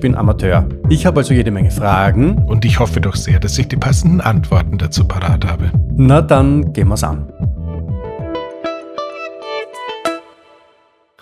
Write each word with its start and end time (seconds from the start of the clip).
bin 0.00 0.14
Amateur. 0.14 0.68
Ich 0.90 1.06
habe 1.06 1.20
also 1.20 1.32
jede 1.32 1.50
Menge 1.50 1.70
Fragen. 1.70 2.44
Und 2.44 2.66
ich 2.66 2.78
hoffe 2.78 3.00
doch 3.00 3.16
sehr, 3.16 3.40
dass 3.40 3.56
ich 3.56 3.68
die 3.68 3.76
passenden 3.76 4.20
Antworten 4.20 4.76
dazu 4.76 5.08
parat 5.08 5.46
habe. 5.46 5.72
Na 5.96 6.20
dann 6.20 6.74
gehen 6.74 6.88
wir's 6.88 7.02
an. 7.02 7.32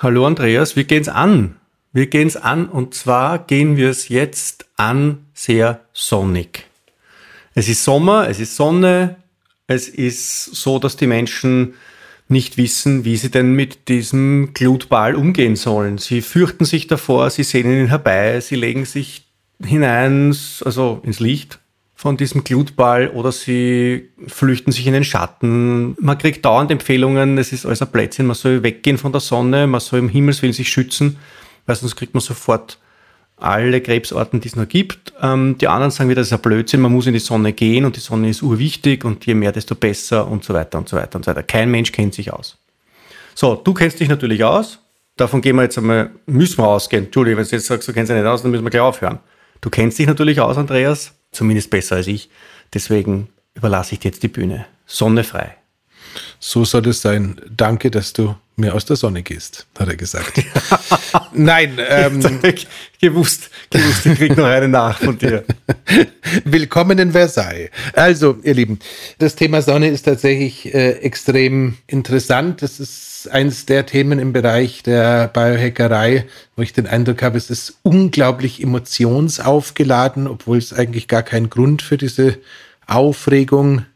Hallo 0.01 0.27
Andreas, 0.27 0.75
wir 0.75 0.85
gehen's 0.85 1.09
an. 1.09 1.55
Wir 1.93 2.09
gehen's 2.09 2.37
an 2.37 2.69
und 2.69 2.95
zwar 2.95 3.39
gehen 3.39 3.77
wir 3.77 3.91
es 3.91 4.09
jetzt 4.09 4.67
an 4.77 5.27
sehr 5.35 5.81
sonnig. 5.93 6.65
Es 7.55 7.69
ist 7.69 7.85
Sommer, 7.85 8.29
es 8.29 8.41
ist 8.41 8.57
Sonne, 8.57 9.17
es 9.69 9.89
ist 9.89 10.57
so, 10.57 10.81
dass 10.81 10.97
die 10.97 11.07
Menschen 11.07 11.75
nicht 12.29 12.57
wissen, 12.59 13.05
wie 13.05 13.17
sie 13.17 13.31
denn 13.31 13.55
mit 13.55 13.89
diesem 13.89 14.53
Glutball 14.55 15.15
umgehen 15.15 15.57
sollen. 15.57 15.99
Sie 15.99 16.21
fürchten 16.21 16.65
sich 16.65 16.87
davor, 16.87 17.31
sie 17.31 17.43
sehen 17.43 17.71
ihn 17.71 17.89
herbei, 17.89 18.41
sie 18.41 18.57
legen 18.57 18.85
sich 18.85 19.27
hinein, 19.65 20.37
also 20.65 21.01
ins 21.03 21.21
Licht 21.21 21.59
von 21.95 22.17
diesem 22.17 22.45
Glutball 22.45 23.09
oder 23.09 23.33
sie 23.33 24.11
flüchten 24.29 24.71
sich 24.71 24.87
in 24.87 24.93
den 24.93 25.05
Schatten. 25.05 25.97
Man 26.01 26.17
kriegt 26.19 26.45
dauernd 26.45 26.71
Empfehlungen, 26.71 27.39
es 27.39 27.53
ist 27.53 27.67
alles 27.67 27.83
ein 27.83 27.91
Plätzchen, 27.91 28.27
man 28.27 28.37
soll 28.37 28.63
weggehen 28.63 28.99
von 28.99 29.11
der 29.11 29.21
Sonne, 29.21 29.67
man 29.67 29.81
soll 29.81 29.99
im 29.99 30.09
Himmelswillen 30.09 30.53
sich 30.53 30.69
schützen, 30.69 31.17
weil 31.67 31.75
sonst 31.75 31.97
kriegt 31.97 32.15
man 32.15 32.21
sofort 32.21 32.79
alle 33.41 33.81
Krebsorten, 33.81 34.41
die 34.41 34.49
es 34.49 34.57
noch 34.57 34.69
gibt. 34.69 35.13
Ähm, 35.23 35.57
die 35.59 35.69
anderen 35.69 35.91
sagen 35.91 36.11
wieder, 36.11 36.21
das 36.21 36.29
ist 36.29 36.33
ein 36.33 36.41
Blödsinn, 36.41 36.81
man 36.81 36.93
muss 36.93 37.07
in 37.07 37.13
die 37.13 37.19
Sonne 37.19 37.53
gehen 37.53 37.85
und 37.85 37.97
die 37.97 38.01
Sonne 38.01 38.29
ist 38.29 38.43
urwichtig 38.43 39.05
und 39.05 39.25
je 39.27 39.35
mehr, 39.35 39.53
desto 39.53 39.75
besser 39.75 40.27
und 40.29 40.45
so 40.45 40.55
weiter 40.55 40.79
und 40.79 40.89
so 40.89 40.97
weiter 40.97 41.17
und 41.17 41.25
so 41.25 41.31
weiter. 41.31 41.43
Kein 41.43 41.71
Mensch 41.71 41.93
kennt 41.93 42.15
sich 42.15 42.33
aus. 42.33 42.57
So, 43.35 43.55
du 43.55 43.75
kennst 43.75 44.01
dich 44.01 44.09
natürlich 44.09 44.43
aus. 44.43 44.81
Davon 45.17 45.41
gehen 45.41 45.57
wir 45.57 45.63
jetzt 45.63 45.79
einmal, 45.79 46.11
müssen 46.27 46.59
wir 46.59 46.67
ausgehen. 46.67 47.07
Entschuldigung, 47.07 47.39
wenn 47.39 47.49
du 47.49 47.57
jetzt 47.57 47.67
sagst, 47.67 47.89
du 47.89 47.93
kennst 47.93 48.11
dich 48.11 48.17
nicht 48.17 48.27
aus, 48.27 48.43
dann 48.43 48.51
müssen 48.51 48.65
wir 48.65 48.71
gleich 48.71 48.83
aufhören. 48.83 49.19
Du 49.61 49.71
kennst 49.71 49.99
dich 49.99 50.07
natürlich 50.07 50.41
aus, 50.41 50.57
Andreas, 50.57 51.13
zumindest 51.33 51.71
besser 51.71 51.97
als 51.97 52.07
ich. 52.07 52.31
Deswegen 52.73 53.29
überlasse 53.55 53.95
ich 53.95 54.01
dir 54.01 54.09
jetzt 54.09 54.23
die 54.23 54.29
Bühne. 54.29 54.67
Sonne 54.87 55.25
frei. 55.25 55.57
So 56.41 56.65
soll 56.65 56.87
es 56.89 57.01
sein. 57.01 57.41
Danke, 57.57 57.91
dass 57.91 58.13
du 58.13 58.37
mir 58.55 58.75
aus 58.75 58.85
der 58.85 58.97
Sonne 58.97 59.23
gehst, 59.23 59.67
hat 59.79 59.89
er 59.89 59.97
gesagt. 59.97 60.43
Nein, 61.33 61.79
ähm, 61.89 62.21
gewusst, 63.01 63.51
gewusst, 63.71 64.07
ich 64.07 64.19
krieg 64.19 64.37
noch 64.37 64.47
eine 64.47 64.69
nach 64.69 64.99
von 64.99 65.19
dir. 65.19 65.45
Willkommen 66.45 66.99
in 66.99 67.13
Versailles. 67.13 67.71
Also, 67.93 68.39
ihr 68.43 68.55
Lieben, 68.55 68.79
das 69.19 69.37
Thema 69.37 69.63
Sonne 69.63 69.89
ist 69.89 70.03
tatsächlich 70.03 70.73
äh, 70.75 70.93
extrem 71.01 71.77
interessant. 71.87 72.63
Das 72.63 72.81
ist 72.81 73.29
eines 73.31 73.67
der 73.67 73.87
Themen 73.87 74.19
im 74.19 74.33
Bereich 74.33 74.83
der 74.83 75.29
Biohackerei, 75.29 76.27
wo 76.57 76.63
ich 76.63 76.73
den 76.73 76.87
Eindruck 76.87 77.23
habe, 77.23 77.37
es 77.37 77.51
ist 77.51 77.79
unglaublich 77.83 78.63
emotionsaufgeladen, 78.63 80.29
obwohl 80.29 80.59
es 80.59 80.73
eigentlich 80.73 81.09
gar 81.09 81.23
keinen 81.25 81.51
Grund 81.51 81.83
für 81.83 81.97
diese 81.97 82.39
Aufregung 82.87 83.87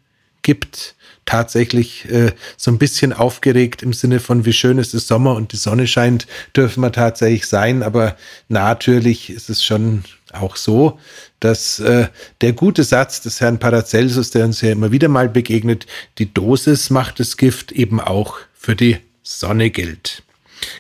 gibt 0.42 0.96
tatsächlich 1.24 2.10
äh, 2.10 2.32
so 2.56 2.70
ein 2.70 2.78
bisschen 2.78 3.12
aufgeregt 3.12 3.82
im 3.82 3.92
Sinne 3.92 4.20
von, 4.20 4.44
wie 4.44 4.52
schön 4.52 4.78
ist 4.78 4.94
es 4.94 5.06
Sommer 5.06 5.34
und 5.34 5.52
die 5.52 5.56
Sonne 5.56 5.86
scheint, 5.86 6.26
dürfen 6.56 6.80
wir 6.82 6.92
tatsächlich 6.92 7.46
sein. 7.46 7.82
Aber 7.82 8.16
natürlich 8.48 9.30
ist 9.30 9.50
es 9.50 9.64
schon 9.64 10.04
auch 10.32 10.56
so, 10.56 10.98
dass 11.40 11.78
äh, 11.80 12.08
der 12.40 12.52
gute 12.52 12.84
Satz 12.84 13.20
des 13.20 13.40
Herrn 13.40 13.58
Paracelsus, 13.58 14.30
der 14.30 14.44
uns 14.44 14.60
ja 14.60 14.72
immer 14.72 14.92
wieder 14.92 15.08
mal 15.08 15.28
begegnet, 15.28 15.86
die 16.18 16.32
Dosis 16.32 16.90
macht 16.90 17.20
das 17.20 17.36
Gift 17.36 17.72
eben 17.72 18.00
auch 18.00 18.38
für 18.54 18.76
die 18.76 18.98
Sonne 19.22 19.70
gilt. 19.70 20.22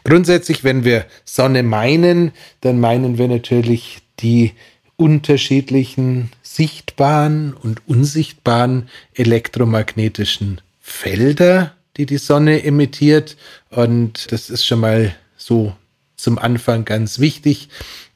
Grundsätzlich, 0.04 0.64
wenn 0.64 0.84
wir 0.84 1.06
Sonne 1.24 1.62
meinen, 1.62 2.32
dann 2.60 2.80
meinen 2.80 3.18
wir 3.18 3.28
natürlich 3.28 3.98
die 4.20 4.52
unterschiedlichen 4.96 6.30
sichtbaren 6.54 7.54
und 7.54 7.86
unsichtbaren 7.88 8.88
elektromagnetischen 9.14 10.60
Felder, 10.80 11.72
die 11.96 12.06
die 12.06 12.18
Sonne 12.18 12.64
emittiert. 12.64 13.36
Und 13.70 14.30
das 14.32 14.50
ist 14.50 14.66
schon 14.66 14.80
mal 14.80 15.14
so 15.36 15.74
zum 16.16 16.38
Anfang 16.38 16.84
ganz 16.84 17.18
wichtig. 17.18 17.68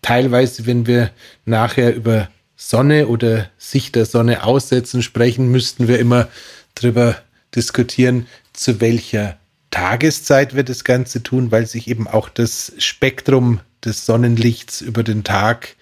Teilweise, 0.03 0.67
wenn 0.67 0.87
wir 0.87 1.11
nachher 1.45 1.95
über 1.95 2.29
Sonne 2.57 3.09
oder 3.09 3.51
Sicht 3.59 3.95
der 3.95 4.07
Sonne 4.07 4.45
aussetzen 4.45 5.03
sprechen, 5.03 5.51
müssten 5.51 5.89
wir 5.89 5.99
immer 5.99 6.29
darüber 6.75 7.17
diskutieren, 7.55 8.27
zu 8.53 8.81
welcher 8.81 9.39
Tageszeit 9.71 10.55
wir 10.55 10.63
das 10.63 10.85
Ganze 10.85 11.23
tun, 11.23 11.51
weil 11.51 11.67
sich 11.67 11.89
eben 11.89 12.07
auch 12.07 12.29
das 12.29 12.73
Spektrum 12.79 13.61
des 13.85 14.07
Sonnenlichts 14.07 14.81
über 14.81 15.03
den 15.03 15.25
Tag 15.25 15.77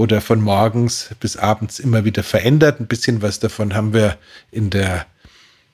oder 0.00 0.22
von 0.22 0.40
morgens 0.40 1.10
bis 1.20 1.36
abends 1.36 1.78
immer 1.78 2.06
wieder 2.06 2.22
verändert. 2.22 2.80
Ein 2.80 2.86
bisschen 2.86 3.20
was 3.20 3.38
davon 3.38 3.74
haben 3.74 3.92
wir 3.92 4.16
in 4.50 4.70
der 4.70 5.06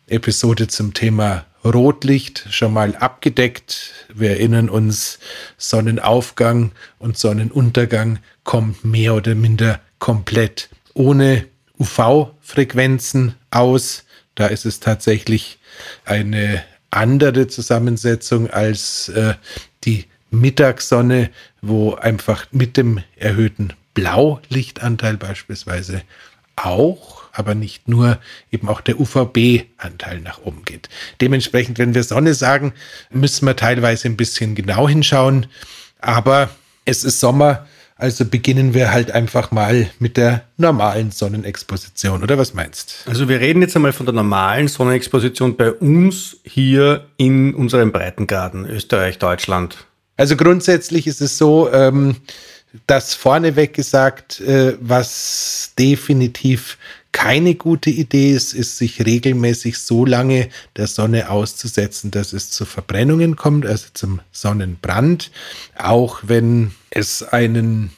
Episode 0.09 0.67
zum 0.67 0.95
Thema 0.95 1.47
Rotlicht 1.65 2.45
schon 2.51 2.73
mal 2.73 2.97
abgedeckt. 2.97 3.93
Wir 4.13 4.31
erinnern 4.31 4.69
uns, 4.69 5.21
Sonnenaufgang 5.59 6.73
und 6.99 7.17
Sonnenuntergang 7.17 8.19
kommt 8.43 8.85
mehr 8.85 9.15
oder 9.15 9.37
minder 9.37 9.81
komplett 10.01 10.71
ohne 10.93 11.47
UV-Frequenzen 11.79 13.37
aus. 13.53 14.07
Da 14.35 14.49
ist 14.49 14.67
es 14.67 14.81
tatsächlich 14.81 15.61
eine 16.05 16.65
andere 16.91 17.47
Zusammensetzung 17.47 18.51
als 18.51 19.09
äh, 19.09 19.35
die 19.85 20.07
Mittagssonne, 20.33 21.31
wo 21.63 21.95
einfach 21.95 22.47
mit 22.51 22.77
dem 22.77 23.05
erhöhten 23.17 23.73
Blaulichtanteil 23.97 25.17
beispielsweise 25.17 26.03
auch, 26.55 27.25
aber 27.33 27.55
nicht 27.55 27.89
nur, 27.89 28.19
eben 28.53 28.69
auch 28.69 28.81
der 28.81 29.01
UVB-Anteil 29.01 30.21
nach 30.21 30.41
oben 30.43 30.65
geht. 30.65 30.89
Dementsprechend, 31.21 31.79
wenn 31.79 31.95
wir 31.95 32.05
Sonne 32.05 32.35
sagen, 32.35 32.73
müssen 33.11 33.47
wir 33.47 33.57
teilweise 33.57 34.07
ein 34.09 34.17
bisschen 34.17 34.55
genau 34.55 34.89
hinschauen, 34.89 35.47
aber 35.99 36.51
es 36.85 37.05
ist 37.05 37.21
Sommer, 37.21 37.67
also 37.97 38.27
beginnen 38.27 38.75
wir 38.75 38.93
halt 38.93 39.13
einfach 39.13 39.51
mal 39.51 39.91
mit 39.99 40.19
der 40.19 40.43
normalen 40.59 41.11
Sonnenexposition, 41.11 42.23
oder 42.23 42.37
was 42.37 42.53
meinst? 42.53 43.05
Also 43.07 43.31
wir 43.31 43.41
reden 43.41 43.63
jetzt 43.63 43.77
einmal 43.77 43.95
von 43.95 44.05
der 44.05 44.15
normalen 44.15 44.69
Sonnenexposition 44.69 45.57
bei 45.57 45.73
uns 45.73 46.37
hier 46.45 47.07
in 47.17 47.55
unserem 47.55 47.93
Breitengraden, 47.93 48.67
Österreich, 48.67 49.19
Deutschland. 49.19 49.87
Also 50.19 50.37
grundsätzlich 50.37 51.07
ist 51.07 51.23
es 51.23 51.39
so, 51.39 51.71
ähm, 51.73 52.17
das 52.87 53.15
vorneweg 53.15 53.75
gesagt, 53.75 54.41
äh, 54.41 54.77
was 54.81 55.73
definitiv 55.79 56.79
keine 57.13 57.55
gute 57.55 57.89
Idee 57.89 58.33
ist, 58.33 58.53
ist, 58.53 58.77
sich 58.77 59.07
regelmäßig 59.07 59.79
so 59.79 60.05
lange 60.05 60.51
der 60.77 60.87
Sonne 60.87 61.31
auszusetzen, 61.31 62.11
dass 62.11 62.35
es 62.35 62.51
zu 62.51 62.67
Verbrennungen 62.67 63.37
kommt, 63.37 63.65
also 63.65 63.87
zum 63.95 64.21
Sonnenbrand. 64.33 65.31
Auch 65.79 66.21
wenn 66.25 66.73
es 66.91 67.23
einen 67.23 67.91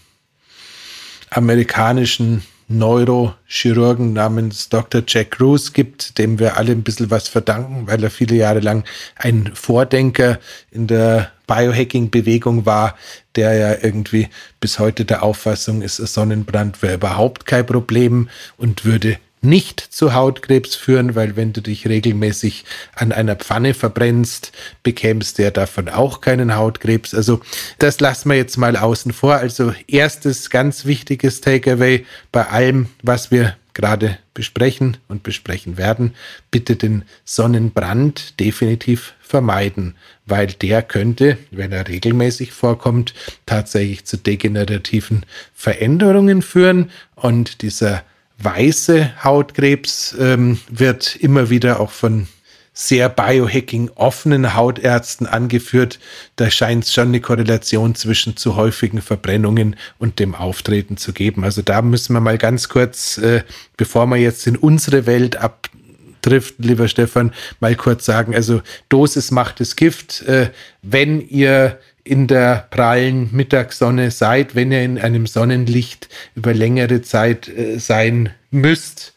amerikanischen 1.31 2.45
Neurochirurgen 2.69 4.13
namens 4.13 4.69
Dr. 4.69 5.03
Jack 5.07 5.33
Cruz 5.33 5.73
gibt, 5.73 6.19
dem 6.19 6.39
wir 6.39 6.57
alle 6.59 6.73
ein 6.73 6.83
bisschen 6.83 7.11
was 7.11 7.27
verdanken, 7.27 7.87
weil 7.87 8.03
er 8.05 8.11
viele 8.11 8.37
Jahre 8.37 8.61
lang 8.61 8.85
ein 9.17 9.51
Vordenker 9.55 10.39
in 10.71 10.87
der 10.87 11.33
Biohacking-Bewegung 11.47 12.67
war, 12.67 12.95
der 13.37 13.55
ja 13.55 13.83
irgendwie 13.83 14.29
bis 14.61 14.79
heute 14.79 15.07
der 15.07 15.23
Auffassung 15.23 15.81
ist, 15.81 15.97
Sonnenbrand 15.97 16.83
wäre 16.83 16.95
überhaupt 16.95 17.47
kein 17.47 17.65
Problem 17.65 18.29
und 18.59 18.85
würde 18.85 19.19
nicht 19.41 19.81
zu 19.81 20.15
Hautkrebs 20.15 20.75
führen, 20.75 21.15
weil 21.15 21.37
wenn 21.37 21.53
du 21.53 21.61
dich 21.61 21.87
regelmäßig 21.87 22.65
an 22.95 23.13
einer 23.13 23.37
Pfanne 23.37 23.75
verbrennst, 23.75 24.53
bekämst 24.83 25.39
du 25.39 25.45
ja 25.45 25.51
davon 25.51 25.89
auch 25.89 26.21
keinen 26.21 26.57
Hautkrebs. 26.57 27.15
Also 27.15 27.41
das 27.79 28.01
lassen 28.01 28.31
wir 28.31 28.37
jetzt 28.37 28.57
mal 28.57 28.77
außen 28.77 29.13
vor. 29.13 29.35
Also 29.35 29.75
erstes 29.87 30.51
ganz 30.51 30.85
wichtiges 30.85 31.41
Takeaway 31.41 32.05
bei 32.33 32.47
allem, 32.47 32.89
was 33.03 33.31
wir 33.31 33.57
gerade 33.79 34.19
besprechen 34.35 34.97
und 35.07 35.23
besprechen 35.23 35.79
werden, 35.79 36.15
bitte 36.51 36.75
den 36.75 37.05
Sonnenbrand 37.25 38.41
definitiv 38.41 39.15
vermeiden, 39.21 39.95
weil 40.27 40.49
der 40.49 40.83
könnte, 40.83 41.39
wenn 41.53 41.71
er 41.71 41.87
regelmäßig 41.87 42.51
vorkommt, 42.53 43.15
tatsächlich 43.47 44.05
zu 44.05 44.17
degenerativen 44.17 45.25
Veränderungen 45.55 46.43
führen 46.43 46.91
und 47.15 47.63
dieser 47.63 48.03
weiße 48.39 49.25
Hautkrebs 49.25 50.17
ähm, 50.19 50.59
wird 50.71 51.17
immer 51.17 51.51
wieder 51.51 51.81
auch 51.81 51.91
von 51.91 52.29
sehr 52.73 53.09
biohacking 53.09 53.91
offenen 53.97 54.55
Hautärzten 54.55 55.27
angeführt. 55.27 55.99
Da 56.37 56.49
scheint 56.49 56.85
es 56.85 56.93
schon 56.93 57.09
eine 57.09 57.21
Korrelation 57.21 57.97
zwischen 57.97 58.37
zu 58.37 58.55
häufigen 58.55 59.03
Verbrennungen 59.03 59.75
und 59.99 60.21
dem 60.21 60.37
Auftreten 60.37 60.97
zu 60.97 61.13
geben. 61.13 61.43
Also 61.43 61.61
da 61.61 61.83
müssen 61.83 62.13
wir 62.13 62.21
mal 62.21 62.39
ganz 62.39 62.69
kurz, 62.69 63.19
äh, 63.19 63.43
bevor 63.77 64.07
wir 64.07 64.19
jetzt 64.19 64.47
in 64.47 64.57
unsere 64.57 65.07
Welt 65.07 65.35
abdriften, 65.35 66.65
lieber 66.65 66.87
Stefan, 66.87 67.33
mal 67.59 67.75
kurz 67.75 68.05
sagen, 68.05 68.33
also 68.33 68.63
Dosis 68.89 69.33
macht 69.33 69.59
das 69.59 69.75
Gift. 69.75 70.23
Äh, 70.23 70.51
wenn 70.83 71.21
ihr 71.21 71.81
in 72.09 72.27
der 72.27 72.67
prallen 72.71 73.29
Mittagssonne 73.33 74.11
seid, 74.11 74.55
wenn 74.55 74.73
ihr 74.73 74.83
in 74.83 74.99
einem 74.99 75.27
Sonnenlicht 75.27 76.09
über 76.35 76.55
längere 76.55 77.03
Zeit 77.03 77.49
äh, 77.49 77.79
sein 77.79 78.31
müsst, 78.51 79.13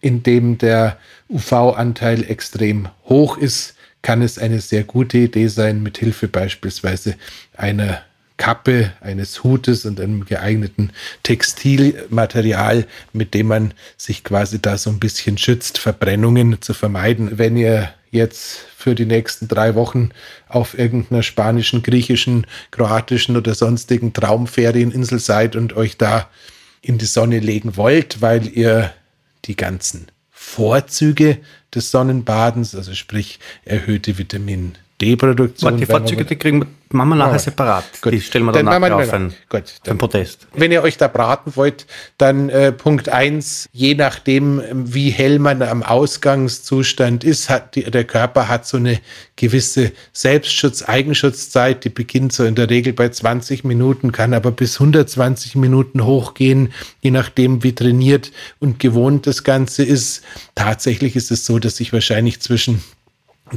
in 0.00 0.22
dem 0.22 0.56
der 0.56 0.96
UV-Anteil 1.28 2.24
extrem 2.24 2.88
hoch 3.04 3.36
ist, 3.36 3.74
kann 4.00 4.22
es 4.22 4.38
eine 4.38 4.62
sehr 4.62 4.84
gute 4.84 5.18
Idee 5.18 5.48
sein, 5.48 5.82
mit 5.82 5.98
Hilfe 5.98 6.28
beispielsweise 6.28 7.16
einer 7.54 8.00
Kappe, 8.38 8.92
eines 9.02 9.44
Hutes 9.44 9.84
und 9.84 10.00
einem 10.00 10.24
geeigneten 10.24 10.92
Textilmaterial, 11.22 12.86
mit 13.12 13.34
dem 13.34 13.48
man 13.48 13.74
sich 13.98 14.24
quasi 14.24 14.62
da 14.62 14.78
so 14.78 14.88
ein 14.88 14.98
bisschen 14.98 15.36
schützt, 15.36 15.76
Verbrennungen 15.76 16.62
zu 16.62 16.72
vermeiden. 16.72 17.36
Wenn 17.36 17.58
ihr 17.58 17.90
jetzt 18.10 18.64
für 18.76 18.94
die 18.94 19.06
nächsten 19.06 19.48
drei 19.48 19.74
Wochen 19.74 20.10
auf 20.48 20.78
irgendeiner 20.78 21.22
spanischen, 21.22 21.82
griechischen, 21.82 22.46
kroatischen 22.70 23.36
oder 23.36 23.54
sonstigen 23.54 24.12
Traumferieninsel 24.12 25.18
seid 25.18 25.56
und 25.56 25.76
euch 25.76 25.96
da 25.96 26.28
in 26.82 26.98
die 26.98 27.06
Sonne 27.06 27.38
legen 27.38 27.76
wollt, 27.76 28.20
weil 28.20 28.48
ihr 28.48 28.92
die 29.44 29.56
ganzen 29.56 30.06
Vorzüge 30.30 31.38
des 31.74 31.90
Sonnenbadens, 31.90 32.74
also 32.74 32.94
sprich 32.94 33.38
erhöhte 33.64 34.18
Vitamin 34.18 34.76
D-Produktion. 35.00 35.76
Die 35.76 35.86
Vorzüge, 35.86 36.24
die 36.24 36.36
kriegen 36.36 36.60
wir 36.60 36.66
Machen 36.92 37.10
wir 37.10 37.16
nachher 37.16 37.38
separat. 37.38 37.84
Gut. 38.02 38.12
Die 38.12 38.20
stellen 38.20 38.46
wir 38.46 38.52
dann, 38.52 38.66
dann 38.66 38.80
nachher 38.80 38.96
auf 38.96 39.12
ein, 39.12 39.32
Gut, 39.48 39.74
dann, 39.84 39.96
Protest. 39.96 40.48
Wenn 40.54 40.72
ihr 40.72 40.82
euch 40.82 40.96
da 40.96 41.06
braten 41.06 41.54
wollt, 41.54 41.86
dann 42.18 42.48
äh, 42.48 42.72
Punkt 42.72 43.08
eins: 43.08 43.68
je 43.72 43.94
nachdem, 43.94 44.60
wie 44.72 45.10
hell 45.10 45.38
man 45.38 45.62
am 45.62 45.84
Ausgangszustand 45.84 47.22
ist, 47.22 47.48
hat 47.48 47.76
die, 47.76 47.84
der 47.84 48.02
Körper 48.02 48.48
hat 48.48 48.66
so 48.66 48.76
eine 48.76 48.98
gewisse 49.36 49.92
Selbstschutz, 50.12 50.82
Eigenschutzzeit, 50.82 51.84
die 51.84 51.90
beginnt 51.90 52.32
so 52.32 52.42
in 52.42 52.56
der 52.56 52.68
Regel 52.68 52.92
bei 52.92 53.08
20 53.08 53.62
Minuten, 53.62 54.10
kann 54.10 54.34
aber 54.34 54.50
bis 54.50 54.80
120 54.80 55.54
Minuten 55.54 56.04
hochgehen, 56.04 56.72
je 57.02 57.12
nachdem, 57.12 57.62
wie 57.62 57.72
trainiert 57.72 58.32
und 58.58 58.80
gewohnt 58.80 59.28
das 59.28 59.44
Ganze 59.44 59.84
ist. 59.84 60.24
Tatsächlich 60.56 61.14
ist 61.14 61.30
es 61.30 61.46
so, 61.46 61.60
dass 61.60 61.78
ich 61.78 61.92
wahrscheinlich 61.92 62.40
zwischen 62.40 62.82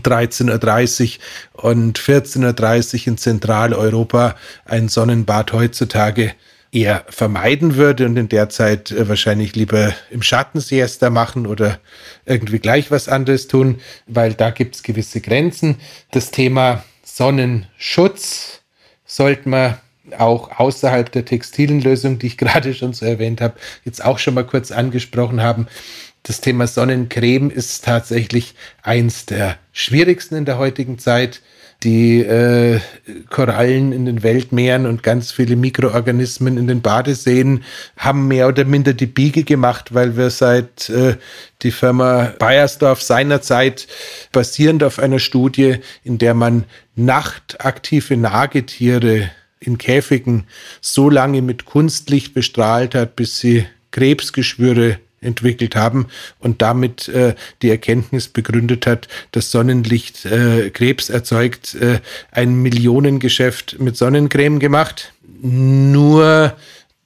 13.30 0.02 1.20
Uhr 1.56 1.64
und 1.64 2.00
14.30 2.00 3.02
Uhr 3.02 3.08
in 3.08 3.18
Zentraleuropa 3.18 4.36
ein 4.66 4.90
Sonnenbad 4.90 5.54
heutzutage 5.54 6.34
eher 6.74 7.06
vermeiden 7.08 7.76
würde 7.76 8.06
und 8.06 8.18
in 8.18 8.30
der 8.30 8.50
Zeit 8.50 8.92
äh, 8.92 9.08
wahrscheinlich 9.08 9.56
lieber 9.56 9.94
im 10.10 10.24
Schatten 10.24 10.60
Siesta 10.60 11.10
machen 11.10 11.46
oder 11.46 11.80
irgendwie 12.26 12.60
gleich 12.60 12.90
was 12.90 13.08
anderes 13.08 13.48
tun, 13.48 13.80
weil 14.08 14.34
da 14.34 14.50
gibt 14.50 14.76
es 14.76 14.84
gewisse 14.84 15.22
Grenzen. 15.22 15.78
Das 16.12 16.32
Thema 16.32 16.84
Sonnenschutz 17.04 18.62
sollte 19.06 19.48
man 19.48 19.78
auch 20.18 20.60
außerhalb 20.60 21.12
der 21.12 21.26
textilen 21.26 21.80
Lösung, 21.80 22.18
die 22.20 22.28
ich 22.28 22.38
gerade 22.40 22.74
schon 22.74 22.94
so 22.94 23.06
erwähnt 23.06 23.40
habe, 23.40 23.56
jetzt 23.86 24.04
auch 24.04 24.18
schon 24.18 24.34
mal 24.34 24.46
kurz 24.46 24.72
angesprochen 24.72 25.42
haben 25.42 25.68
das 26.24 26.40
Thema 26.40 26.68
Sonnencreme 26.68 27.50
ist 27.50 27.84
tatsächlich 27.84 28.56
eins 28.82 29.26
der 29.26 29.58
schwierigsten 29.74 30.36
in 30.36 30.46
der 30.46 30.58
heutigen 30.58 30.98
Zeit. 30.98 31.42
Die 31.84 32.22
äh, 32.22 32.80
Korallen 33.30 33.92
in 33.92 34.06
den 34.06 34.24
Weltmeeren 34.24 34.86
und 34.86 35.04
ganz 35.04 35.34
viele 35.34 35.58
Mikroorganismen 35.58 36.58
in 36.58 36.66
den 36.66 36.82
Badeseen 36.82 37.66
haben 37.98 38.30
mehr 38.30 38.48
oder 38.48 38.64
minder 38.64 38.94
die 38.94 39.06
Biege 39.06 39.44
gemacht, 39.44 39.94
weil 39.94 40.16
wir 40.16 40.30
seit 40.30 40.90
äh, 40.90 41.18
die 41.62 41.72
Firma 41.72 42.34
Bayersdorf 42.40 43.02
seinerzeit 43.02 43.88
basierend 44.32 44.82
auf 44.82 44.98
einer 44.98 45.20
Studie, 45.20 45.80
in 46.06 46.20
der 46.20 46.36
man 46.36 46.64
nachtaktive 46.96 48.16
Nagetiere 48.16 49.30
in 49.60 49.78
Käfigen 49.78 50.46
so 50.80 51.10
lange 51.10 51.42
mit 51.42 51.66
Kunstlicht 51.66 52.34
bestrahlt 52.34 52.96
hat, 52.96 53.18
bis 53.18 53.40
sie 53.40 53.66
Krebsgeschwüre 53.92 55.00
entwickelt 55.24 55.76
haben 55.76 56.08
und 56.40 56.62
damit 56.62 57.08
äh, 57.08 57.36
die 57.62 57.70
Erkenntnis 57.70 58.28
begründet 58.28 58.88
hat, 58.88 59.08
dass 59.32 59.52
Sonnenlicht 59.52 60.26
äh, 60.26 60.70
Krebs 60.70 61.10
erzeugt, 61.10 61.76
äh, 61.76 62.00
ein 62.32 62.56
Millionengeschäft 62.56 63.80
mit 63.80 63.98
Sonnencreme 63.98 64.60
gemacht. 64.60 65.14
Nur 65.42 66.56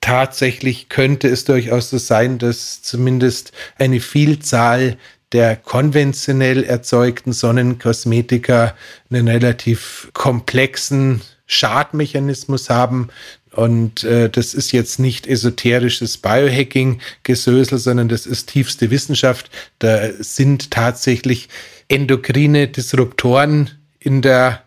tatsächlich 0.01 0.89
könnte 0.89 1.27
es 1.27 1.45
durchaus 1.45 1.89
so 1.89 1.97
sein, 1.97 2.37
dass 2.37 2.81
zumindest 2.81 3.51
eine 3.77 3.99
Vielzahl 3.99 4.97
der 5.33 5.55
konventionell 5.57 6.63
erzeugten 6.63 7.33
Sonnenkosmetika 7.33 8.75
einen 9.09 9.27
relativ 9.27 10.09
komplexen 10.13 11.21
Schadmechanismus 11.47 12.69
haben, 12.69 13.09
und 13.57 14.03
äh, 14.03 14.29
das 14.29 14.53
ist 14.53 14.71
jetzt 14.71 14.99
nicht 14.99 15.25
esoterisches 15.25 16.19
Biohacking-Gesösel, 16.19 17.79
sondern 17.79 18.07
das 18.07 18.27
ist 18.27 18.49
tiefste 18.49 18.91
Wissenschaft. 18.91 19.49
Da 19.79 20.11
sind 20.19 20.69
tatsächlich 20.69 21.49
endokrine 21.87 22.67
Disruptoren 22.67 23.71
in 23.99 24.21
der 24.21 24.61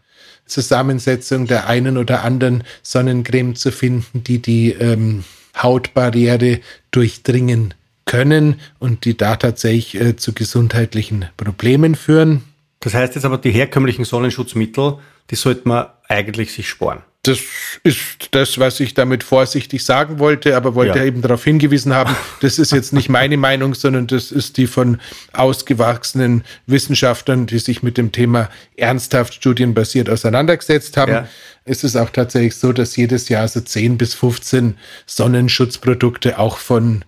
Zusammensetzung 0.44 1.47
der 1.47 1.68
einen 1.68 1.99
oder 1.99 2.25
anderen 2.25 2.64
Sonnencreme 2.82 3.54
zu 3.54 3.70
finden, 3.70 4.25
die 4.25 4.42
die 4.42 4.73
ähm, 4.73 5.23
Hautbarriere 5.56 6.59
durchdringen 6.90 7.75
können 8.06 8.61
und 8.80 9.04
die 9.04 9.16
da 9.16 9.37
tatsächlich 9.37 10.00
äh, 10.00 10.16
zu 10.16 10.32
gesundheitlichen 10.32 11.26
Problemen 11.37 11.94
führen. 11.94 12.42
Das 12.80 12.94
heißt 12.94 13.14
jetzt 13.14 13.25
aber, 13.25 13.38
die 13.38 13.52
herkömmlichen 13.52 14.04
Sonnenschutzmittel, 14.04 14.99
die 15.30 15.37
sollte 15.37 15.68
man 15.68 15.87
eigentlich 16.09 16.52
sich 16.52 16.68
sparen 16.68 17.04
das 17.22 17.40
ist 17.82 17.98
das, 18.30 18.58
was 18.58 18.80
ich 18.80 18.94
damit 18.94 19.22
vorsichtig 19.22 19.84
sagen 19.84 20.18
wollte, 20.18 20.56
aber 20.56 20.74
wollte 20.74 21.00
ja. 21.00 21.04
eben 21.04 21.20
darauf 21.20 21.44
hingewiesen 21.44 21.92
haben, 21.92 22.16
das 22.40 22.58
ist 22.58 22.72
jetzt 22.72 22.94
nicht 22.94 23.10
meine 23.10 23.36
Meinung, 23.36 23.74
sondern 23.74 24.06
das 24.06 24.32
ist 24.32 24.56
die 24.56 24.66
von 24.66 24.98
ausgewachsenen 25.34 26.44
Wissenschaftlern, 26.66 27.46
die 27.46 27.58
sich 27.58 27.82
mit 27.82 27.98
dem 27.98 28.10
Thema 28.12 28.48
ernsthaft 28.76 29.34
studienbasiert 29.34 30.08
auseinandergesetzt 30.08 30.96
haben. 30.96 31.12
Ja. 31.12 31.28
Es 31.66 31.84
ist 31.84 31.94
auch 31.96 32.08
tatsächlich 32.08 32.56
so, 32.56 32.72
dass 32.72 32.96
jedes 32.96 33.28
Jahr 33.28 33.46
so 33.48 33.60
10 33.60 33.98
bis 33.98 34.14
15 34.14 34.78
Sonnenschutzprodukte 35.04 36.38
auch 36.38 36.56
von 36.56 37.04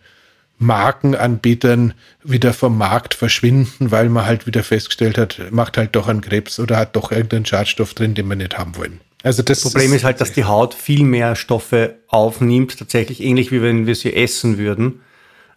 Markenanbietern 0.59 1.95
wieder 2.23 2.53
vom 2.53 2.77
Markt 2.77 3.15
verschwinden, 3.15 3.91
weil 3.91 4.11
man 4.11 4.27
halt 4.27 4.47
wieder 4.47 4.63
festgestellt 4.63 5.17
hat, 5.17 5.41
macht 5.51 5.79
halt 5.79 5.97
doch 5.97 6.07
einen 6.07 6.21
Krebs 6.21 6.61
oder 6.61 6.77
hat 6.77 6.97
doch 6.97 7.11
irgendeinen 7.11 7.47
Schadstoff 7.47 7.95
drin, 7.95 8.15
den 8.15 8.29
wir 8.29 8.37
nicht 8.37 8.59
haben 8.59 8.77
wollen. 8.77 9.01
Also 9.23 9.43
das, 9.43 9.61
das 9.61 9.73
Problem 9.73 9.93
ist, 9.93 10.05
halt, 10.05 10.21
dass 10.21 10.33
die 10.33 10.45
Haut 10.45 10.75
viel 10.75 11.05
mehr 11.05 11.37
Stoffe 11.37 11.97
aufnimmt, 12.09 12.79
tatsächlich 12.79 13.23
ähnlich 13.23 13.53
wie 13.53 13.63
wenn 13.63 13.87
wir 13.87 13.95
sie 13.95 14.15
essen 14.15 14.59
würden, 14.59 15.01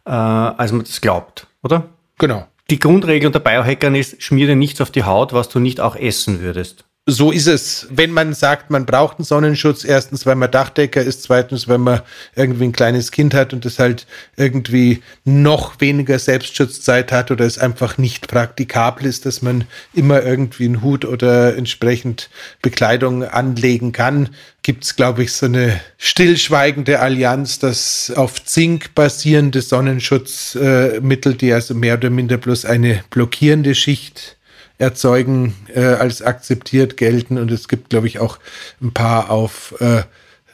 äh, 0.05 0.11
als 0.11 0.71
man 0.71 0.83
das 0.83 1.01
glaubt, 1.01 1.47
oder? 1.63 1.89
Genau. 2.17 2.47
Die 2.69 2.79
Grundregel 2.79 3.27
unter 3.27 3.39
Biohackern 3.39 3.95
ist, 3.95 4.21
schmiere 4.21 4.55
nichts 4.55 4.81
auf 4.81 4.91
die 4.91 5.03
Haut, 5.03 5.33
was 5.33 5.49
du 5.49 5.59
nicht 5.59 5.79
auch 5.79 5.95
essen 5.95 6.41
würdest. 6.41 6.84
So 7.07 7.31
ist 7.31 7.45
es. 7.45 7.87
Wenn 7.91 8.11
man 8.11 8.33
sagt, 8.33 8.71
man 8.71 8.87
braucht 8.87 9.19
einen 9.19 9.25
Sonnenschutz, 9.25 9.83
erstens, 9.83 10.25
weil 10.25 10.35
man 10.35 10.49
Dachdecker 10.49 11.03
ist, 11.03 11.21
zweitens, 11.21 11.67
weil 11.67 11.77
man 11.77 12.01
irgendwie 12.35 12.63
ein 12.63 12.71
kleines 12.71 13.11
Kind 13.11 13.35
hat 13.35 13.53
und 13.53 13.63
das 13.63 13.77
halt 13.77 14.07
irgendwie 14.37 15.03
noch 15.23 15.79
weniger 15.79 16.17
Selbstschutzzeit 16.17 17.11
hat 17.11 17.29
oder 17.29 17.45
es 17.45 17.59
einfach 17.59 17.99
nicht 17.99 18.27
praktikabel 18.27 19.05
ist, 19.05 19.27
dass 19.27 19.43
man 19.43 19.65
immer 19.93 20.23
irgendwie 20.23 20.65
einen 20.65 20.81
Hut 20.81 21.05
oder 21.05 21.55
entsprechend 21.55 22.29
Bekleidung 22.63 23.23
anlegen 23.23 23.91
kann, 23.91 24.29
gibt 24.63 24.85
es, 24.85 24.95
glaube 24.95 25.21
ich, 25.21 25.31
so 25.31 25.45
eine 25.45 25.79
stillschweigende 25.99 26.99
Allianz, 27.01 27.59
dass 27.59 28.11
auf 28.15 28.43
Zink 28.45 28.95
basierende 28.95 29.61
Sonnenschutzmittel, 29.61 31.33
äh, 31.33 31.35
die 31.35 31.53
also 31.53 31.75
mehr 31.75 31.97
oder 31.97 32.09
minder 32.09 32.37
bloß 32.37 32.65
eine 32.65 33.03
blockierende 33.11 33.75
Schicht 33.75 34.34
erzeugen, 34.77 35.55
äh, 35.73 35.83
als 35.83 36.21
akzeptiert 36.21 36.97
gelten. 36.97 37.37
Und 37.37 37.51
es 37.51 37.67
gibt, 37.67 37.89
glaube 37.89 38.07
ich, 38.07 38.19
auch 38.19 38.39
ein 38.81 38.93
paar 38.93 39.29
auf 39.29 39.75
äh, 39.79 40.03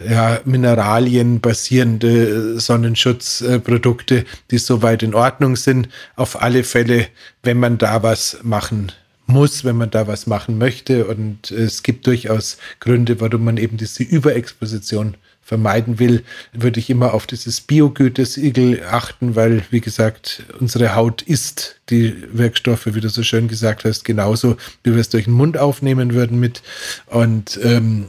ja, 0.08 0.40
Mineralien 0.46 1.42
basierende 1.42 2.60
Sonnenschutzprodukte, 2.60 4.26
die 4.50 4.58
soweit 4.58 5.04
in 5.04 5.14
Ordnung 5.14 5.56
sind. 5.56 5.90
Auf 6.16 6.42
alle 6.42 6.64
Fälle, 6.64 7.08
wenn 7.44 7.60
man 7.60 7.78
da 7.78 8.04
was 8.04 8.40
machen 8.44 8.92
muss, 9.28 9.64
wenn 9.64 9.78
man 9.78 9.92
da 9.92 10.08
was 10.08 10.28
machen 10.28 10.58
möchte. 10.58 11.06
Und 11.06 11.52
es 11.52 11.84
gibt 11.84 12.08
durchaus 12.08 12.58
Gründe, 12.80 13.20
warum 13.22 13.46
man 13.46 13.58
eben 13.58 13.78
diese 13.78 14.04
Überexposition 14.04 15.16
vermeiden 15.52 16.00
will, 16.00 16.24
würde 16.54 16.80
ich 16.80 16.90
immer 16.90 17.14
auf 17.14 17.28
dieses 17.28 17.60
Biogütesiegel 17.60 18.86
achten, 18.90 19.36
weil, 19.36 19.66
wie 19.70 19.82
gesagt, 19.82 20.44
unsere 20.62 20.96
Haut 20.96 21.24
isst 21.24 21.76
die 21.90 22.16
Wirkstoffe, 22.32 22.86
wie 22.86 23.02
du 23.02 23.10
so 23.10 23.22
schön 23.22 23.50
gesagt 23.50 23.84
hast, 23.84 24.06
genauso, 24.06 24.56
wie 24.86 24.94
wir 24.94 25.02
es 25.02 25.10
durch 25.10 25.26
den 25.26 25.34
Mund 25.34 25.58
aufnehmen 25.58 26.14
würden 26.14 26.40
mit. 26.40 26.64
Und 27.08 27.60
ähm, 27.64 28.08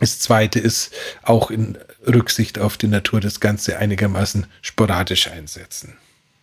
das 0.00 0.18
Zweite 0.18 0.60
ist 0.60 0.92
auch 1.22 1.50
in 1.50 1.78
Rücksicht 2.06 2.58
auf 2.58 2.76
die 2.76 2.88
Natur 2.88 3.20
das 3.20 3.40
Ganze 3.40 3.78
einigermaßen 3.78 4.44
sporadisch 4.60 5.28
einsetzen. 5.28 5.94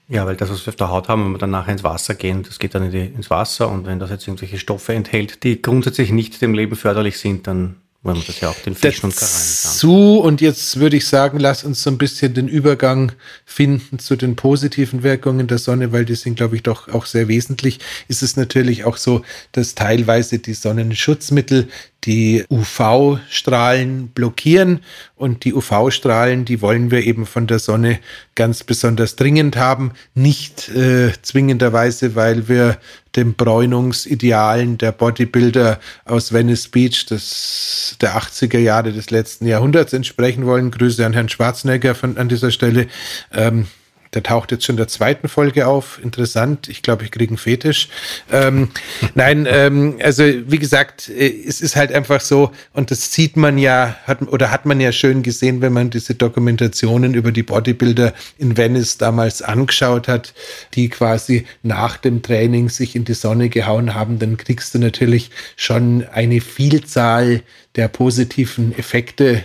Ja, 0.08 0.26
weil 0.26 0.36
das, 0.36 0.50
was 0.50 0.66
wir 0.66 0.72
auf 0.72 0.78
der 0.78 0.90
Haut 0.90 1.10
haben, 1.10 1.26
wenn 1.26 1.32
wir 1.34 1.38
dann 1.38 1.52
nachher 1.52 1.74
ins 1.74 1.84
Wasser 1.84 2.16
gehen, 2.16 2.42
das 2.42 2.58
geht 2.58 2.74
dann 2.74 2.86
in 2.86 2.92
die, 2.92 3.06
ins 3.06 3.30
Wasser 3.30 3.70
und 3.70 3.86
wenn 3.86 4.00
das 4.00 4.10
jetzt 4.10 4.28
irgendwelche 4.28 4.58
Stoffe 4.58 4.96
enthält, 4.96 5.44
die 5.44 5.62
grundsätzlich 5.62 6.10
nicht 6.10 6.42
dem 6.42 6.56
Leben 6.56 6.76
förderlich 6.76 7.20
sind, 7.20 7.46
dann 7.46 7.76
weil 8.04 8.16
man 8.16 8.24
das 8.26 8.40
ja 8.40 8.50
auch 8.50 8.60
den 8.60 8.76
Fischen 8.76 9.06
und 9.06 9.16
Korallen 9.16 9.34
Zu 9.34 10.20
und 10.20 10.40
jetzt 10.40 10.80
würde 10.80 10.98
ich 10.98 11.08
sagen, 11.08 11.40
lass 11.40 11.64
uns 11.64 11.84
so 11.84 11.90
ein 11.90 11.98
bisschen 11.98 12.34
den 12.34 12.48
Übergang 12.48 13.12
finden 13.46 14.00
zu 14.00 14.16
den 14.16 14.36
positiven 14.36 15.04
Wirkungen 15.04 15.48
der 15.48 15.58
Sonne, 15.58 15.92
weil 15.92 16.06
die 16.06 16.16
sind, 16.16 16.36
glaube 16.36 16.56
ich, 16.56 16.64
doch 16.64 16.88
auch 16.90 17.06
sehr 17.06 17.28
wesentlich. 17.28 17.80
Ist 18.08 18.24
es 18.24 18.36
natürlich 18.38 18.86
auch 18.86 18.98
so, 18.98 19.24
dass 19.52 19.76
teilweise 19.76 20.40
die 20.40 20.54
Sonnenschutzmittel 20.54 21.68
die 22.06 22.46
UV-Strahlen 22.50 24.10
blockieren 24.10 24.80
und 25.16 25.44
die 25.44 25.54
UV-Strahlen, 25.54 26.46
die 26.46 26.62
wollen 26.62 26.92
wir 26.92 27.04
eben 27.06 27.26
von 27.26 27.48
der 27.48 27.60
Sonne 27.60 28.00
ganz 28.36 28.64
besonders 28.64 29.16
dringend 29.16 29.58
haben, 29.58 29.92
nicht 30.14 30.70
äh, 30.70 31.12
zwingenderweise, 31.22 32.16
weil 32.16 32.48
wir 32.48 32.78
den 33.16 33.34
Bräunungsidealen 33.34 34.78
der 34.78 34.92
Bodybuilder 34.92 35.80
aus 36.06 36.32
Venice 36.32 36.70
Beach 36.70 37.06
des, 37.08 37.98
der 38.00 38.16
80er 38.16 38.60
Jahre 38.60 38.94
des 38.94 39.10
letzten 39.10 39.48
Jahrhunderts 39.48 39.92
entsprechen 39.94 40.46
wollen. 40.46 40.72
Grüße 40.72 41.06
an 41.06 41.14
Herrn 41.14 41.30
Schwarzenegger 41.30 41.96
von, 41.96 42.18
an 42.18 42.30
dieser 42.30 42.52
Stelle. 42.52 42.88
Ähm, 43.34 43.68
der 44.14 44.24
taucht 44.24 44.52
jetzt 44.52 44.66
schon 44.66 44.74
in 44.74 44.78
der 44.78 44.88
zweiten 44.88 45.28
Folge 45.28 45.68
auf. 45.68 46.00
Interessant. 46.02 46.70
Ich 46.70 46.82
glaube, 46.82 47.04
ich 47.04 47.12
kriege 47.12 47.32
einen 47.32 47.38
Fetisch. 47.38 47.90
Ähm, 48.32 48.70
nein, 49.16 49.48
ähm, 49.50 49.98
also 50.02 50.24
wie 50.24 50.60
gesagt, 50.60 51.10
äh, 51.10 51.32
es 51.48 51.62
ist 51.62 51.76
halt 51.76 51.92
einfach 51.92 52.22
so, 52.22 52.52
und 52.74 52.92
das 52.92 53.14
sieht 53.14 53.38
man 53.38 53.58
ja, 53.58 53.98
hat, 54.06 54.22
oder 54.22 54.52
hat 54.52 54.66
man 54.66 54.80
ja 54.80 54.92
schön 54.92 55.24
gesehen, 55.24 55.62
wenn 55.62 55.74
man 55.74 55.90
diese 55.90 56.16
Dokumentationen 56.16 57.14
über 57.14 57.32
die 57.32 57.44
Bodybuilder 57.44 58.14
in 58.38 58.58
Venice 58.58 58.98
damals 58.98 59.42
angeschaut 59.42 60.08
hat, 60.08 60.34
die 60.74 60.90
quasi 60.90 61.46
nach 61.64 61.98
dem 61.98 62.22
Training 62.22 62.70
sich 62.70 62.96
in 62.96 63.06
die 63.06 63.14
Sonne 63.14 63.50
gehauen 63.50 63.94
haben, 63.94 64.20
dann 64.20 64.38
kriegst 64.38 64.74
du 64.74 64.80
natürlich 64.80 65.32
schon 65.56 66.06
eine 66.12 66.42
Vielzahl 66.42 67.42
der 67.76 67.88
positiven 67.88 68.78
Effekte 68.78 69.44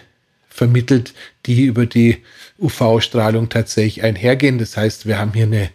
vermittelt, 0.52 1.14
die 1.46 1.64
über 1.64 1.86
die 1.86 2.18
UV-Strahlung 2.58 3.48
tatsächlich 3.48 4.02
einhergehen. 4.04 4.58
Das 4.58 4.76
heißt, 4.76 5.06
wir 5.06 5.18
haben 5.18 5.32
hier 5.32 5.46
eine 5.46 5.70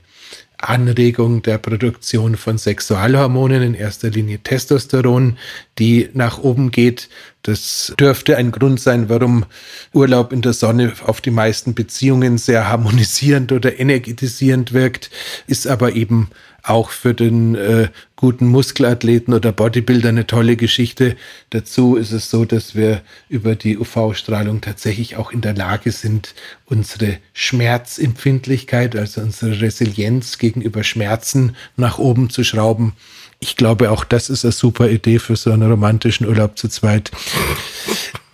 Anregung 0.58 1.44
der 1.44 1.58
Produktion 1.60 2.36
von 2.36 2.58
Sexualhormonen, 2.58 3.62
in 3.62 3.74
erster 3.74 4.10
Linie 4.10 4.40
Testosteron, 4.40 5.38
die 5.78 6.10
nach 6.14 6.40
oben 6.40 6.72
geht. 6.72 7.10
Das 7.48 7.94
dürfte 7.98 8.36
ein 8.36 8.51
Grund 8.51 8.82
sein, 8.82 9.08
warum 9.08 9.46
Urlaub 9.94 10.34
in 10.34 10.42
der 10.42 10.51
Sonne 10.51 10.92
auf 11.06 11.22
die 11.22 11.32
meisten 11.32 11.75
Beziehungen 11.75 12.38
sehr 12.38 12.68
harmonisierend 12.68 13.54
oder 13.54 13.80
energetisierend 13.80 14.74
wirkt, 14.74 15.10
ist 15.48 15.66
aber 15.66 15.94
eben 15.94 16.27
auch 16.63 16.89
für 16.89 17.13
den 17.13 17.56
äh, 17.56 17.88
guten 18.18 18.48
Muskelathleten 18.48 19.34
oder 19.34 19.54
Bodybuilder 19.54 20.10
eine 20.10 20.27
tolle 20.27 20.58
Geschichte. 20.58 21.16
Dazu 21.51 21.96
ist 21.96 22.12
es 22.12 22.30
so, 22.30 22.44
dass 22.44 22.75
wir 22.75 23.01
über 23.30 23.56
die 23.56 23.77
UV-Strahlung 23.77 24.60
tatsächlich 24.60 25.16
auch 25.16 25.32
in 25.32 25.39
der 25.39 25.54
Lage 25.54 25.94
sind, 25.94 26.36
unsere 26.66 27.20
Schmerzempfindlichkeit, 27.32 28.98
also 28.98 29.22
unsere 29.22 29.62
Resilienz 29.62 30.38
gegenüber 30.38 30.84
Schmerzen 30.84 31.56
nach 31.77 31.98
oben 31.98 32.30
zu 32.30 32.44
schrauben. 32.44 32.92
Ich 33.39 33.56
glaube, 33.56 33.91
auch 33.91 34.03
das 34.03 34.29
ist 34.29 34.46
eine 34.46 34.51
super 34.51 34.89
Idee 34.89 35.20
für 35.20 35.36
so 35.36 35.51
einen 35.51 35.70
romantischen 35.70 36.27
Urlaub 36.27 36.58
zu 36.58 36.67
zweit. 36.70 37.12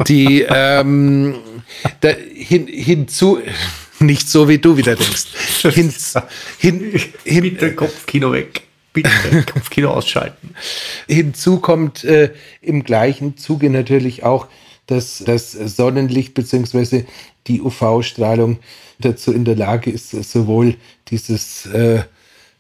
Die 0.08 0.46
ähm, 0.48 1.36
da, 2.02 2.10
hin, 2.10 2.68
hinzu 2.68 3.40
nicht 4.00 4.30
so, 4.30 4.48
wie 4.48 4.58
du 4.58 4.78
wieder 4.78 4.96
denkst. 4.96 5.26
Hin, 5.62 5.94
hin, 6.58 7.02
hin, 7.24 7.42
Bitte 7.42 7.74
Kopfkino 7.74 8.32
weg. 8.32 8.64
Bitte 8.94 9.10
Kopfkino 9.52 9.92
ausschalten. 9.92 10.56
Hinzu 11.08 11.60
kommt 11.60 12.04
äh, 12.04 12.32
im 12.62 12.84
gleichen 12.84 13.38
Zuge 13.38 13.70
natürlich 13.70 14.24
auch, 14.24 14.48
dass 14.88 15.24
das 15.26 15.52
Sonnenlicht 15.52 16.34
bzw. 16.34 17.06
die 17.48 17.62
UV-Strahlung 17.62 18.60
dazu 19.00 19.32
in 19.32 19.46
der 19.46 19.56
Lage 19.56 19.90
ist, 19.90 20.12
sowohl 20.12 20.76
dieses 21.10 21.66
äh, 21.68 22.04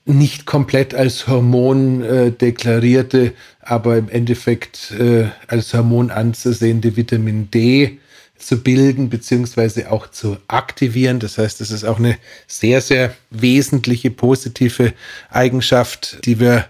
nicht 0.06 0.46
komplett 0.46 0.94
als 0.94 1.28
Hormon 1.28 2.04
äh, 2.04 2.32
deklarierte, 2.32 3.34
aber 3.62 3.98
im 3.98 4.10
Endeffekt 4.10 4.92
äh, 4.92 5.28
als 5.48 5.74
Hormon 5.74 6.12
anzusehende 6.12 6.98
Vitamin 6.98 7.50
D 7.50 8.00
zu 8.38 8.62
bilden 8.62 9.10
beziehungsweise 9.10 9.92
auch 9.92 10.12
zu 10.12 10.38
aktivieren. 10.48 11.20
Das 11.20 11.38
heißt, 11.38 11.62
das 11.62 11.72
ist 11.72 11.86
auch 11.86 12.00
eine 12.00 12.18
sehr, 12.48 12.82
sehr 12.82 13.16
wesentliche 13.30 14.12
positive 14.12 14.94
Eigenschaft, 15.30 16.20
die 16.26 16.40
wir 16.40 16.68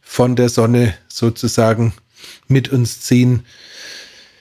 von 0.00 0.34
der 0.34 0.48
Sonne 0.48 0.94
sozusagen 1.08 1.92
mit 2.48 2.70
uns 2.70 3.00
ziehen. 3.02 3.44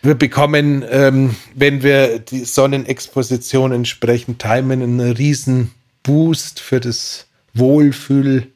Wir 0.01 0.15
bekommen, 0.15 0.85
ähm, 0.89 1.35
wenn 1.53 1.83
wir 1.83 2.19
die 2.19 2.45
Sonnenexposition 2.45 3.73
entsprechend 3.73 4.41
timen, 4.41 4.81
einen 4.81 5.11
riesen 5.11 5.71
Boost 6.03 6.61
für 6.61 6.79
das 6.79 7.27
Wohlfühl, 7.59 8.47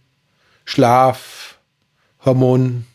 Schlaf, 0.65 1.57
Hormon, 2.25 2.86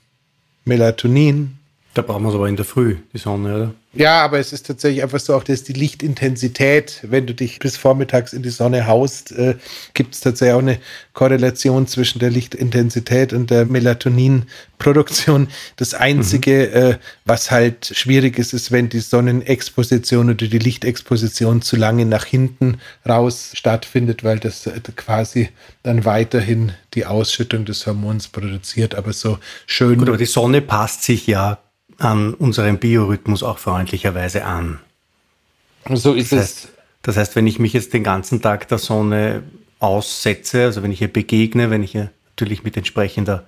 Melatonin. 0.65 1.59
Da 1.95 2.03
brauchen 2.03 2.23
wir 2.23 2.31
es 2.31 2.35
aber 2.35 2.49
in 2.49 2.57
der 2.57 2.65
Früh, 2.65 2.97
die 3.13 3.19
Sonne, 3.19 3.55
oder? 3.55 3.75
Ja, 3.99 4.23
aber 4.23 4.39
es 4.39 4.53
ist 4.53 4.65
tatsächlich 4.65 5.03
einfach 5.03 5.19
so, 5.19 5.35
auch 5.35 5.43
dass 5.43 5.65
die 5.65 5.73
Lichtintensität, 5.73 7.01
wenn 7.03 7.27
du 7.27 7.35
dich 7.35 7.59
bis 7.59 7.77
vormittags 7.77 8.33
in 8.33 8.45
die 8.45 8.51
Sonne 8.51 8.87
haust, 8.87 9.33
äh, 9.33 9.57
gibt 9.93 10.15
es 10.15 10.21
tatsächlich 10.21 10.55
auch 10.55 10.61
eine 10.61 10.79
Korrelation 11.15 11.89
zwischen 11.89 12.21
der 12.21 12.31
Lichtintensität 12.31 13.33
und 13.33 13.51
der 13.51 13.67
Melatoninproduktion. 13.67 15.49
Das 15.75 15.95
Einzige, 15.95 16.71
mhm. 16.71 16.77
äh, 16.77 16.99
was 17.25 17.51
halt 17.51 17.91
schwierig 17.93 18.39
ist, 18.39 18.53
ist, 18.53 18.71
wenn 18.71 18.89
die 18.89 19.01
Sonnenexposition 19.01 20.31
oder 20.31 20.47
die 20.47 20.61
Lichtexposition 20.61 21.61
zu 21.61 21.75
lange 21.75 22.07
nach 22.07 22.25
hinten 22.25 22.79
raus 23.05 23.51
stattfindet, 23.55 24.23
weil 24.23 24.39
das 24.39 24.69
äh, 24.69 24.81
quasi 24.95 25.49
dann 25.83 26.05
weiterhin 26.05 26.71
die 26.95 27.05
Ausschüttung 27.05 27.65
des 27.65 27.85
Hormons 27.85 28.29
produziert. 28.29 28.95
Aber 28.95 29.13
so 29.13 29.41
schön. 29.67 29.99
Gut, 29.99 30.09
aber 30.09 30.19
die 30.19 30.27
Sonne 30.27 30.63
passt 30.63 31.03
sich 31.03 31.27
ja 31.27 31.59
an 31.99 32.35
unseren 32.35 32.79
Biorhythmus 32.79 33.43
auch 33.43 33.59
freundlicherweise 33.59 34.45
an. 34.45 34.81
So 35.93 36.15
ist 36.15 36.33
das 36.33 36.39
heißt, 36.39 36.65
es. 36.65 36.73
Das 37.03 37.17
heißt, 37.17 37.37
wenn 37.37 37.47
ich 37.47 37.59
mich 37.59 37.73
jetzt 37.73 37.93
den 37.93 38.05
ganzen 38.05 38.43
Tag 38.43 38.69
der 38.69 38.79
Sonne 38.79 39.43
aussetze, 39.79 40.65
also 40.65 40.83
wenn 40.83 40.93
ich 40.93 41.01
ihr 41.01 41.13
begegne, 41.13 41.71
wenn 41.71 41.83
ich 41.83 41.95
ihr 41.95 42.11
natürlich 42.31 42.63
mit 42.65 42.77
entsprechender 42.77 43.47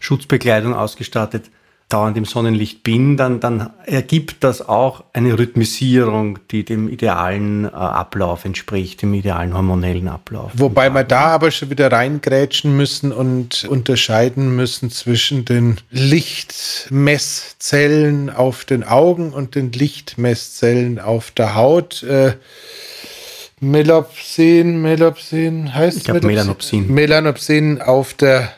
Schutzbekleidung 0.00 0.74
ausgestattet 0.74 1.50
dauernd 1.88 2.16
im 2.16 2.24
Sonnenlicht 2.24 2.82
bin, 2.82 3.16
dann, 3.16 3.38
dann 3.38 3.70
ergibt 3.84 4.42
das 4.42 4.68
auch 4.68 5.04
eine 5.12 5.38
Rhythmisierung, 5.38 6.40
die 6.50 6.64
dem 6.64 6.88
idealen 6.88 7.64
äh, 7.64 7.68
Ablauf 7.68 8.44
entspricht, 8.44 9.02
dem 9.02 9.14
idealen 9.14 9.54
hormonellen 9.54 10.08
Ablauf. 10.08 10.50
Wobei 10.54 10.90
wir 10.90 11.04
da 11.04 11.26
aber 11.26 11.52
schon 11.52 11.70
wieder 11.70 11.92
reingrätschen 11.92 12.76
müssen 12.76 13.12
und 13.12 13.62
unterscheiden 13.64 14.56
müssen 14.56 14.90
zwischen 14.90 15.44
den 15.44 15.76
Lichtmesszellen 15.90 18.30
auf 18.30 18.64
den 18.64 18.82
Augen 18.82 19.32
und 19.32 19.54
den 19.54 19.70
Lichtmesszellen 19.70 20.98
auf 20.98 21.30
der 21.30 21.54
Haut. 21.54 22.02
Äh, 22.02 22.32
Melopsin, 23.60 24.82
Melopsin 24.82 25.72
heißt 25.72 25.98
ich 25.98 26.04
glaub, 26.04 26.20
Melanopsin. 26.22 26.92
Melanopsin 26.92 27.80
auf 27.80 28.12
der 28.12 28.50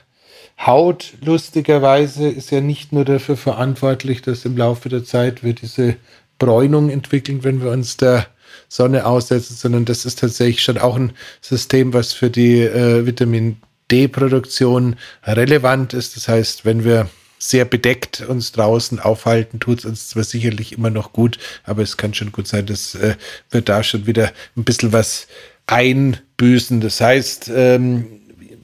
Haut, 0.58 1.14
lustigerweise, 1.24 2.28
ist 2.28 2.50
ja 2.50 2.60
nicht 2.60 2.92
nur 2.92 3.04
dafür 3.04 3.36
verantwortlich, 3.36 4.22
dass 4.22 4.44
im 4.44 4.56
Laufe 4.56 4.88
der 4.88 5.04
Zeit 5.04 5.44
wir 5.44 5.54
diese 5.54 5.96
Bräunung 6.38 6.90
entwickeln, 6.90 7.44
wenn 7.44 7.62
wir 7.62 7.70
uns 7.70 7.96
der 7.96 8.26
Sonne 8.68 9.06
aussetzen, 9.06 9.54
sondern 9.54 9.84
das 9.84 10.04
ist 10.04 10.18
tatsächlich 10.18 10.62
schon 10.62 10.78
auch 10.78 10.96
ein 10.96 11.12
System, 11.40 11.92
was 11.92 12.12
für 12.12 12.30
die 12.30 12.60
äh, 12.60 13.06
Vitamin 13.06 13.56
D-Produktion 13.90 14.96
relevant 15.24 15.94
ist. 15.94 16.16
Das 16.16 16.28
heißt, 16.28 16.64
wenn 16.64 16.84
wir 16.84 17.08
sehr 17.38 17.64
bedeckt 17.64 18.20
uns 18.22 18.52
draußen 18.52 18.98
aufhalten, 18.98 19.60
tut 19.60 19.80
es 19.80 19.84
uns 19.84 20.08
zwar 20.08 20.24
sicherlich 20.24 20.72
immer 20.72 20.90
noch 20.90 21.12
gut, 21.12 21.38
aber 21.64 21.82
es 21.82 21.96
kann 21.96 22.14
schon 22.14 22.32
gut 22.32 22.48
sein, 22.48 22.66
dass 22.66 22.94
äh, 22.96 23.14
wir 23.50 23.62
da 23.62 23.82
schon 23.82 24.06
wieder 24.06 24.32
ein 24.56 24.64
bisschen 24.64 24.92
was 24.92 25.28
einbüßen. 25.66 26.80
Das 26.80 27.00
heißt, 27.00 27.50
ähm, 27.54 28.20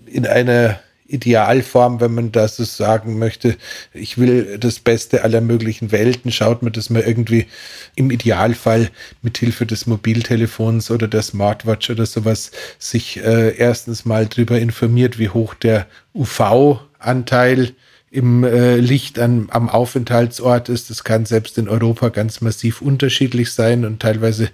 in 0.06 0.26
einer 0.26 0.80
Idealform, 1.14 2.00
wenn 2.00 2.14
man 2.14 2.32
das 2.32 2.56
so 2.56 2.64
sagen 2.64 3.18
möchte. 3.18 3.56
Ich 3.92 4.18
will 4.18 4.58
das 4.58 4.80
Beste 4.80 5.24
aller 5.24 5.40
möglichen 5.40 5.92
Welten. 5.92 6.30
Schaut 6.30 6.62
man, 6.62 6.72
dass 6.72 6.90
man 6.90 7.02
irgendwie 7.02 7.46
im 7.94 8.10
Idealfall 8.10 8.90
mit 9.22 9.38
Hilfe 9.38 9.66
des 9.66 9.86
Mobiltelefons 9.86 10.90
oder 10.90 11.08
der 11.08 11.22
Smartwatch 11.22 11.90
oder 11.90 12.06
sowas 12.06 12.50
sich 12.78 13.24
äh, 13.24 13.56
erstens 13.56 14.04
mal 14.04 14.26
darüber 14.26 14.58
informiert, 14.58 15.18
wie 15.18 15.30
hoch 15.30 15.54
der 15.54 15.86
UV-Anteil 16.14 17.74
im 18.14 18.44
äh, 18.44 18.76
Licht 18.76 19.18
an, 19.18 19.48
am 19.50 19.68
Aufenthaltsort 19.68 20.68
ist. 20.68 20.88
Das 20.88 21.02
kann 21.02 21.26
selbst 21.26 21.58
in 21.58 21.68
Europa 21.68 22.10
ganz 22.10 22.40
massiv 22.40 22.80
unterschiedlich 22.80 23.52
sein 23.52 23.84
und 23.84 24.00
teilweise, 24.00 24.50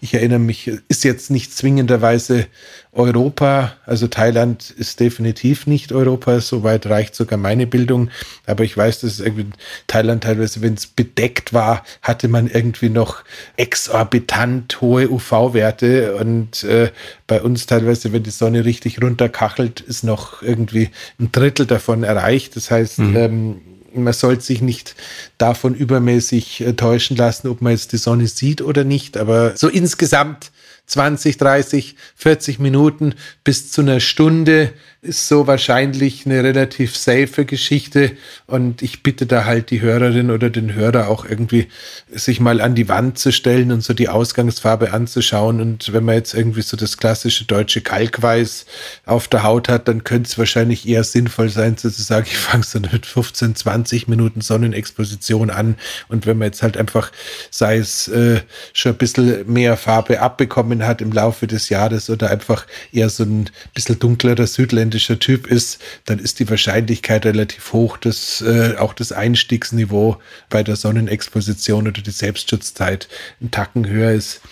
ich 0.00 0.14
erinnere 0.14 0.38
mich, 0.38 0.70
ist 0.88 1.04
jetzt 1.04 1.30
nicht 1.30 1.54
zwingenderweise 1.54 2.46
Europa, 2.94 3.72
also 3.86 4.06
Thailand 4.06 4.70
ist 4.70 5.00
definitiv 5.00 5.66
nicht 5.66 5.92
Europa, 5.92 6.40
soweit 6.40 6.84
reicht 6.84 7.14
sogar 7.14 7.38
meine 7.38 7.66
Bildung, 7.66 8.10
aber 8.44 8.64
ich 8.64 8.76
weiß, 8.76 9.00
dass 9.00 9.18
irgendwie 9.18 9.46
Thailand 9.86 10.24
teilweise, 10.24 10.60
wenn 10.60 10.74
es 10.74 10.88
bedeckt 10.88 11.54
war, 11.54 11.84
hatte 12.02 12.28
man 12.28 12.48
irgendwie 12.48 12.90
noch 12.90 13.24
exorbitant 13.56 14.82
hohe 14.82 15.10
UV-Werte 15.10 16.16
und 16.16 16.64
äh, 16.64 16.90
bei 17.26 17.40
uns 17.40 17.64
teilweise, 17.64 18.12
wenn 18.12 18.24
die 18.24 18.30
Sonne 18.30 18.66
richtig 18.66 19.00
runterkachelt, 19.00 19.80
ist 19.80 20.04
noch 20.04 20.42
irgendwie 20.42 20.90
ein 21.18 21.32
Drittel 21.32 21.64
davon 21.64 22.02
erreicht. 22.02 22.56
Das 22.56 22.70
heißt, 22.70 22.98
mhm. 22.98 23.16
ähm, 23.16 23.60
man 23.94 24.12
sollte 24.12 24.42
sich 24.42 24.60
nicht 24.60 24.96
davon 25.38 25.74
übermäßig 25.74 26.60
äh, 26.60 26.72
täuschen 26.74 27.16
lassen, 27.16 27.48
ob 27.48 27.62
man 27.62 27.72
jetzt 27.72 27.92
die 27.92 27.96
Sonne 27.96 28.26
sieht 28.26 28.60
oder 28.60 28.84
nicht. 28.84 29.16
Aber 29.16 29.56
so 29.56 29.68
insgesamt 29.68 30.52
20, 30.86 31.36
30, 31.36 31.96
40 32.16 32.58
Minuten 32.58 33.14
bis 33.44 33.70
zu 33.70 33.80
einer 33.80 34.00
Stunde 34.00 34.72
ist 35.04 35.26
so 35.26 35.48
wahrscheinlich 35.48 36.26
eine 36.26 36.44
relativ 36.44 36.96
safe 36.96 37.44
Geschichte. 37.44 38.12
Und 38.46 38.82
ich 38.82 39.02
bitte 39.02 39.26
da 39.26 39.44
halt 39.44 39.70
die 39.70 39.80
Hörerin 39.80 40.30
oder 40.30 40.48
den 40.48 40.74
Hörer 40.74 41.08
auch 41.08 41.24
irgendwie 41.24 41.66
sich 42.08 42.38
mal 42.38 42.60
an 42.60 42.76
die 42.76 42.88
Wand 42.88 43.18
zu 43.18 43.32
stellen 43.32 43.72
und 43.72 43.82
so 43.82 43.94
die 43.94 44.08
Ausgangsfarbe 44.08 44.92
anzuschauen. 44.92 45.60
Und 45.60 45.92
wenn 45.92 46.04
man 46.04 46.14
jetzt 46.14 46.34
irgendwie 46.34 46.62
so 46.62 46.76
das 46.76 46.98
klassische 46.98 47.46
deutsche 47.46 47.80
Kalkweiß 47.80 48.64
auf 49.04 49.26
der 49.26 49.42
Haut 49.42 49.68
hat, 49.68 49.88
dann 49.88 50.04
könnte 50.04 50.28
es 50.28 50.38
wahrscheinlich 50.38 50.86
eher 50.86 51.02
sinnvoll 51.02 51.48
sein, 51.48 51.76
zu 51.76 51.88
sagen, 51.88 52.26
ich 52.30 52.38
fange 52.38 52.62
so 52.62 52.78
mit 52.78 53.04
15, 53.04 53.56
20 53.56 54.06
Minuten 54.06 54.40
Sonnenexposition 54.40 55.50
an. 55.50 55.74
Und 56.06 56.26
wenn 56.26 56.38
man 56.38 56.46
jetzt 56.46 56.62
halt 56.62 56.76
einfach, 56.76 57.10
sei 57.50 57.78
es 57.78 58.06
äh, 58.06 58.40
schon 58.72 58.92
ein 58.92 58.98
bisschen 58.98 59.52
mehr 59.52 59.76
Farbe 59.76 60.20
abbekommen 60.20 60.86
hat 60.86 61.02
im 61.02 61.10
Laufe 61.10 61.48
des 61.48 61.70
Jahres 61.70 62.08
oder 62.08 62.30
einfach 62.30 62.68
eher 62.92 63.10
so 63.10 63.24
ein 63.24 63.50
bisschen 63.74 63.98
dunklerer 63.98 64.46
Südländer 64.46 64.91
authentischer 64.92 65.18
Typ 65.18 65.46
ist, 65.46 65.80
dann 66.04 66.18
ist 66.18 66.38
die 66.38 66.48
Wahrscheinlichkeit 66.50 67.24
relativ 67.24 67.72
hoch, 67.72 67.96
dass 67.96 68.42
äh, 68.42 68.76
auch 68.76 68.92
das 68.92 69.10
Einstiegsniveau 69.10 70.18
bei 70.50 70.62
der 70.62 70.76
Sonnenexposition 70.76 71.88
oder 71.88 72.02
die 72.02 72.10
Selbstschutzzeit 72.10 73.08
ein 73.40 73.50
Tacken 73.50 73.88
höher 73.88 74.12
ist. 74.12 74.42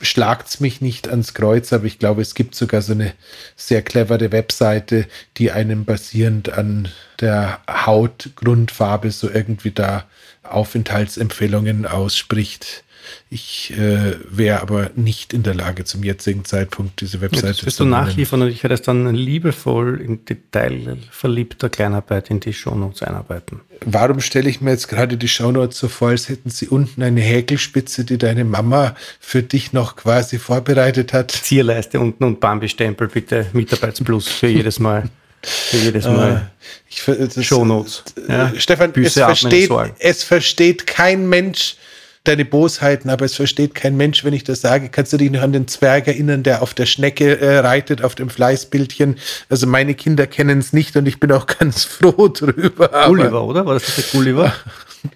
Schlagt's 0.00 0.60
mich 0.60 0.80
nicht 0.80 1.08
ans 1.08 1.34
Kreuz, 1.34 1.72
aber 1.72 1.86
ich 1.86 1.98
glaube, 1.98 2.22
es 2.22 2.36
gibt 2.36 2.54
sogar 2.54 2.82
so 2.82 2.92
eine 2.92 3.12
sehr 3.56 3.82
clevere 3.82 4.30
Webseite, 4.30 5.06
die 5.36 5.50
einem 5.50 5.84
basierend 5.84 6.50
an 6.52 6.88
der 7.20 7.60
Hautgrundfarbe 7.68 9.10
so 9.10 9.28
irgendwie 9.28 9.72
da 9.72 10.04
Aufenthaltsempfehlungen 10.44 11.86
ausspricht. 11.86 12.84
Ich 13.30 13.72
äh, 13.76 14.16
wäre 14.30 14.60
aber 14.60 14.90
nicht 14.96 15.32
in 15.32 15.42
der 15.42 15.54
Lage, 15.54 15.84
zum 15.84 16.02
jetzigen 16.02 16.44
Zeitpunkt 16.44 17.00
diese 17.00 17.20
Webseite 17.20 17.46
ja, 17.46 17.52
das 17.52 17.66
wirst 17.66 17.76
zu 17.76 17.84
du 17.84 17.90
nachliefern 17.90 18.42
und 18.42 18.48
ich 18.48 18.62
werde 18.62 18.74
es 18.74 18.82
dann 18.82 19.14
liebevoll 19.14 20.00
in 20.00 20.24
Detail 20.24 20.96
verliebter 21.10 21.68
Kleinarbeit 21.68 22.30
in 22.30 22.40
die 22.40 22.52
Shownotes 22.52 23.02
einarbeiten. 23.02 23.60
Warum 23.84 24.20
stelle 24.20 24.48
ich 24.48 24.60
mir 24.60 24.70
jetzt 24.70 24.88
gerade 24.88 25.16
die 25.16 25.28
Shownotes 25.28 25.78
so 25.78 25.88
vor, 25.88 26.08
als 26.08 26.28
hätten 26.28 26.50
sie 26.50 26.68
unten 26.68 27.02
eine 27.02 27.20
Häkelspitze, 27.20 28.04
die 28.04 28.18
deine 28.18 28.44
Mama 28.44 28.96
für 29.20 29.42
dich 29.42 29.72
noch 29.72 29.96
quasi 29.96 30.38
vorbereitet 30.38 31.12
hat? 31.12 31.30
Zierleiste 31.30 32.00
unten 32.00 32.24
und 32.24 32.40
Bambi-Stempel 32.40 33.08
bitte, 33.08 33.46
Mitarbeitsplus 33.52 34.28
für 34.28 34.48
jedes 34.48 34.78
Mal. 34.78 35.10
Für 35.42 35.76
jedes 35.76 36.04
Mal. 36.06 36.50
Äh, 36.60 37.28
ich, 37.38 37.46
Shownotes. 37.46 38.02
Ja. 38.28 38.52
Stefan, 38.56 38.92
es 38.94 39.14
versteht, 39.14 39.70
es 39.98 40.24
versteht 40.24 40.86
kein 40.86 41.28
Mensch, 41.28 41.76
deine 42.24 42.44
Bosheiten, 42.44 43.10
aber 43.10 43.24
es 43.24 43.34
versteht 43.34 43.74
kein 43.74 43.96
Mensch, 43.96 44.24
wenn 44.24 44.32
ich 44.32 44.44
das 44.44 44.60
sage. 44.60 44.88
Kannst 44.90 45.12
du 45.12 45.16
dich 45.16 45.30
noch 45.30 45.42
an 45.42 45.52
den 45.52 45.68
Zwerg 45.68 46.06
erinnern, 46.08 46.42
der 46.42 46.62
auf 46.62 46.74
der 46.74 46.86
Schnecke 46.86 47.40
äh, 47.40 47.58
reitet, 47.58 48.02
auf 48.02 48.14
dem 48.14 48.30
Fleißbildchen? 48.30 49.16
Also 49.48 49.66
meine 49.66 49.94
Kinder 49.94 50.26
kennen 50.26 50.58
es 50.58 50.72
nicht 50.72 50.96
und 50.96 51.06
ich 51.06 51.20
bin 51.20 51.32
auch 51.32 51.46
ganz 51.58 51.84
froh 51.84 52.28
drüber. 52.28 52.90
Gulliver, 53.06 53.44
oder? 53.44 53.66
War 53.66 53.74
das 53.74 53.94
der 53.94 54.04
Gulliver? 54.12 54.52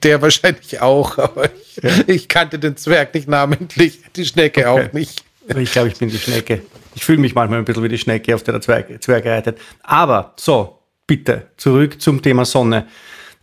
Der 0.04 0.22
wahrscheinlich 0.22 0.80
auch, 0.80 1.18
aber 1.18 1.46
ich, 1.46 1.82
ja. 1.82 1.90
ich 2.06 2.28
kannte 2.28 2.60
den 2.60 2.76
Zwerg 2.76 3.12
nicht 3.14 3.28
namentlich, 3.28 3.98
die 4.14 4.24
Schnecke 4.24 4.60
okay. 4.60 4.86
auch 4.88 4.92
nicht. 4.92 5.24
Ich 5.56 5.72
glaube, 5.72 5.88
ich 5.88 5.98
bin 5.98 6.08
die 6.08 6.18
Schnecke. 6.18 6.62
Ich 6.94 7.04
fühle 7.04 7.18
mich 7.18 7.34
manchmal 7.34 7.58
ein 7.58 7.64
bisschen 7.64 7.82
wie 7.82 7.88
die 7.88 7.98
Schnecke, 7.98 8.32
auf 8.32 8.44
der 8.44 8.52
der 8.52 8.60
Zwerg, 8.60 9.02
Zwerg 9.02 9.26
reitet. 9.26 9.58
Aber 9.82 10.34
so, 10.36 10.78
bitte, 11.06 11.48
zurück 11.56 12.00
zum 12.00 12.22
Thema 12.22 12.44
Sonne. 12.44 12.86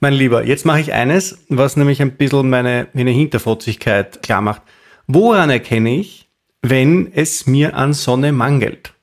Mein 0.01 0.13
Lieber, 0.13 0.45
jetzt 0.45 0.65
mache 0.65 0.79
ich 0.79 0.93
eines, 0.93 1.39
was 1.49 1.75
nämlich 1.75 2.01
ein 2.01 2.15
bisschen 2.15 2.49
meine, 2.49 2.87
meine 2.93 3.11
Hinterfotzigkeit 3.11 4.21
klar 4.21 4.41
macht. 4.41 4.61
Woran 5.07 5.49
erkenne 5.49 5.99
ich, 5.99 6.29
wenn 6.61 7.11
es 7.13 7.47
mir 7.47 7.75
an 7.75 7.91
Sonne 7.91 8.31
mangelt? 8.31 8.93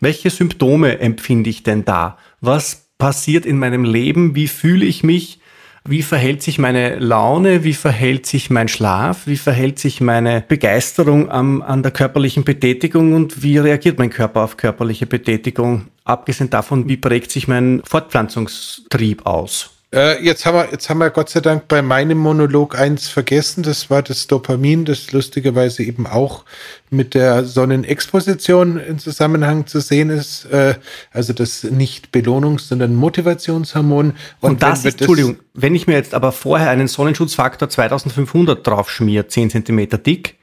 Welche 0.00 0.30
Symptome 0.30 0.98
empfinde 0.98 1.48
ich 1.48 1.62
denn 1.62 1.84
da? 1.84 2.18
Was 2.40 2.88
passiert 2.98 3.46
in 3.46 3.58
meinem 3.58 3.84
Leben? 3.84 4.34
Wie 4.34 4.48
fühle 4.48 4.84
ich 4.84 5.04
mich? 5.04 5.38
Wie 5.84 6.02
verhält 6.02 6.42
sich 6.42 6.58
meine 6.58 6.98
Laune? 6.98 7.62
Wie 7.62 7.72
verhält 7.72 8.26
sich 8.26 8.50
mein 8.50 8.66
Schlaf? 8.66 9.28
Wie 9.28 9.36
verhält 9.36 9.78
sich 9.78 10.00
meine 10.00 10.40
Begeisterung 10.40 11.30
am, 11.30 11.62
an 11.62 11.84
der 11.84 11.92
körperlichen 11.92 12.42
Betätigung? 12.42 13.12
Und 13.12 13.44
wie 13.44 13.58
reagiert 13.58 14.00
mein 14.00 14.10
Körper 14.10 14.42
auf 14.42 14.56
körperliche 14.56 15.06
Betätigung? 15.06 15.86
Abgesehen 16.04 16.50
davon, 16.50 16.88
wie 16.88 16.96
prägt 16.96 17.30
sich 17.30 17.46
mein 17.46 17.80
Fortpflanzungstrieb 17.84 19.24
aus? 19.24 19.75
Äh, 19.94 20.22
jetzt, 20.24 20.44
haben 20.44 20.56
wir, 20.56 20.68
jetzt 20.72 20.90
haben 20.90 20.98
wir 20.98 21.10
Gott 21.10 21.28
sei 21.28 21.40
Dank 21.40 21.68
bei 21.68 21.80
meinem 21.80 22.18
Monolog 22.18 22.76
eins 22.76 23.08
vergessen. 23.08 23.62
Das 23.62 23.88
war 23.88 24.02
das 24.02 24.26
Dopamin, 24.26 24.84
das 24.84 25.12
lustigerweise 25.12 25.84
eben 25.84 26.08
auch 26.08 26.44
mit 26.90 27.14
der 27.14 27.44
Sonnenexposition 27.44 28.78
in 28.78 28.98
Zusammenhang 28.98 29.66
zu 29.66 29.80
sehen 29.80 30.10
ist. 30.10 30.46
Äh, 30.46 30.74
also 31.12 31.32
das 31.32 31.62
nicht 31.62 32.10
Belohnungs-, 32.12 32.68
sondern 32.68 32.96
Motivationshormon. 32.96 34.14
Und, 34.40 34.50
Und 34.50 34.62
das 34.62 34.84
ist, 34.84 35.00
Entschuldigung, 35.00 35.38
wenn 35.54 35.76
ich 35.76 35.86
mir 35.86 35.94
jetzt 35.94 36.14
aber 36.14 36.32
vorher 36.32 36.70
einen 36.70 36.88
Sonnenschutzfaktor 36.88 37.68
2500 37.68 38.66
drauf 38.66 38.90
schmier, 38.90 39.28
10 39.28 39.50
Zentimeter 39.50 39.98
dick, 39.98 40.36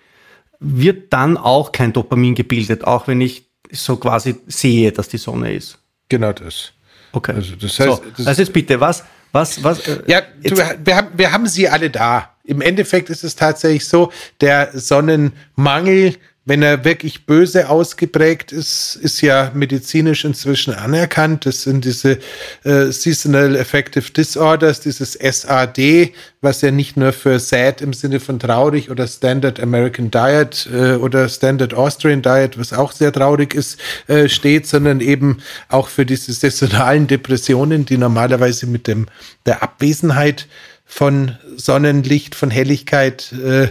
wird 0.60 1.12
dann 1.12 1.36
auch 1.36 1.74
kein 1.74 1.92
Dopamin 1.92 2.36
gebildet, 2.36 2.86
auch 2.86 3.08
wenn 3.08 3.20
ich 3.20 3.50
so 3.72 3.98
quasi 3.98 4.38
sehe, 4.48 4.94
dass 4.94 5.10
die 5.10 5.18
Sonne 5.18 5.54
ist. 5.54 5.80
Genau 6.08 6.32
das. 6.32 6.72
Okay. 7.12 7.34
Also 7.34 7.56
das 7.56 7.80
heißt, 7.80 7.90
so, 7.90 8.04
das 8.18 8.28
also 8.28 8.42
jetzt 8.42 8.54
bitte, 8.54 8.80
was, 8.80 9.04
was, 9.34 9.64
was? 9.64 9.86
Äh, 9.88 10.04
ja, 10.08 10.22
du, 10.44 10.56
wir, 10.56 10.96
haben, 10.96 11.10
wir 11.16 11.32
haben 11.34 11.48
sie 11.48 11.68
alle 11.68 11.90
da. 11.90 12.30
Im 12.46 12.62
Endeffekt 12.62 13.10
ist 13.10 13.24
es 13.24 13.36
tatsächlich 13.36 13.86
so, 13.86 14.12
der 14.40 14.70
Sonnenmangel 14.74 16.16
wenn 16.46 16.62
er 16.62 16.84
wirklich 16.84 17.26
böse 17.26 17.70
ausgeprägt 17.70 18.52
ist, 18.52 18.98
ist 19.02 19.22
ja 19.22 19.52
medizinisch 19.54 20.26
inzwischen 20.26 20.74
anerkannt. 20.74 21.46
Das 21.46 21.62
sind 21.64 21.86
diese 21.86 22.20
äh, 22.66 22.92
Seasonal 22.92 23.56
Affective 23.56 24.12
Disorders, 24.12 24.82
dieses 24.82 25.14
SAD, 25.14 26.12
was 26.42 26.62
ja 26.62 26.72
nicht 26.72 26.98
nur 26.98 27.14
für 27.14 27.40
sad 27.40 27.82
im 27.82 27.94
Sinne 27.94 28.20
von 28.20 28.40
traurig 28.40 28.92
oder 28.92 29.08
Standard 29.08 29.62
American 29.62 30.12
Diet 30.12 30.68
äh, 30.74 30.96
oder 30.96 31.30
Standard 31.30 31.74
Austrian 31.74 32.22
Diet, 32.22 32.60
was 32.60 32.74
auch 32.74 32.92
sehr 32.92 33.14
traurig 33.14 33.54
ist, 33.54 33.80
äh, 34.08 34.28
steht, 34.28 34.68
sondern 34.68 35.00
eben 35.00 35.38
auch 35.70 35.88
für 35.88 36.06
diese 36.06 36.34
saisonalen 36.34 37.08
Depressionen, 37.08 37.86
die 37.86 37.98
normalerweise 37.98 38.68
mit 38.68 38.88
dem 38.88 39.06
der 39.46 39.64
Abwesenheit 39.64 40.48
von 40.86 41.38
Sonnenlicht, 41.56 42.36
von 42.36 42.52
Helligkeit 42.52 43.32
äh, 43.32 43.70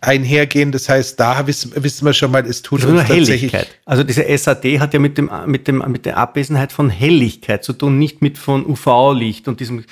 einhergehen. 0.00 0.72
Das 0.72 0.88
heißt, 0.88 1.18
da 1.18 1.46
wissen, 1.46 1.72
wissen 1.74 2.04
wir 2.04 2.12
schon 2.12 2.30
mal, 2.30 2.46
es 2.46 2.62
tut 2.62 2.82
also 2.82 2.96
uns 2.96 3.08
tatsächlich. 3.08 3.52
Also 3.84 4.04
diese 4.04 4.24
SAD 4.36 4.80
hat 4.80 4.94
ja 4.94 5.00
mit, 5.00 5.18
dem, 5.18 5.30
mit, 5.46 5.68
dem, 5.68 5.84
mit 5.88 6.06
der 6.06 6.16
Abwesenheit 6.16 6.72
von 6.72 6.90
Helligkeit 6.90 7.64
zu 7.64 7.72
tun, 7.72 7.98
nicht 7.98 8.22
mit 8.22 8.38
von 8.38 8.66
UV-Licht 8.66 9.48
und 9.48 9.60
diesem, 9.60 9.84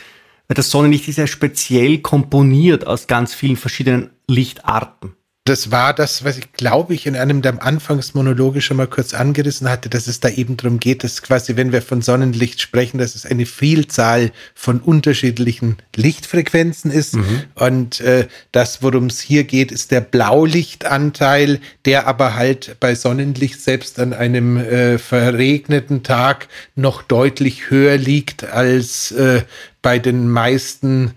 weil 0.48 0.54
das 0.54 0.70
Sonnenlicht 0.70 1.08
ist 1.08 1.18
ja 1.18 1.26
speziell 1.26 1.98
komponiert 1.98 2.86
aus 2.86 3.06
ganz 3.06 3.34
vielen 3.34 3.56
verschiedenen 3.56 4.10
Lichtarten 4.26 5.14
das 5.46 5.70
war 5.70 5.92
das, 5.92 6.24
was 6.24 6.38
ich 6.38 6.52
glaube 6.54 6.94
ich 6.94 7.06
in 7.06 7.16
einem 7.16 7.42
der 7.42 7.62
Anfangsmonologe 7.62 8.62
schon 8.62 8.78
mal 8.78 8.86
kurz 8.86 9.12
angerissen 9.12 9.68
hatte, 9.68 9.90
dass 9.90 10.06
es 10.06 10.18
da 10.18 10.30
eben 10.30 10.56
darum 10.56 10.80
geht, 10.80 11.04
dass 11.04 11.20
quasi, 11.20 11.54
wenn 11.54 11.70
wir 11.70 11.82
von 11.82 12.00
Sonnenlicht 12.00 12.62
sprechen, 12.62 12.96
dass 12.96 13.14
es 13.14 13.26
eine 13.26 13.44
Vielzahl 13.44 14.32
von 14.54 14.80
unterschiedlichen 14.80 15.76
Lichtfrequenzen 15.94 16.90
ist. 16.90 17.16
Mhm. 17.16 17.42
Und 17.56 18.00
äh, 18.00 18.26
das, 18.52 18.82
worum 18.82 19.06
es 19.06 19.20
hier 19.20 19.44
geht, 19.44 19.70
ist 19.70 19.90
der 19.90 20.00
Blaulichtanteil, 20.00 21.60
der 21.84 22.06
aber 22.06 22.36
halt 22.36 22.76
bei 22.80 22.94
Sonnenlicht 22.94 23.60
selbst 23.60 24.00
an 24.00 24.14
einem 24.14 24.56
äh, 24.56 24.96
verregneten 24.96 26.02
Tag 26.02 26.48
noch 26.74 27.02
deutlich 27.02 27.68
höher 27.68 27.98
liegt 27.98 28.44
als 28.44 29.12
äh, 29.12 29.42
bei 29.82 29.98
den 29.98 30.26
meisten 30.26 31.12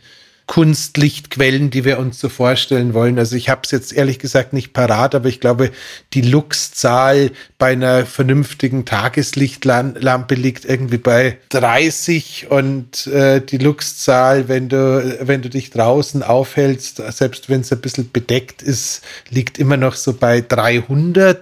Kunstlichtquellen, 0.48 1.70
die 1.72 1.84
wir 1.84 2.00
uns 2.00 2.20
so 2.20 2.30
vorstellen 2.30 2.94
wollen. 2.94 3.20
Also 3.20 3.36
ich 3.36 3.50
habe 3.50 3.62
es 3.66 3.72
jetzt 3.72 3.92
ehrlich 3.92 4.18
gesagt 4.18 4.54
nicht 4.54 4.72
parat, 4.72 5.14
aber 5.14 5.28
ich 5.28 5.42
glaube, 5.42 5.72
die 6.14 6.22
Luxzahl 6.22 7.32
bei 7.58 7.74
einer 7.74 8.06
vernünftigen 8.06 8.86
Tageslichtlampe 8.86 10.36
liegt 10.36 10.64
irgendwie 10.64 10.98
bei 11.00 11.38
30 11.50 12.48
und 12.50 13.08
äh, 13.08 13.42
die 13.42 13.58
Luxzahl, 13.58 14.48
wenn 14.48 14.70
du, 14.70 15.18
wenn 15.22 15.42
du 15.42 15.50
dich 15.50 15.70
draußen 15.70 16.24
aufhältst, 16.24 17.02
selbst 17.12 17.50
wenn 17.50 17.62
es 17.62 17.74
ein 17.74 17.82
bisschen 17.82 18.10
bedeckt 18.12 18.62
ist, 18.62 19.02
liegt 19.30 19.60
immer 19.60 19.76
noch 19.76 19.96
so 19.96 20.14
bei 20.14 20.40
300. 20.40 21.40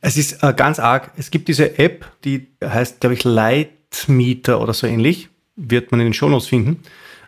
Es 0.00 0.16
ist 0.16 0.42
äh, 0.42 0.54
ganz 0.56 0.78
arg. 0.78 1.10
Es 1.18 1.30
gibt 1.30 1.48
diese 1.48 1.78
App, 1.78 2.06
die 2.24 2.46
heißt, 2.64 3.00
glaube 3.00 3.12
ich, 3.12 3.24
Lightmeter 3.24 4.62
oder 4.62 4.72
so 4.72 4.86
ähnlich. 4.86 5.28
Wird 5.54 5.90
man 5.90 6.00
in 6.00 6.06
den 6.06 6.14
Shownotes 6.14 6.46
finden 6.46 6.82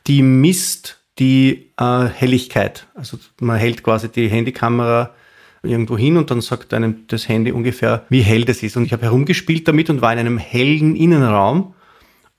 die 0.08 0.22
misst 0.22 0.98
die 1.18 1.72
äh, 1.78 2.06
Helligkeit. 2.06 2.86
Also 2.94 3.18
man 3.40 3.58
hält 3.58 3.82
quasi 3.82 4.08
die 4.08 4.28
Handykamera 4.28 5.14
irgendwo 5.62 5.98
hin 5.98 6.16
und 6.16 6.30
dann 6.30 6.40
sagt 6.40 6.72
einem 6.72 7.06
das 7.08 7.28
Handy 7.28 7.52
ungefähr, 7.52 8.04
wie 8.08 8.22
hell 8.22 8.44
das 8.44 8.62
ist. 8.62 8.76
Und 8.76 8.84
ich 8.84 8.92
habe 8.92 9.02
herumgespielt 9.02 9.68
damit 9.68 9.90
und 9.90 10.00
war 10.00 10.12
in 10.12 10.18
einem 10.18 10.38
hellen 10.38 10.96
Innenraum 10.96 11.74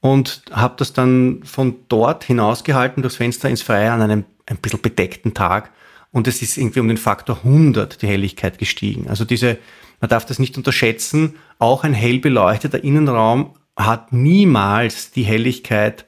und 0.01 0.43
habe 0.51 0.75
das 0.77 0.93
dann 0.93 1.41
von 1.43 1.75
dort 1.89 2.23
hinausgehalten 2.23 3.03
durchs 3.03 3.17
Fenster 3.17 3.49
ins 3.49 3.62
Freie 3.62 3.91
an 3.91 4.01
einem 4.01 4.25
ein 4.45 4.58
bisschen 4.58 4.82
bedeckten 4.82 5.34
Tag. 5.34 5.71
Und 6.12 6.27
es 6.27 6.41
ist 6.41 6.58
irgendwie 6.58 6.79
um 6.79 6.88
den 6.88 6.97
Faktor 6.97 7.39
100 7.43 8.01
die 8.01 8.08
Helligkeit 8.08 8.58
gestiegen. 8.58 9.10
Also 9.10 9.25
diese, 9.25 9.58
man 9.99 10.10
darf 10.10 10.25
das 10.25 10.39
nicht 10.39 10.58
unterschätzen, 10.58 11.36
auch 11.60 11.84
ein 11.84 11.93
hell 11.93 12.19
beleuchteter 12.19 12.84
Innenraum 12.84 13.53
hat 13.75 14.12
niemals 14.12 15.12
die 15.12 15.23
Helligkeit 15.23 16.05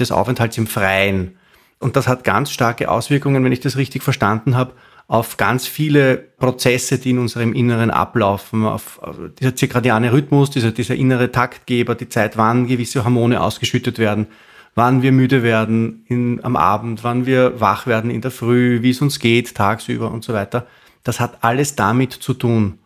des 0.00 0.12
Aufenthalts 0.12 0.58
im 0.58 0.66
Freien. 0.66 1.36
Und 1.78 1.96
das 1.96 2.08
hat 2.08 2.24
ganz 2.24 2.50
starke 2.50 2.90
Auswirkungen, 2.90 3.44
wenn 3.44 3.52
ich 3.52 3.60
das 3.60 3.76
richtig 3.76 4.02
verstanden 4.02 4.56
habe, 4.56 4.74
auf 5.10 5.36
ganz 5.36 5.66
viele 5.66 6.16
Prozesse, 6.16 6.98
die 6.98 7.10
in 7.10 7.18
unserem 7.18 7.52
Inneren 7.52 7.90
ablaufen, 7.90 8.64
auf, 8.64 9.00
dieser 9.40 9.56
zirkadiane 9.56 10.12
Rhythmus, 10.12 10.50
dieser, 10.50 10.70
dieser 10.70 10.94
innere 10.94 11.32
Taktgeber, 11.32 11.96
die 11.96 12.08
Zeit, 12.08 12.36
wann 12.36 12.68
gewisse 12.68 13.04
Hormone 13.04 13.40
ausgeschüttet 13.40 13.98
werden, 13.98 14.28
wann 14.76 15.02
wir 15.02 15.10
müde 15.10 15.42
werden 15.42 16.04
in, 16.06 16.44
am 16.44 16.54
Abend, 16.54 17.02
wann 17.02 17.26
wir 17.26 17.60
wach 17.60 17.88
werden 17.88 18.10
in 18.10 18.20
der 18.20 18.30
Früh, 18.30 18.82
wie 18.82 18.90
es 18.90 19.02
uns 19.02 19.18
geht 19.18 19.54
tagsüber 19.56 20.12
und 20.12 20.22
so 20.22 20.32
weiter. 20.32 20.68
Das 21.02 21.18
hat 21.18 21.38
alles 21.40 21.74
damit 21.74 22.12
zu 22.12 22.32
tun, 22.32 22.78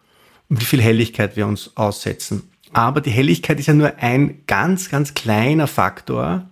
wie 0.48 0.64
viel 0.64 0.81
Helligkeit 0.81 1.37
wir 1.37 1.46
uns 1.46 1.72
aussetzen. 1.77 2.48
Aber 2.72 3.03
die 3.03 3.11
Helligkeit 3.11 3.61
ist 3.61 3.66
ja 3.66 3.74
nur 3.74 3.98
ein 3.98 4.42
ganz, 4.46 4.88
ganz 4.88 5.12
kleiner 5.12 5.66
Faktor 5.66 6.48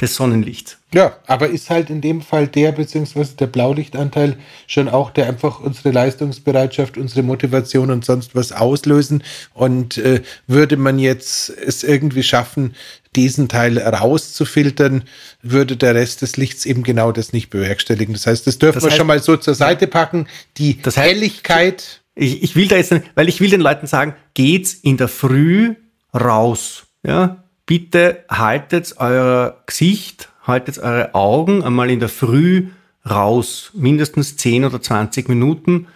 des 0.00 0.14
Sonnenlichts. 0.14 0.76
Ja, 0.92 1.16
aber 1.26 1.48
ist 1.48 1.70
halt 1.70 1.88
in 1.88 2.00
dem 2.00 2.20
Fall 2.20 2.48
der 2.48 2.72
beziehungsweise 2.72 3.34
der 3.36 3.46
Blaulichtanteil 3.46 4.36
schon 4.66 4.88
auch, 4.88 5.10
der 5.10 5.26
einfach 5.26 5.60
unsere 5.60 5.90
Leistungsbereitschaft, 5.90 6.98
unsere 6.98 7.22
Motivation 7.22 7.90
und 7.90 8.04
sonst 8.04 8.34
was 8.34 8.52
auslösen. 8.52 9.22
Und 9.54 9.96
äh, 9.98 10.22
würde 10.46 10.76
man 10.76 10.98
jetzt 10.98 11.48
es 11.48 11.82
irgendwie 11.82 12.22
schaffen, 12.22 12.74
diesen 13.14 13.48
Teil 13.48 13.78
rauszufiltern, 13.78 15.04
würde 15.42 15.78
der 15.78 15.94
Rest 15.94 16.20
des 16.20 16.36
Lichts 16.36 16.66
eben 16.66 16.82
genau 16.82 17.10
das 17.10 17.32
nicht 17.32 17.48
bewerkstelligen. 17.48 18.12
Das 18.12 18.26
heißt, 18.26 18.46
das 18.46 18.58
dürfen 18.58 18.76
das 18.76 18.84
heißt, 18.84 18.92
wir 18.92 18.96
schon 18.98 19.06
mal 19.06 19.22
so 19.22 19.36
zur 19.38 19.54
Seite 19.54 19.86
packen. 19.86 20.28
Die 20.58 20.80
das 20.80 20.98
heißt, 20.98 21.08
Helligkeit. 21.08 22.02
Ich, 22.14 22.42
ich 22.42 22.56
will 22.56 22.68
da 22.68 22.76
jetzt, 22.76 22.94
weil 23.14 23.28
ich 23.28 23.40
will 23.40 23.50
den 23.50 23.60
Leuten 23.60 23.86
sagen, 23.86 24.14
geht's 24.34 24.74
in 24.74 24.98
der 24.98 25.08
Früh 25.08 25.74
raus. 26.14 26.84
Ja, 27.02 27.44
bitte 27.66 28.24
haltet 28.30 28.94
euer 28.98 29.56
Gesicht, 29.66 30.28
haltet 30.44 30.78
eure 30.78 31.14
Augen 31.14 31.62
einmal 31.62 31.90
in 31.90 32.00
der 32.00 32.08
Früh 32.08 32.68
raus. 33.08 33.70
Mindestens 33.74 34.36
10 34.36 34.64
oder 34.64 34.80
20 34.80 35.28
Minuten. 35.28 35.88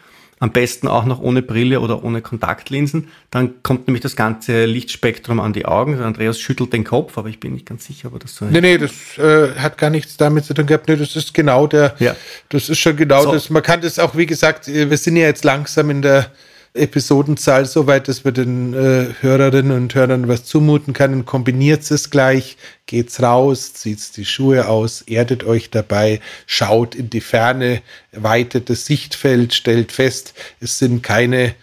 Am 0.43 0.53
besten 0.53 0.89
auch 0.89 1.05
noch 1.05 1.21
ohne 1.21 1.43
Brille 1.43 1.81
oder 1.81 2.03
ohne 2.03 2.23
Kontaktlinsen. 2.23 3.09
Dann 3.31 3.63
kommt 3.63 3.87
nämlich 3.87 4.01
das 4.01 4.17
ganze 4.17 4.65
Lichtspektrum 4.65 5.39
an 5.39 5.53
die 5.53 5.67
Augen. 5.67 6.01
Andreas 6.01 6.41
schüttelt 6.41 6.73
den 6.73 6.83
Kopf, 6.85 7.19
aber 7.19 7.29
ich 7.29 7.41
bin 7.41 7.53
nicht 7.53 7.67
ganz 7.67 7.85
sicher, 7.85 8.11
ob 8.11 8.21
das 8.21 8.37
so 8.37 8.47
Nee, 8.47 8.63
nee, 8.63 8.79
das 8.79 9.19
äh, 9.19 9.55
hat 9.57 9.77
gar 9.77 9.91
nichts 9.91 10.17
damit 10.17 10.47
zu 10.47 10.55
tun 10.55 10.65
gehabt. 10.65 10.89
Nee, 10.89 10.97
das 10.97 11.15
ist 11.15 11.35
genau 11.35 11.67
der, 11.67 11.95
ja. 11.99 12.17
das 12.49 12.71
ist 12.71 12.79
schon 12.79 12.97
genau 12.97 13.25
so. 13.25 13.33
das. 13.33 13.51
Man 13.51 13.63
kann 13.63 13.83
das 13.83 13.99
auch, 13.99 14.17
wie 14.17 14.25
gesagt, 14.25 14.67
wir 14.67 14.97
sind 14.97 15.17
ja 15.17 15.25
jetzt 15.25 15.45
langsam 15.45 15.91
in 15.91 16.01
der 16.01 16.31
Episodenzahl 16.75 17.67
so 17.67 17.87
weit, 17.87 18.07
dass 18.07 18.25
wir 18.25 18.33
den 18.33 18.75
äh, 18.75 19.15
Hörerinnen 19.21 19.77
und 19.77 19.95
Hörern 19.95 20.29
was 20.29 20.45
zumuten 20.45 20.93
können. 20.93 21.25
Kombiniert 21.25 21.91
es 21.91 22.11
gleich, 22.11 22.57
geht's 22.87 23.21
raus, 23.23 23.75
zieht 23.75 24.17
die 24.17 24.25
Schuhe 24.25 24.69
aus, 24.69 25.03
erdet 25.03 25.43
euch 25.45 25.71
dabei, 25.71 26.21
schaut 26.47 26.95
in 26.95 27.11
die 27.11 27.21
Ferne, 27.21 27.83
weitet 28.13 28.71
das 28.71 28.87
Sichtfeld, 28.87 29.53
stellt 29.53 29.91
fest, 29.91 30.35
es 30.61 30.79
sind 30.79 31.03
keine 31.03 31.55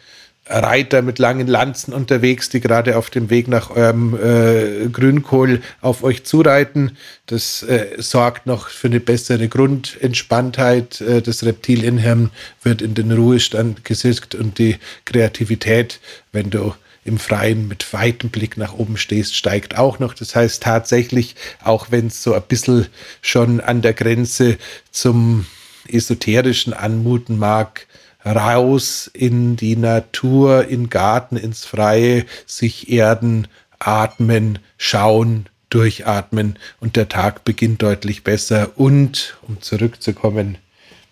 Reiter 0.50 1.02
mit 1.02 1.20
langen 1.20 1.48
Lanzen 1.48 1.94
unterwegs, 1.94 2.50
die 2.50 2.60
gerade 2.60 2.98
auf 2.98 3.10
dem 3.10 3.30
Weg 3.30 3.48
nach 3.48 3.70
eurem 3.70 4.16
äh, 4.16 4.88
Grünkohl 4.90 5.62
auf 5.82 6.04
euch 6.04 6.24
zureiten. 6.24 6.98
Das 7.26 7.64
äh, 7.64 7.96
sorgt 7.98 8.46
noch 8.46 8.70
für 8.70 8.88
eine 8.88 9.00
bessere 9.00 9.48
Grundentspanntheit. 9.48 11.02
Äh, 11.02 11.22
das 11.22 11.44
Reptilienhirn 11.44 12.32
wird 12.64 12.82
in 12.82 12.94
den 12.94 13.12
Ruhestand 13.12 13.84
gesetzt 13.84 14.36
und 14.36 14.58
die 14.58 14.78
Kreativität, 15.06 16.00
wenn 16.32 16.50
du 16.50 16.74
im 17.04 17.18
Freien 17.18 17.68
mit 17.68 17.94
weitem 17.94 18.30
Blick 18.30 18.58
nach 18.58 18.74
oben 18.74 18.98
stehst, 18.98 19.36
steigt 19.36 19.78
auch 19.78 20.00
noch. 20.00 20.14
Das 20.14 20.36
heißt 20.36 20.62
tatsächlich, 20.62 21.36
auch 21.64 21.88
wenn 21.90 22.08
es 22.08 22.22
so 22.22 22.34
ein 22.34 22.44
bisschen 22.48 22.88
schon 23.22 23.62
an 23.62 23.82
der 23.82 23.94
Grenze 23.94 24.58
zum 24.92 25.46
esoterischen 25.88 26.74
anmuten 26.74 27.38
mag, 27.38 27.88
raus 28.32 29.10
in 29.14 29.56
die 29.56 29.76
Natur, 29.76 30.68
in 30.68 30.90
Garten, 30.90 31.38
ins 31.38 31.66
Freie, 31.66 32.26
sich 32.46 32.90
erden, 32.90 33.48
atmen, 33.80 34.60
schauen, 34.78 35.48
durchatmen 35.70 36.58
und 36.80 36.96
der 36.96 37.10
Tag 37.10 37.44
beginnt 37.44 37.82
deutlich 37.82 38.24
besser 38.24 38.72
und, 38.76 39.38
um 39.48 39.62
zurückzukommen, 39.62 40.58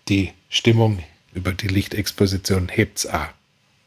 die 0.08 0.32
Stimmung 0.48 1.00
über 1.34 1.52
die 1.52 1.68
Lichtexposition 1.68 2.68
hebt's 2.68 3.06
a. 3.06 3.28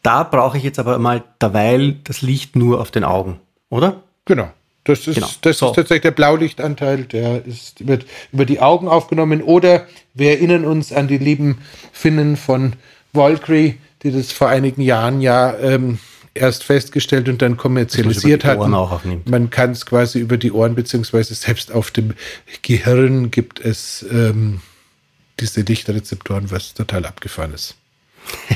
Da 0.03 0.23
brauche 0.23 0.57
ich 0.57 0.63
jetzt 0.63 0.79
aber 0.79 0.97
mal 0.99 1.23
derweil 1.41 1.95
das 2.03 2.21
Licht 2.21 2.55
nur 2.55 2.79
auf 2.79 2.91
den 2.91 3.03
Augen, 3.03 3.39
oder? 3.69 4.03
Genau. 4.25 4.51
Das 4.85 5.07
ist, 5.07 5.15
genau. 5.15 5.27
das 5.41 5.57
so. 5.59 5.69
ist 5.69 5.75
tatsächlich 5.75 6.01
der 6.01 6.11
Blaulichtanteil, 6.11 7.03
der 7.03 7.45
ist, 7.45 7.85
wird 7.85 8.05
über 8.31 8.45
die 8.45 8.59
Augen 8.59 8.87
aufgenommen. 8.87 9.43
Oder 9.43 9.87
wir 10.13 10.31
erinnern 10.31 10.65
uns 10.65 10.91
an 10.91 11.07
die 11.07 11.17
lieben 11.17 11.59
Finnen 11.91 12.37
von 12.37 12.73
Valkyrie, 13.13 13.77
die 14.03 14.11
das 14.11 14.31
vor 14.31 14.49
einigen 14.49 14.81
Jahren 14.81 15.21
ja 15.21 15.55
ähm, 15.57 15.99
erst 16.33 16.63
festgestellt 16.63 17.27
und 17.29 17.41
dann 17.41 17.57
kommerzialisiert 17.57 18.45
hat. 18.45 18.59
Man 19.25 19.49
kann 19.49 19.71
es 19.71 19.85
quasi 19.85 20.19
über 20.19 20.37
die 20.37 20.51
Ohren, 20.51 20.75
beziehungsweise 20.75 21.33
selbst 21.33 21.71
auf 21.71 21.91
dem 21.91 22.13
Gehirn 22.61 23.31
gibt 23.31 23.59
es 23.59 24.05
ähm, 24.11 24.61
diese 25.39 25.61
Lichtrezeptoren, 25.61 26.51
was 26.51 26.73
total 26.73 27.05
abgefahren 27.05 27.53
ist. 27.53 27.75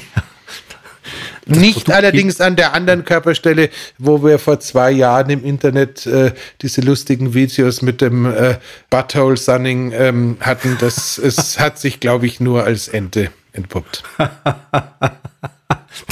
Nicht 1.45 1.73
Produkt 1.73 1.91
allerdings 1.91 2.39
an 2.39 2.55
der 2.55 2.73
anderen 2.73 3.03
Körperstelle, 3.03 3.69
wo 3.97 4.23
wir 4.23 4.39
vor 4.39 4.61
zwei 4.61 4.91
Jahren 4.91 5.29
im 5.29 5.43
Internet 5.43 6.05
äh, 6.05 6.31
diese 6.61 6.79
lustigen 6.79 7.33
Videos 7.33 7.81
mit 7.81 7.99
dem 7.99 8.25
äh, 8.25 8.57
Butthole 8.89 9.35
Sunning 9.35 9.91
ähm, 9.91 10.37
hatten. 10.39 10.77
Das 10.79 11.17
es 11.17 11.59
hat 11.59 11.79
sich, 11.79 11.99
glaube 11.99 12.27
ich, 12.27 12.39
nur 12.39 12.63
als 12.63 12.87
Ente 12.87 13.29
entpuppt. 13.53 14.03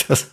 das 0.07 0.31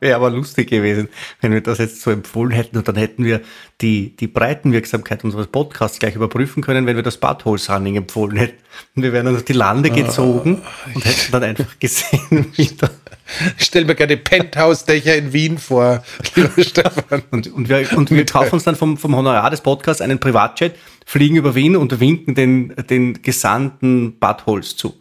Wäre 0.00 0.16
aber 0.16 0.30
lustig 0.30 0.70
gewesen, 0.70 1.08
wenn 1.40 1.52
wir 1.52 1.60
das 1.60 1.78
jetzt 1.78 2.00
so 2.00 2.10
empfohlen 2.10 2.52
hätten 2.52 2.78
und 2.78 2.88
dann 2.88 2.96
hätten 2.96 3.24
wir 3.24 3.40
die, 3.80 4.16
die 4.16 4.26
Breitenwirksamkeit 4.26 5.24
unseres 5.24 5.48
Podcasts 5.48 5.98
gleich 5.98 6.14
überprüfen 6.14 6.62
können, 6.62 6.86
wenn 6.86 6.96
wir 6.96 7.02
das 7.02 7.18
Butthole 7.18 7.60
Running 7.68 7.96
empfohlen 7.96 8.36
hätten. 8.36 8.58
Und 8.94 9.02
wir 9.02 9.12
wären 9.12 9.26
dann 9.26 9.34
durch 9.34 9.44
die 9.44 9.52
Lande 9.52 9.90
gezogen 9.90 10.62
oh. 10.62 10.90
und 10.94 11.04
hätten 11.04 11.32
dann 11.32 11.42
einfach 11.42 11.78
gesehen, 11.78 12.52
wie 12.56 12.76
da 12.76 12.90
ich 13.58 13.66
stelle 13.66 13.84
mir 13.84 13.94
gerne 13.94 14.16
Penthouse-Dächer 14.16 15.14
in 15.14 15.34
Wien 15.34 15.58
vor, 15.58 16.02
lieber 16.34 16.50
Stefan. 16.64 17.22
Und, 17.30 17.52
und, 17.52 17.68
wir, 17.68 17.86
und 17.94 18.10
wir 18.10 18.24
kaufen 18.24 18.54
uns 18.54 18.64
dann 18.64 18.74
vom, 18.74 18.96
vom 18.96 19.14
Honorar 19.14 19.50
des 19.50 19.60
Podcasts 19.60 20.00
einen 20.00 20.18
Privatjet, 20.18 20.76
fliegen 21.04 21.36
über 21.36 21.54
Wien 21.54 21.76
und 21.76 22.00
winken 22.00 22.34
den, 22.34 22.74
den 22.88 23.20
Gesandten 23.20 24.18
Buttholes 24.18 24.76
zu. 24.76 24.94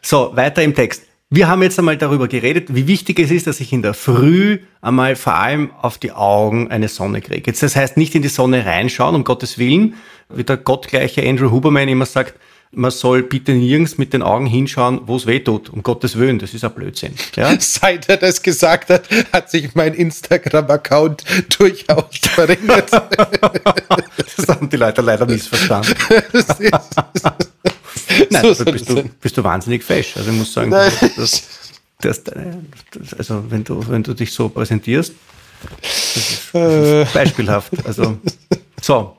So, 0.00 0.32
weiter 0.34 0.62
im 0.62 0.74
Text. 0.74 1.04
Wir 1.30 1.48
haben 1.48 1.62
jetzt 1.62 1.78
einmal 1.78 1.96
darüber 1.96 2.28
geredet, 2.28 2.74
wie 2.74 2.86
wichtig 2.86 3.18
es 3.18 3.30
ist, 3.30 3.46
dass 3.46 3.60
ich 3.60 3.72
in 3.72 3.80
der 3.80 3.94
Früh 3.94 4.58
einmal 4.82 5.16
vor 5.16 5.34
allem 5.34 5.70
auf 5.80 5.96
die 5.96 6.12
Augen 6.12 6.70
eine 6.70 6.88
Sonne 6.88 7.22
kriege. 7.22 7.44
Jetzt, 7.46 7.62
das 7.62 7.74
heißt 7.74 7.96
nicht 7.96 8.14
in 8.14 8.20
die 8.20 8.28
Sonne 8.28 8.66
reinschauen, 8.66 9.14
um 9.14 9.24
Gottes 9.24 9.56
Willen, 9.56 9.94
wie 10.28 10.44
der 10.44 10.58
gottgleiche 10.58 11.26
Andrew 11.26 11.50
Huberman 11.50 11.88
immer 11.88 12.04
sagt, 12.04 12.34
man 12.74 12.90
soll 12.90 13.22
bitte 13.22 13.52
nirgends 13.52 13.98
mit 13.98 14.12
den 14.12 14.22
Augen 14.22 14.46
hinschauen, 14.46 15.02
wo 15.06 15.16
es 15.16 15.26
weh 15.26 15.40
tut, 15.40 15.70
um 15.70 15.82
Gottes 15.82 16.18
Willen, 16.18 16.38
das 16.38 16.54
ist 16.54 16.64
ein 16.64 16.72
Blödsinn. 16.74 17.14
Ja? 17.36 17.54
Seit 17.60 18.08
er 18.08 18.16
das 18.16 18.42
gesagt 18.42 18.90
hat, 18.90 19.04
hat 19.32 19.50
sich 19.50 19.74
mein 19.74 19.94
Instagram-Account 19.94 21.24
durchaus 21.58 22.18
verringert. 22.18 22.90
das 24.36 24.48
haben 24.48 24.68
die 24.68 24.76
Leute 24.76 25.02
leider 25.02 25.26
missverstanden. 25.26 25.94
Nein, 28.30 28.54
so 28.54 28.64
bist, 28.64 28.88
du, 28.88 29.02
bist 29.20 29.36
du 29.36 29.44
wahnsinnig 29.44 29.84
fesch. 29.84 30.16
Also 30.16 30.30
ich 30.30 30.36
muss 30.36 30.52
sagen, 30.52 30.70
das, 30.70 31.44
das, 32.00 32.24
das, 32.24 33.14
also 33.16 33.44
wenn 33.48 33.64
du, 33.64 33.86
wenn 33.88 34.02
du 34.02 34.14
dich 34.14 34.32
so 34.32 34.48
präsentierst, 34.48 35.12
das 35.82 36.16
ist, 36.16 36.54
das 36.54 36.54
ist 36.54 36.54
äh. 36.54 37.06
beispielhaft. 37.12 37.72
Also 37.84 38.18
so. 38.80 39.16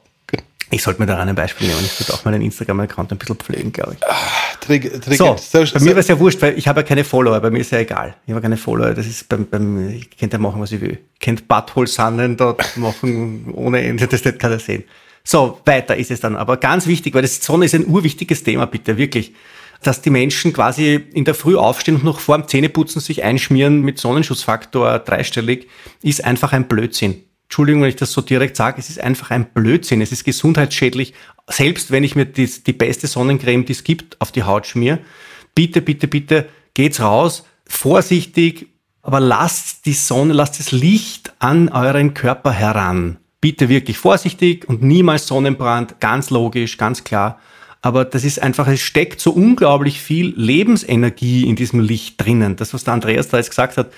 Ich 0.73 0.81
sollte 0.81 0.99
mir 0.99 1.05
daran 1.05 1.29
ein 1.29 1.35
Beispiel 1.35 1.67
nehmen. 1.67 1.81
Ich 1.85 1.99
würde 1.99 2.13
auch 2.13 2.25
meinen 2.25 2.41
Instagram-Account 2.41 3.11
ein 3.11 3.19
bisschen 3.19 3.35
pflegen, 3.35 3.71
glaube 3.71 3.93
ich. 3.93 4.07
Ah, 4.07 4.15
Trigger, 4.59 4.99
Trigger. 4.99 5.37
So, 5.37 5.65
so, 5.65 5.73
bei 5.73 5.79
mir 5.81 5.91
wäre 5.91 5.99
es 5.99 6.07
ja 6.07 6.17
wurscht, 6.17 6.41
weil 6.41 6.57
ich 6.57 6.67
habe 6.67 6.79
ja 6.79 6.83
keine 6.83 7.03
Follower. 7.03 7.39
Bei 7.39 7.51
mir 7.51 7.59
ist 7.59 7.71
ja 7.71 7.77
egal. 7.77 8.15
Ich 8.25 8.31
habe 8.31 8.41
keine 8.41 8.57
Follower. 8.57 8.91
Das 8.95 9.05
ist 9.05 9.29
beim, 9.29 9.45
beim 9.47 9.89
ich 9.89 10.17
könnte 10.17 10.37
ja 10.37 10.41
machen, 10.41 10.59
was 10.59 10.71
ich 10.71 10.81
will. 10.81 10.97
Ich 11.13 11.19
könnte 11.19 11.43
Butthole-Sannen 11.43 12.37
dort 12.37 12.75
machen 12.77 13.53
ohne 13.53 13.83
Ende. 13.83 14.07
Das 14.07 14.25
wird 14.25 14.39
keiner 14.39 14.57
sehen. 14.57 14.83
So, 15.25 15.61
weiter 15.65 15.95
ist 15.95 16.11
es 16.11 16.19
dann. 16.19 16.35
Aber 16.35 16.57
ganz 16.57 16.85
wichtig, 16.85 17.13
weil 17.13 17.21
das 17.21 17.37
Sonne 17.37 17.65
ist 17.65 17.75
ein 17.75 17.87
urwichtiges 17.87 18.43
Thema, 18.43 18.65
bitte, 18.65 18.97
wirklich. 18.97 19.33
Dass 19.81 20.01
die 20.01 20.09
Menschen 20.09 20.53
quasi 20.53 20.95
in 20.95 21.25
der 21.25 21.33
Früh 21.33 21.57
aufstehen 21.57 21.95
und 21.95 22.03
noch 22.03 22.19
vor 22.19 22.37
dem 22.37 22.47
Zähneputzen 22.47 23.01
sich 23.01 23.23
einschmieren 23.23 23.81
mit 23.81 23.99
Sonnenschutzfaktor 23.99 24.99
dreistellig, 24.99 25.67
ist 26.01 26.23
einfach 26.23 26.53
ein 26.53 26.67
Blödsinn. 26.67 27.23
Entschuldigung, 27.43 27.81
wenn 27.81 27.89
ich 27.89 27.97
das 27.97 28.11
so 28.11 28.21
direkt 28.21 28.55
sage, 28.55 28.79
es 28.79 28.89
ist 28.89 28.99
einfach 28.99 29.29
ein 29.31 29.45
Blödsinn. 29.53 30.01
Es 30.01 30.11
ist 30.11 30.23
gesundheitsschädlich, 30.23 31.13
selbst 31.47 31.91
wenn 31.91 32.03
ich 32.03 32.15
mir 32.15 32.25
die, 32.25 32.47
die 32.47 32.73
beste 32.73 33.07
Sonnencreme, 33.07 33.65
die 33.65 33.73
es 33.73 33.83
gibt, 33.83 34.19
auf 34.21 34.31
die 34.31 34.43
Haut 34.43 34.67
schmier. 34.67 34.99
Bitte, 35.53 35.81
bitte, 35.81 36.07
bitte, 36.07 36.49
geht's 36.73 36.99
raus, 36.99 37.45
vorsichtig, 37.67 38.67
aber 39.01 39.19
lasst 39.19 39.85
die 39.85 39.93
Sonne, 39.93 40.33
lasst 40.33 40.59
das 40.59 40.71
Licht 40.71 41.33
an 41.39 41.69
euren 41.69 42.13
Körper 42.13 42.51
heran 42.51 43.19
bitte 43.43 43.67
wirklich 43.67 43.97
vorsichtig 43.97 44.69
und 44.69 44.81
niemals 44.81 45.27
Sonnenbrand, 45.27 45.99
ganz 45.99 46.29
logisch, 46.29 46.77
ganz 46.77 47.03
klar. 47.03 47.41
Aber 47.81 48.05
das 48.05 48.23
ist 48.23 48.41
einfach, 48.41 48.69
es 48.69 48.79
steckt 48.79 49.19
so 49.19 49.31
unglaublich 49.31 49.99
viel 49.99 50.33
Lebensenergie 50.37 51.45
in 51.45 51.57
diesem 51.57 51.81
Licht 51.81 52.23
drinnen. 52.23 52.55
Das, 52.55 52.73
was 52.73 52.85
der 52.85 52.93
Andreas 52.93 53.27
da 53.27 53.35
jetzt 53.35 53.49
gesagt 53.49 53.75
hat, 53.75 53.91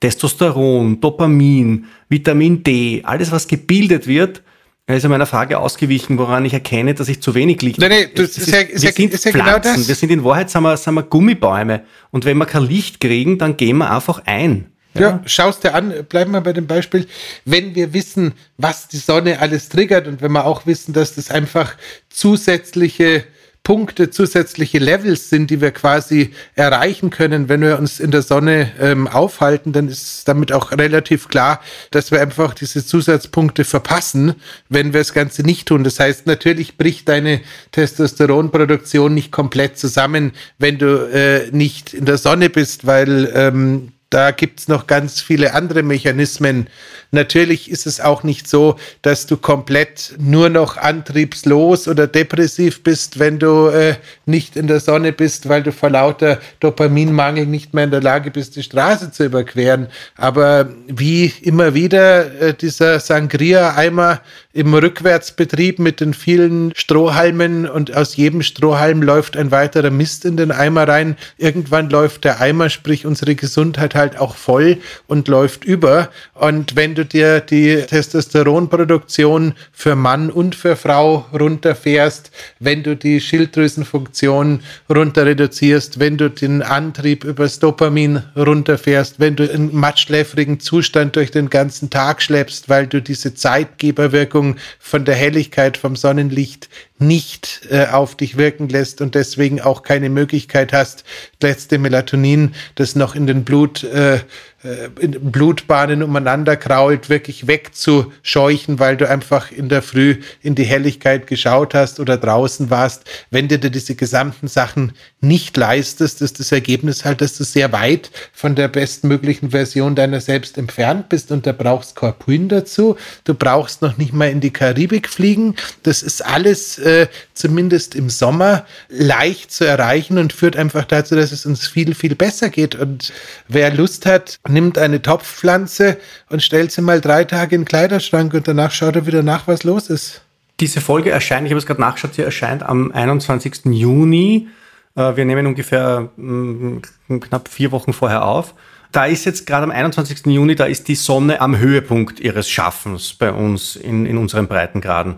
Testosteron, 0.00 1.00
Dopamin, 1.00 1.86
Vitamin 2.10 2.62
D, 2.62 3.00
alles, 3.02 3.32
was 3.32 3.48
gebildet 3.48 4.06
wird, 4.06 4.42
er 4.84 4.98
ist 4.98 5.08
meiner 5.08 5.24
Frage 5.24 5.58
ausgewichen, 5.58 6.18
woran 6.18 6.44
ich 6.44 6.52
erkenne, 6.52 6.92
dass 6.92 7.08
ich 7.08 7.22
zu 7.22 7.34
wenig 7.34 7.62
Licht 7.62 7.78
habe. 7.78 7.88
Nein, 7.88 8.02
nein, 8.02 8.10
das 8.16 8.36
ist, 8.36 8.52
ja, 8.52 8.58
ist, 8.60 8.82
wir 8.82 8.92
sind 8.92 9.14
ist 9.14 9.24
ja 9.24 9.30
genau 9.30 9.58
das. 9.58 9.88
Wir 9.88 9.94
sind 9.94 10.10
in 10.10 10.22
Wahrheit 10.24 10.50
sind 10.50 10.62
wir, 10.62 10.76
sind 10.76 10.92
wir 10.92 11.04
Gummibäume. 11.04 11.84
Und 12.10 12.26
wenn 12.26 12.36
wir 12.36 12.44
kein 12.44 12.64
Licht 12.64 13.00
kriegen, 13.00 13.38
dann 13.38 13.56
gehen 13.56 13.78
wir 13.78 13.90
einfach 13.90 14.20
ein. 14.26 14.66
Ja, 14.94 15.00
ja 15.00 15.22
schaust 15.26 15.64
dir 15.64 15.74
an, 15.74 15.92
bleiben 16.08 16.32
wir 16.32 16.40
bei 16.40 16.52
dem 16.52 16.66
Beispiel, 16.66 17.06
wenn 17.44 17.74
wir 17.74 17.92
wissen, 17.92 18.34
was 18.56 18.88
die 18.88 18.98
Sonne 18.98 19.40
alles 19.40 19.68
triggert 19.68 20.06
und 20.06 20.22
wenn 20.22 20.32
wir 20.32 20.46
auch 20.46 20.66
wissen, 20.66 20.92
dass 20.92 21.14
das 21.14 21.30
einfach 21.30 21.76
zusätzliche 22.08 23.24
Punkte, 23.62 24.10
zusätzliche 24.10 24.78
Levels 24.78 25.28
sind, 25.28 25.50
die 25.50 25.60
wir 25.60 25.70
quasi 25.70 26.30
erreichen 26.54 27.10
können, 27.10 27.48
wenn 27.48 27.60
wir 27.60 27.78
uns 27.78 28.00
in 28.00 28.10
der 28.10 28.22
Sonne 28.22 28.72
ähm, 28.80 29.06
aufhalten, 29.06 29.72
dann 29.72 29.86
ist 29.88 30.26
damit 30.26 30.50
auch 30.50 30.72
relativ 30.72 31.28
klar, 31.28 31.60
dass 31.90 32.10
wir 32.10 32.22
einfach 32.22 32.54
diese 32.54 32.84
Zusatzpunkte 32.84 33.64
verpassen, 33.64 34.34
wenn 34.70 34.94
wir 34.94 35.00
das 35.00 35.12
Ganze 35.12 35.42
nicht 35.42 35.68
tun. 35.68 35.84
Das 35.84 36.00
heißt, 36.00 36.26
natürlich 36.26 36.78
bricht 36.78 37.08
deine 37.08 37.42
Testosteronproduktion 37.72 39.12
nicht 39.12 39.30
komplett 39.30 39.78
zusammen, 39.78 40.32
wenn 40.58 40.78
du 40.78 41.08
äh, 41.12 41.50
nicht 41.50 41.92
in 41.92 42.06
der 42.06 42.18
Sonne 42.18 42.48
bist, 42.48 42.86
weil 42.86 43.30
ähm, 43.34 43.92
da 44.10 44.32
gibt's 44.32 44.66
noch 44.66 44.88
ganz 44.88 45.20
viele 45.20 45.54
andere 45.54 45.84
Mechanismen. 45.84 46.68
Natürlich 47.12 47.70
ist 47.70 47.86
es 47.86 48.00
auch 48.00 48.24
nicht 48.24 48.48
so, 48.48 48.76
dass 49.02 49.26
du 49.26 49.36
komplett 49.36 50.14
nur 50.18 50.48
noch 50.48 50.76
antriebslos 50.76 51.86
oder 51.86 52.08
depressiv 52.08 52.82
bist, 52.82 53.20
wenn 53.20 53.38
du 53.38 53.68
äh, 53.68 53.94
nicht 54.26 54.56
in 54.56 54.66
der 54.66 54.80
Sonne 54.80 55.12
bist, 55.12 55.48
weil 55.48 55.62
du 55.62 55.70
vor 55.70 55.90
lauter 55.90 56.40
Dopaminmangel 56.58 57.46
nicht 57.46 57.72
mehr 57.72 57.84
in 57.84 57.92
der 57.92 58.02
Lage 58.02 58.32
bist, 58.32 58.56
die 58.56 58.64
Straße 58.64 59.12
zu 59.12 59.24
überqueren. 59.24 59.86
Aber 60.16 60.68
wie 60.88 61.32
immer 61.42 61.74
wieder 61.74 62.40
äh, 62.40 62.54
dieser 62.54 62.98
Sangria-Eimer 62.98 64.20
im 64.52 64.74
Rückwärtsbetrieb 64.74 65.78
mit 65.78 66.00
den 66.00 66.12
vielen 66.12 66.72
Strohhalmen 66.74 67.68
und 67.68 67.96
aus 67.96 68.16
jedem 68.16 68.42
Strohhalm 68.42 69.00
läuft 69.00 69.36
ein 69.36 69.52
weiterer 69.52 69.90
Mist 69.90 70.24
in 70.24 70.36
den 70.36 70.50
Eimer 70.50 70.88
rein. 70.88 71.16
Irgendwann 71.38 71.88
läuft 71.88 72.24
der 72.24 72.40
Eimer, 72.40 72.68
sprich 72.68 73.06
unsere 73.06 73.36
Gesundheit 73.36 73.94
halt 73.94 74.18
auch 74.18 74.34
voll 74.34 74.78
und 75.06 75.28
läuft 75.28 75.64
über. 75.64 76.08
Und 76.34 76.74
wenn 76.74 76.96
du 76.96 77.04
dir 77.04 77.38
die 77.38 77.76
Testosteronproduktion 77.86 79.54
für 79.72 79.94
Mann 79.94 80.30
und 80.30 80.56
für 80.56 80.74
Frau 80.74 81.26
runterfährst, 81.32 82.32
wenn 82.58 82.82
du 82.82 82.96
die 82.96 83.20
Schilddrüsenfunktion 83.20 84.62
runter 84.92 85.26
reduzierst, 85.26 86.00
wenn 86.00 86.16
du 86.16 86.28
den 86.28 86.62
Antrieb 86.62 87.22
übers 87.22 87.60
Dopamin 87.60 88.24
runterfährst, 88.34 89.20
wenn 89.20 89.36
du 89.36 89.48
einen 89.48 89.72
mattschläfrigen 89.76 90.58
Zustand 90.58 91.14
durch 91.14 91.30
den 91.30 91.50
ganzen 91.50 91.88
Tag 91.88 92.20
schleppst, 92.20 92.68
weil 92.68 92.88
du 92.88 93.00
diese 93.00 93.34
Zeitgeberwirkung 93.34 94.39
Wirkung 94.40 94.56
von 94.78 95.04
der 95.04 95.14
Helligkeit 95.14 95.76
vom 95.76 95.96
Sonnenlicht 95.96 96.70
nicht 96.98 97.62
äh, 97.70 97.86
auf 97.86 98.14
dich 98.14 98.36
wirken 98.36 98.68
lässt 98.68 99.00
und 99.00 99.14
deswegen 99.14 99.60
auch 99.60 99.82
keine 99.82 100.08
Möglichkeit 100.08 100.72
hast, 100.72 101.04
letzte 101.42 101.78
Melatonin, 101.78 102.54
das 102.74 102.96
noch 102.96 103.14
in 103.14 103.26
den 103.26 103.44
Blut 103.44 103.84
äh, 103.84 104.20
Blutbahnen 104.62 106.02
umeinander 106.02 106.54
krault, 106.54 107.08
wirklich 107.08 107.46
wegzuscheuchen, 107.46 108.78
weil 108.78 108.98
du 108.98 109.08
einfach 109.08 109.50
in 109.50 109.70
der 109.70 109.80
Früh 109.80 110.16
in 110.42 110.54
die 110.54 110.64
Helligkeit 110.64 111.26
geschaut 111.26 111.72
hast 111.72 111.98
oder 111.98 112.18
draußen 112.18 112.68
warst. 112.68 113.04
Wenn 113.30 113.48
du 113.48 113.58
dir 113.58 113.70
diese 113.70 113.94
gesamten 113.94 114.48
Sachen 114.48 114.92
nicht 115.22 115.56
leistest, 115.56 116.20
ist 116.20 116.40
das 116.40 116.52
Ergebnis 116.52 117.06
halt, 117.06 117.22
dass 117.22 117.38
du 117.38 117.44
sehr 117.44 117.72
weit 117.72 118.10
von 118.34 118.54
der 118.54 118.68
bestmöglichen 118.68 119.50
Version 119.50 119.94
deiner 119.94 120.20
selbst 120.20 120.58
entfernt 120.58 121.08
bist 121.08 121.32
und 121.32 121.46
da 121.46 121.52
brauchst 121.52 121.96
Korpuin 121.96 122.50
dazu. 122.50 122.96
Du 123.24 123.32
brauchst 123.32 123.80
noch 123.80 123.96
nicht 123.96 124.12
mal 124.12 124.28
in 124.28 124.40
die 124.40 124.52
Karibik 124.52 125.08
fliegen. 125.08 125.56
Das 125.84 126.02
ist 126.02 126.22
alles 126.22 126.78
äh, 126.78 127.06
zumindest 127.32 127.94
im 127.94 128.10
Sommer 128.10 128.66
leicht 128.90 129.52
zu 129.52 129.64
erreichen 129.64 130.18
und 130.18 130.34
führt 130.34 130.56
einfach 130.56 130.84
dazu, 130.84 131.16
dass 131.16 131.32
es 131.32 131.46
uns 131.46 131.66
viel, 131.66 131.94
viel 131.94 132.14
besser 132.14 132.50
geht. 132.50 132.74
Und 132.74 133.10
wer 133.48 133.72
Lust 133.72 134.04
hat, 134.04 134.38
nimmt 134.50 134.78
eine 134.78 135.02
Topfpflanze 135.02 135.98
und 136.28 136.42
stellt 136.42 136.72
sie 136.72 136.82
mal 136.82 137.00
drei 137.00 137.24
Tage 137.24 137.54
in 137.54 137.62
den 137.62 137.66
Kleiderschrank 137.66 138.34
und 138.34 138.46
danach 138.46 138.72
schaut 138.72 138.96
er 138.96 139.06
wieder 139.06 139.22
nach, 139.22 139.46
was 139.46 139.64
los 139.64 139.88
ist. 139.88 140.22
Diese 140.60 140.80
Folge 140.80 141.10
erscheint, 141.10 141.46
ich 141.46 141.52
habe 141.52 141.58
es 141.58 141.66
gerade 141.66 141.80
nachgeschaut, 141.80 142.14
sie 142.14 142.22
erscheint 142.22 142.62
am 142.62 142.92
21. 142.92 143.64
Juni. 143.66 144.48
Äh, 144.94 145.16
wir 145.16 145.24
nehmen 145.24 145.46
ungefähr 145.46 146.10
mm, 146.16 146.78
knapp 147.20 147.48
vier 147.48 147.72
Wochen 147.72 147.92
vorher 147.92 148.24
auf. 148.24 148.54
Da 148.92 149.06
ist 149.06 149.24
jetzt 149.24 149.46
gerade 149.46 149.64
am 149.64 149.70
21. 149.70 150.26
Juni, 150.26 150.56
da 150.56 150.64
ist 150.64 150.88
die 150.88 150.96
Sonne 150.96 151.40
am 151.40 151.56
Höhepunkt 151.58 152.18
ihres 152.18 152.50
Schaffens 152.50 153.14
bei 153.14 153.32
uns 153.32 153.76
in, 153.76 154.04
in 154.04 154.18
unseren 154.18 154.48
Breitengraden. 154.48 155.16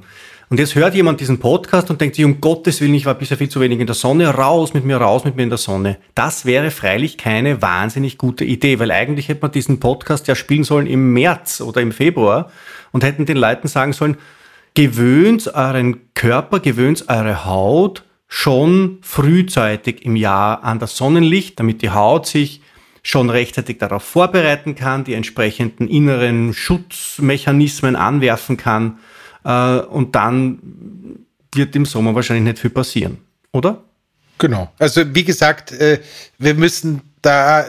Und 0.53 0.59
jetzt 0.59 0.75
hört 0.75 0.95
jemand 0.95 1.19
diesen 1.19 1.41
Podcast 1.41 1.89
und 1.89 1.99
denkt 2.03 2.15
sich, 2.15 2.27
um 2.27 2.39
Gottes 2.39 2.83
Willen, 2.83 2.93
ich 2.93 3.07
war 3.07 3.15
bisher 3.15 3.39
viel 3.39 3.49
zu 3.49 3.59
wenig 3.59 3.81
in 3.81 3.87
der 3.87 3.95
Sonne, 3.95 4.29
raus 4.29 4.75
mit 4.75 4.85
mir, 4.85 4.99
raus 4.99 5.25
mit 5.25 5.35
mir 5.35 5.45
in 5.45 5.49
der 5.49 5.57
Sonne. 5.57 5.97
Das 6.15 6.45
wäre 6.45 6.71
freilich 6.71 7.17
keine 7.17 7.63
wahnsinnig 7.63 8.19
gute 8.19 8.45
Idee, 8.45 8.79
weil 8.79 8.91
eigentlich 8.91 9.31
hätte 9.31 9.41
man 9.41 9.51
diesen 9.51 9.81
Podcast 9.81 10.29
ja 10.29 10.35
spielen 10.35 10.65
sollen 10.65 10.87
im 10.87 11.15
März 11.15 11.63
oder 11.63 11.81
im 11.81 11.91
Februar 11.91 12.51
und 12.91 13.03
hätten 13.03 13.25
den 13.25 13.39
Leuten 13.39 13.67
sagen 13.67 13.95
sollen, 13.95 14.19
gewöhnt 14.75 15.55
euren 15.55 16.13
Körper, 16.13 16.61
gewöhnt 16.61 17.07
eure 17.09 17.47
Haut 17.47 18.05
schon 18.29 18.99
frühzeitig 19.01 20.05
im 20.05 20.17
Jahr 20.17 20.65
an 20.65 20.79
das 20.79 20.99
Sonnenlicht, 20.99 21.61
damit 21.61 21.81
die 21.81 21.93
Haut 21.93 22.27
sich 22.27 22.61
schon 23.03 23.31
rechtzeitig 23.31 23.79
darauf 23.79 24.03
vorbereiten 24.03 24.75
kann, 24.75 25.05
die 25.05 25.15
entsprechenden 25.15 25.89
inneren 25.89 26.53
Schutzmechanismen 26.53 27.97
anwerfen 27.97 28.59
kann 28.59 28.99
äh, 29.45 29.79
und 29.79 30.15
dann 30.15 30.59
wird 31.55 31.77
im 31.77 31.85
Sommer 31.85 32.15
wahrscheinlich 32.15 32.45
nicht 32.45 32.59
viel 32.59 32.71
passieren, 32.71 33.19
oder? 33.53 33.83
Genau. 34.39 34.73
Also 34.79 35.03
wie 35.15 35.25
gesagt, 35.25 35.73
äh, 35.73 36.01
wir 36.39 36.55
müssen 36.55 37.03
da 37.23 37.65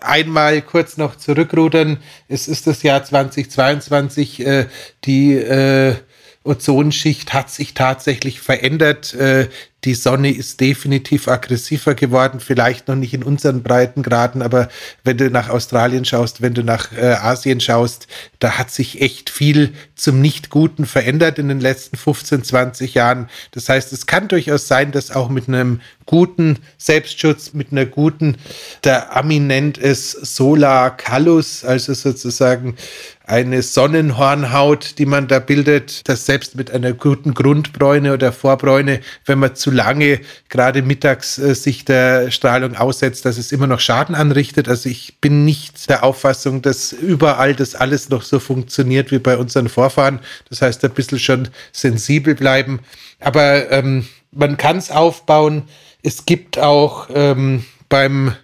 einmal 0.00 0.62
kurz 0.62 0.96
noch 0.96 1.16
zurückrudern. 1.16 1.98
Es 2.28 2.48
ist 2.48 2.66
das 2.66 2.82
Jahr 2.82 3.02
2022. 3.02 4.46
Äh, 4.46 4.66
die 5.04 5.34
äh, 5.34 5.96
Ozonschicht 6.44 7.32
hat 7.32 7.50
sich 7.50 7.74
tatsächlich 7.74 8.40
verändert. 8.40 9.14
Äh, 9.14 9.48
die 9.84 9.94
Sonne 9.94 10.30
ist 10.30 10.60
definitiv 10.60 11.26
aggressiver 11.26 11.94
geworden, 11.94 12.38
vielleicht 12.38 12.86
noch 12.86 12.94
nicht 12.94 13.14
in 13.14 13.24
unseren 13.24 13.64
Breitengraden, 13.64 14.40
aber 14.40 14.68
wenn 15.02 15.16
du 15.16 15.28
nach 15.28 15.48
Australien 15.48 16.04
schaust, 16.04 16.40
wenn 16.40 16.54
du 16.54 16.62
nach 16.62 16.92
äh, 16.92 17.14
Asien 17.14 17.58
schaust, 17.58 18.06
da 18.38 18.58
hat 18.58 18.70
sich 18.70 19.00
echt 19.00 19.28
viel 19.28 19.72
zum 19.96 20.20
Nicht-Guten 20.20 20.86
verändert 20.86 21.40
in 21.40 21.48
den 21.48 21.60
letzten 21.60 21.96
15, 21.96 22.44
20 22.44 22.94
Jahren. 22.94 23.28
Das 23.50 23.68
heißt, 23.68 23.92
es 23.92 24.06
kann 24.06 24.28
durchaus 24.28 24.68
sein, 24.68 24.92
dass 24.92 25.10
auch 25.10 25.28
mit 25.28 25.48
einem 25.48 25.80
guten 26.06 26.58
Selbstschutz, 26.78 27.52
mit 27.52 27.72
einer 27.72 27.86
guten, 27.86 28.36
der 28.84 29.16
Ami 29.16 29.40
nennt 29.40 29.78
es 29.78 30.12
Solar 30.12 30.96
Callus, 30.96 31.64
also 31.64 31.92
sozusagen 31.94 32.76
eine 33.24 33.62
Sonnenhornhaut, 33.62 34.98
die 34.98 35.06
man 35.06 35.28
da 35.28 35.38
bildet, 35.38 36.08
dass 36.08 36.26
selbst 36.26 36.56
mit 36.56 36.70
einer 36.70 36.92
guten 36.92 37.34
Grundbräune 37.34 38.12
oder 38.12 38.32
Vorbräune, 38.32 39.00
wenn 39.26 39.38
man 39.38 39.54
zu 39.54 39.70
lange 39.70 40.20
gerade 40.48 40.82
mittags 40.82 41.38
äh, 41.38 41.54
sich 41.54 41.84
der 41.84 42.30
Strahlung 42.30 42.76
aussetzt, 42.76 43.24
dass 43.24 43.38
es 43.38 43.52
immer 43.52 43.66
noch 43.66 43.80
Schaden 43.80 44.14
anrichtet. 44.14 44.68
Also 44.68 44.88
ich 44.88 45.20
bin 45.20 45.44
nicht 45.44 45.88
der 45.88 46.04
Auffassung, 46.04 46.62
dass 46.62 46.92
überall 46.92 47.54
das 47.54 47.74
alles 47.74 48.08
noch 48.08 48.22
so 48.22 48.38
funktioniert 48.40 49.10
wie 49.10 49.18
bei 49.18 49.36
unseren 49.36 49.68
Vorfahren. 49.68 50.18
Das 50.48 50.62
heißt, 50.62 50.84
ein 50.84 50.90
bisschen 50.90 51.18
schon 51.18 51.48
sensibel 51.72 52.34
bleiben. 52.34 52.80
Aber 53.20 53.70
ähm, 53.70 54.06
man 54.32 54.56
kann 54.56 54.78
es 54.78 54.90
aufbauen. 54.90 55.64
Es 56.02 56.26
gibt 56.26 56.58
auch 56.58 57.08
ähm, 57.14 57.64
beim 57.88 58.34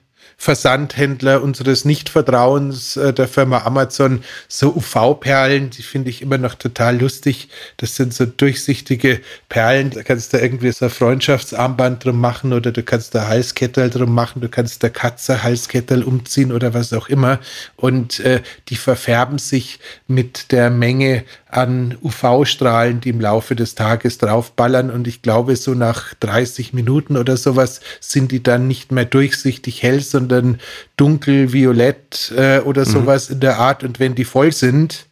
Versandhändler 0.40 1.42
unseres 1.42 1.85
Nichtvertrauens 1.85 2.96
äh, 2.96 3.12
der 3.12 3.27
Firma 3.27 3.64
Amazon 3.64 4.22
so 4.46 4.72
UV-Perlen, 4.72 5.70
die 5.70 5.83
finde 5.83 6.11
ich 6.11 6.22
immer 6.22 6.38
noch 6.38 6.55
total 6.55 7.01
lustig. 7.01 7.48
Das 7.77 7.96
sind 7.96 8.14
so 8.14 8.24
durchsichtige 8.24 9.20
Perlen, 9.48 9.90
da 9.90 10.05
kannst 10.05 10.33
du 10.33 10.38
irgendwie 10.38 10.70
so 10.70 10.85
ein 10.85 10.92
Freundschaftsarmband 10.92 12.05
drum 12.05 12.20
machen 12.20 12.53
oder 12.53 12.70
du 12.70 12.85
kannst 12.85 13.16
da 13.16 13.27
Halskettel 13.27 13.90
drum 13.90 14.14
machen, 14.14 14.40
du 14.40 14.48
kannst 14.48 14.85
der 14.85 14.90
Katze 14.90 15.42
Halskettel 15.42 16.05
umziehen 16.05 16.53
oder 16.53 16.72
was 16.72 16.92
auch 16.92 17.09
immer. 17.09 17.40
Und 17.74 18.20
äh, 18.20 18.40
die 18.68 18.77
verfärben 18.77 19.38
sich 19.38 19.81
mit 20.07 20.53
der 20.53 20.70
Menge 20.70 21.24
an 21.50 21.96
UV-Strahlen, 22.02 23.00
die 23.00 23.08
im 23.08 23.20
Laufe 23.20 23.56
des 23.56 23.74
Tages 23.74 24.18
draufballern. 24.18 24.90
Und 24.90 25.08
ich 25.08 25.22
glaube, 25.22 25.56
so 25.56 25.74
nach 25.74 26.14
30 26.20 26.74
Minuten 26.74 27.16
oder 27.16 27.37
sowas 27.37 27.80
sind 28.00 28.32
die 28.32 28.42
dann 28.42 28.68
nicht 28.68 28.92
mehr 28.92 29.06
durchsichtig 29.06 29.82
hell, 29.82 30.00
sondern 30.00 30.61
dunkel-violett 30.96 32.32
äh, 32.37 32.61
oder 32.61 32.87
mhm. 32.87 32.90
sowas 32.90 33.30
in 33.30 33.40
der 33.40 33.58
Art. 33.58 33.82
Und 33.82 33.98
wenn 33.98 34.14
die 34.14 34.24
voll 34.24 34.52
sind, 34.52 35.08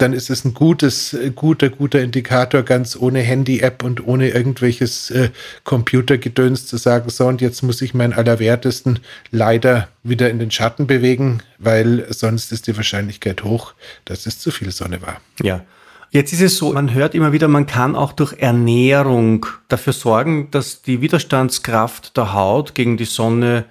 dann 0.00 0.12
ist 0.12 0.30
es 0.30 0.44
ein 0.44 0.54
gutes, 0.54 1.16
guter, 1.34 1.68
guter 1.68 2.00
Indikator, 2.00 2.62
ganz 2.62 2.96
ohne 2.96 3.20
Handy-App 3.20 3.82
und 3.84 4.06
ohne 4.06 4.30
irgendwelches 4.30 5.10
äh, 5.10 5.30
Computergedöns 5.64 6.66
zu 6.66 6.76
sagen, 6.76 7.10
so 7.10 7.26
und 7.26 7.40
jetzt 7.40 7.62
muss 7.62 7.82
ich 7.82 7.92
meinen 7.92 8.12
Allerwertesten 8.12 9.00
leider 9.30 9.88
wieder 10.02 10.30
in 10.30 10.38
den 10.38 10.50
Schatten 10.50 10.86
bewegen, 10.86 11.42
weil 11.58 12.06
sonst 12.10 12.52
ist 12.52 12.66
die 12.66 12.76
Wahrscheinlichkeit 12.76 13.44
hoch, 13.44 13.74
dass 14.04 14.26
es 14.26 14.38
zu 14.38 14.50
viel 14.50 14.70
Sonne 14.70 15.02
war. 15.02 15.20
Ja. 15.42 15.64
Jetzt 16.12 16.32
ist 16.32 16.40
es 16.40 16.56
so, 16.56 16.72
man 16.72 16.92
hört 16.92 17.14
immer 17.14 17.30
wieder, 17.30 17.46
man 17.46 17.66
kann 17.66 17.94
auch 17.94 18.12
durch 18.12 18.32
Ernährung 18.32 19.46
dafür 19.68 19.92
sorgen, 19.92 20.50
dass 20.50 20.82
die 20.82 21.02
Widerstandskraft 21.02 22.16
der 22.16 22.32
Haut 22.32 22.74
gegen 22.74 22.96
die 22.96 23.04
Sonne 23.04 23.64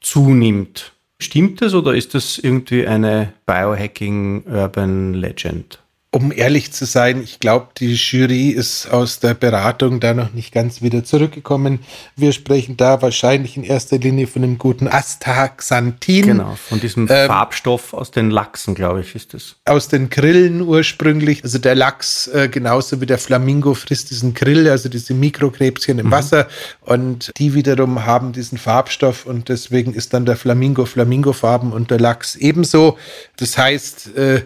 zunimmt. 0.00 0.93
Stimmt 1.20 1.62
das 1.62 1.74
oder 1.74 1.94
ist 1.94 2.14
das 2.14 2.38
irgendwie 2.38 2.86
eine 2.86 3.34
Biohacking 3.46 4.44
Urban 4.46 5.14
Legend? 5.14 5.83
Um 6.14 6.30
ehrlich 6.30 6.72
zu 6.72 6.84
sein, 6.84 7.20
ich 7.20 7.40
glaube, 7.40 7.68
die 7.76 7.94
Jury 7.94 8.50
ist 8.50 8.86
aus 8.86 9.18
der 9.18 9.34
Beratung 9.34 9.98
da 9.98 10.14
noch 10.14 10.32
nicht 10.32 10.54
ganz 10.54 10.80
wieder 10.80 11.02
zurückgekommen. 11.02 11.80
Wir 12.14 12.32
sprechen 12.32 12.76
da 12.76 13.02
wahrscheinlich 13.02 13.56
in 13.56 13.64
erster 13.64 13.98
Linie 13.98 14.28
von 14.28 14.42
dem 14.42 14.56
guten 14.56 14.86
Astaxanthin. 14.86 16.26
Genau, 16.26 16.56
von 16.68 16.78
diesem 16.78 17.08
ähm, 17.10 17.26
Farbstoff 17.26 17.94
aus 17.94 18.12
den 18.12 18.30
Lachsen, 18.30 18.76
glaube 18.76 19.00
ich, 19.00 19.16
ist 19.16 19.34
es. 19.34 19.56
Aus 19.64 19.88
den 19.88 20.08
Grillen 20.08 20.62
ursprünglich. 20.62 21.42
Also 21.42 21.58
der 21.58 21.74
Lachs, 21.74 22.28
äh, 22.28 22.48
genauso 22.48 23.00
wie 23.00 23.06
der 23.06 23.18
Flamingo, 23.18 23.74
frisst 23.74 24.12
diesen 24.12 24.34
Grill, 24.34 24.68
also 24.68 24.88
diese 24.88 25.14
Mikrokrebschen 25.14 25.98
im 25.98 26.06
mhm. 26.06 26.12
Wasser. 26.12 26.46
Und 26.82 27.32
die 27.38 27.54
wiederum 27.54 28.06
haben 28.06 28.32
diesen 28.32 28.56
Farbstoff 28.56 29.26
und 29.26 29.48
deswegen 29.48 29.92
ist 29.92 30.14
dann 30.14 30.26
der 30.26 30.36
Flamingo 30.36 30.84
Flamingofarben 30.84 31.72
und 31.72 31.90
der 31.90 31.98
Lachs 31.98 32.36
ebenso. 32.36 32.98
Das 33.36 33.58
heißt, 33.58 34.16
äh, 34.16 34.42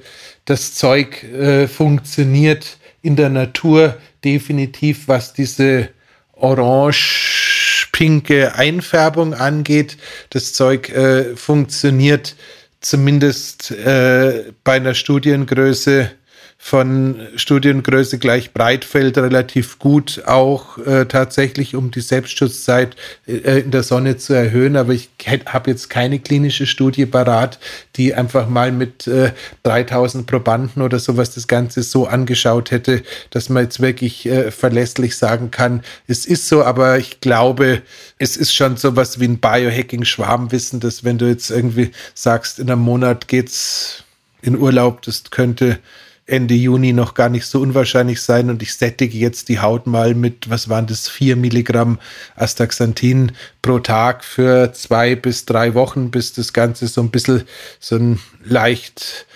das 0.49 0.75
Zeug 0.75 1.23
äh, 1.25 1.69
funktioniert 1.69 2.79
in 3.03 3.17
der 3.17 3.29
Natur 3.29 3.99
definitiv, 4.25 5.07
was 5.07 5.35
diese 5.35 5.91
orange-pinke 6.33 8.55
Einfärbung 8.55 9.35
angeht. 9.35 9.99
Das 10.31 10.55
Zeug 10.55 10.89
äh, 10.89 11.37
funktioniert 11.37 12.35
zumindest 12.81 13.73
äh, 13.73 14.55
bei 14.65 14.77
einer 14.77 14.95
Studiengröße 14.95 16.13
von 16.61 17.21
Studiengröße 17.37 18.19
gleich 18.19 18.53
Breitfeld 18.53 19.17
relativ 19.17 19.79
gut 19.79 20.23
auch 20.27 20.77
äh, 20.79 21.07
tatsächlich, 21.07 21.77
um 21.77 21.93
die 21.93 22.01
Selbstschutzzeit 22.01 22.97
äh, 23.27 23.61
in 23.61 23.71
der 23.71 23.85
Sonne 23.85 24.17
zu 24.17 24.35
erhöhen. 24.35 24.77
Aber 24.77 24.93
ich 24.93 25.09
habe 25.47 25.71
jetzt 25.71 25.89
keine 25.89 26.19
klinische 26.19 26.67
Studie 26.67 27.07
parat, 27.07 27.61
die 27.95 28.13
einfach 28.13 28.49
mal 28.49 28.73
mit 28.73 29.07
äh, 29.07 29.33
3000 29.63 30.27
Probanden 30.27 30.83
oder 30.83 30.99
sowas 30.99 31.33
das 31.33 31.47
Ganze 31.47 31.85
so 31.85 32.09
angeschaut 32.09 32.73
hätte, 32.73 33.03
dass 33.31 33.49
man 33.49 33.63
jetzt 33.63 33.81
wirklich 33.81 34.27
äh, 34.27 34.51
verlässlich 34.51 35.17
sagen 35.17 35.53
kann, 35.53 35.83
es 36.09 36.27
ist 36.27 36.49
so, 36.49 36.65
aber 36.65 36.99
ich 36.99 37.21
glaube, 37.21 37.83
es 38.19 38.37
ist 38.37 38.53
schon 38.53 38.77
sowas 38.77 39.21
wie 39.21 39.29
ein 39.29 39.39
Biohacking-Schwarmwissen, 39.39 40.81
dass 40.81 41.05
wenn 41.05 41.19
du 41.19 41.29
jetzt 41.29 41.51
irgendwie 41.51 41.93
sagst, 42.15 42.59
in 42.59 42.69
einem 42.69 42.83
Monat 42.83 43.29
geht's 43.29 44.03
in 44.43 44.59
Urlaub, 44.59 45.03
das 45.03 45.31
könnte 45.31 45.79
Ende 46.29 46.55
Juni 46.55 46.93
noch 46.93 47.15
gar 47.15 47.31
nicht 47.31 47.47
so 47.47 47.61
unwahrscheinlich 47.61 48.21
sein 48.21 48.51
und 48.51 48.63
ich 48.63 48.75
sättige 48.75 49.17
jetzt 49.17 49.49
die 49.49 49.61
Haut 49.61 49.87
mal 49.87 50.15
mit, 50.15 50.51
was 50.51 50.69
waren 50.69 50.87
das, 50.87 51.09
vier 51.09 51.37
Milligramm 51.37 51.99
Astaxanthin 52.37 53.33
pro 53.63 53.79
Tag 53.79 54.25
für 54.25 54.73
zwei 54.75 55.17
bis 55.17 55.47
drei 55.47 55.73
Wochen, 55.73 56.11
bis 56.11 56.35
das 56.35 56.53
Ganze 56.53 56.87
so 56.87 57.01
ein 57.01 57.11
bisschen 57.11 57.45
so 57.81 57.97
ein 57.97 58.21
leicht 58.45 59.27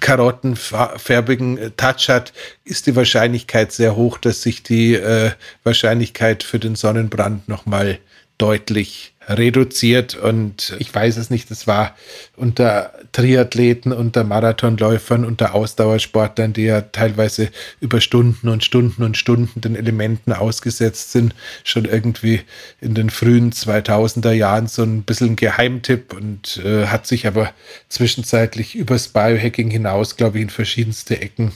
karottenfärbigen 0.00 1.72
Touch 1.76 2.08
hat, 2.08 2.32
ist 2.64 2.88
die 2.88 2.96
Wahrscheinlichkeit 2.96 3.70
sehr 3.70 3.94
hoch, 3.94 4.18
dass 4.18 4.42
sich 4.42 4.64
die 4.64 4.94
äh, 4.94 5.30
Wahrscheinlichkeit 5.62 6.42
für 6.42 6.58
den 6.58 6.74
Sonnenbrand 6.74 7.48
nochmal 7.48 7.98
deutlich 8.38 9.14
reduziert 9.28 10.14
und 10.14 10.74
ich 10.78 10.94
weiß 10.94 11.18
es 11.18 11.28
nicht, 11.30 11.50
es 11.50 11.66
war 11.66 11.94
unter 12.36 12.92
Triathleten, 13.12 13.92
unter 13.92 14.24
Marathonläufern, 14.24 15.24
unter 15.24 15.54
Ausdauersportlern, 15.54 16.52
die 16.52 16.64
ja 16.64 16.80
teilweise 16.80 17.50
über 17.80 18.00
Stunden 18.00 18.48
und 18.48 18.64
Stunden 18.64 19.02
und 19.02 19.16
Stunden 19.16 19.60
den 19.60 19.76
Elementen 19.76 20.32
ausgesetzt 20.32 21.12
sind, 21.12 21.34
schon 21.64 21.84
irgendwie 21.84 22.40
in 22.80 22.94
den 22.94 23.10
frühen 23.10 23.52
2000er 23.52 24.32
Jahren 24.32 24.66
so 24.66 24.82
ein 24.82 25.02
bisschen 25.02 25.30
ein 25.30 25.36
Geheimtipp 25.36 26.14
und 26.14 26.62
äh, 26.64 26.86
hat 26.86 27.06
sich 27.06 27.26
aber 27.26 27.52
zwischenzeitlich 27.88 28.74
übers 28.74 29.08
Biohacking 29.08 29.70
hinaus, 29.70 30.16
glaube 30.16 30.38
ich, 30.38 30.44
in 30.44 30.50
verschiedenste 30.50 31.20
Ecken 31.20 31.52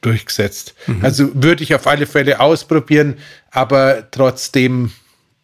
durchgesetzt. 0.00 0.74
Mhm. 0.86 1.04
Also 1.04 1.30
würde 1.34 1.62
ich 1.62 1.74
auf 1.74 1.86
alle 1.86 2.06
Fälle 2.06 2.40
ausprobieren, 2.40 3.16
aber 3.50 4.10
trotzdem 4.10 4.92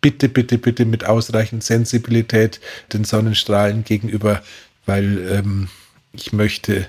bitte, 0.01 0.29
bitte, 0.29 0.59
bitte 0.59 0.85
mit 0.85 1.05
ausreichend 1.05 1.65
Sensibilität 1.65 2.61
den 2.93 3.05
Sonnenstrahlen 3.05 3.85
gegenüber, 3.85 4.43
weil 4.87 5.27
ähm, 5.31 5.69
ich 6.13 6.33
möchte 6.33 6.89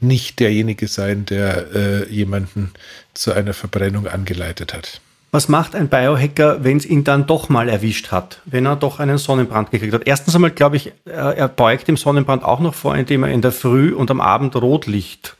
nicht 0.00 0.40
derjenige 0.40 0.88
sein, 0.88 1.26
der 1.26 1.74
äh, 1.74 2.08
jemanden 2.12 2.72
zu 3.14 3.32
einer 3.32 3.54
Verbrennung 3.54 4.06
angeleitet 4.06 4.74
hat. 4.74 5.00
Was 5.30 5.48
macht 5.48 5.74
ein 5.74 5.88
Biohacker, 5.88 6.62
wenn 6.62 6.76
es 6.76 6.84
ihn 6.84 7.04
dann 7.04 7.26
doch 7.26 7.48
mal 7.48 7.70
erwischt 7.70 8.12
hat, 8.12 8.42
wenn 8.44 8.66
er 8.66 8.76
doch 8.76 9.00
einen 9.00 9.16
Sonnenbrand 9.16 9.70
gekriegt 9.70 9.94
hat? 9.94 10.02
Erstens 10.04 10.34
einmal 10.34 10.50
glaube 10.50 10.76
ich, 10.76 10.92
er 11.06 11.48
beugt 11.48 11.88
dem 11.88 11.96
Sonnenbrand 11.96 12.44
auch 12.44 12.60
noch 12.60 12.74
vor, 12.74 12.94
indem 12.96 13.22
er 13.22 13.30
in 13.30 13.40
der 13.40 13.52
Früh 13.52 13.94
und 13.94 14.10
am 14.10 14.20
Abend 14.20 14.54
Rotlicht 14.56 15.36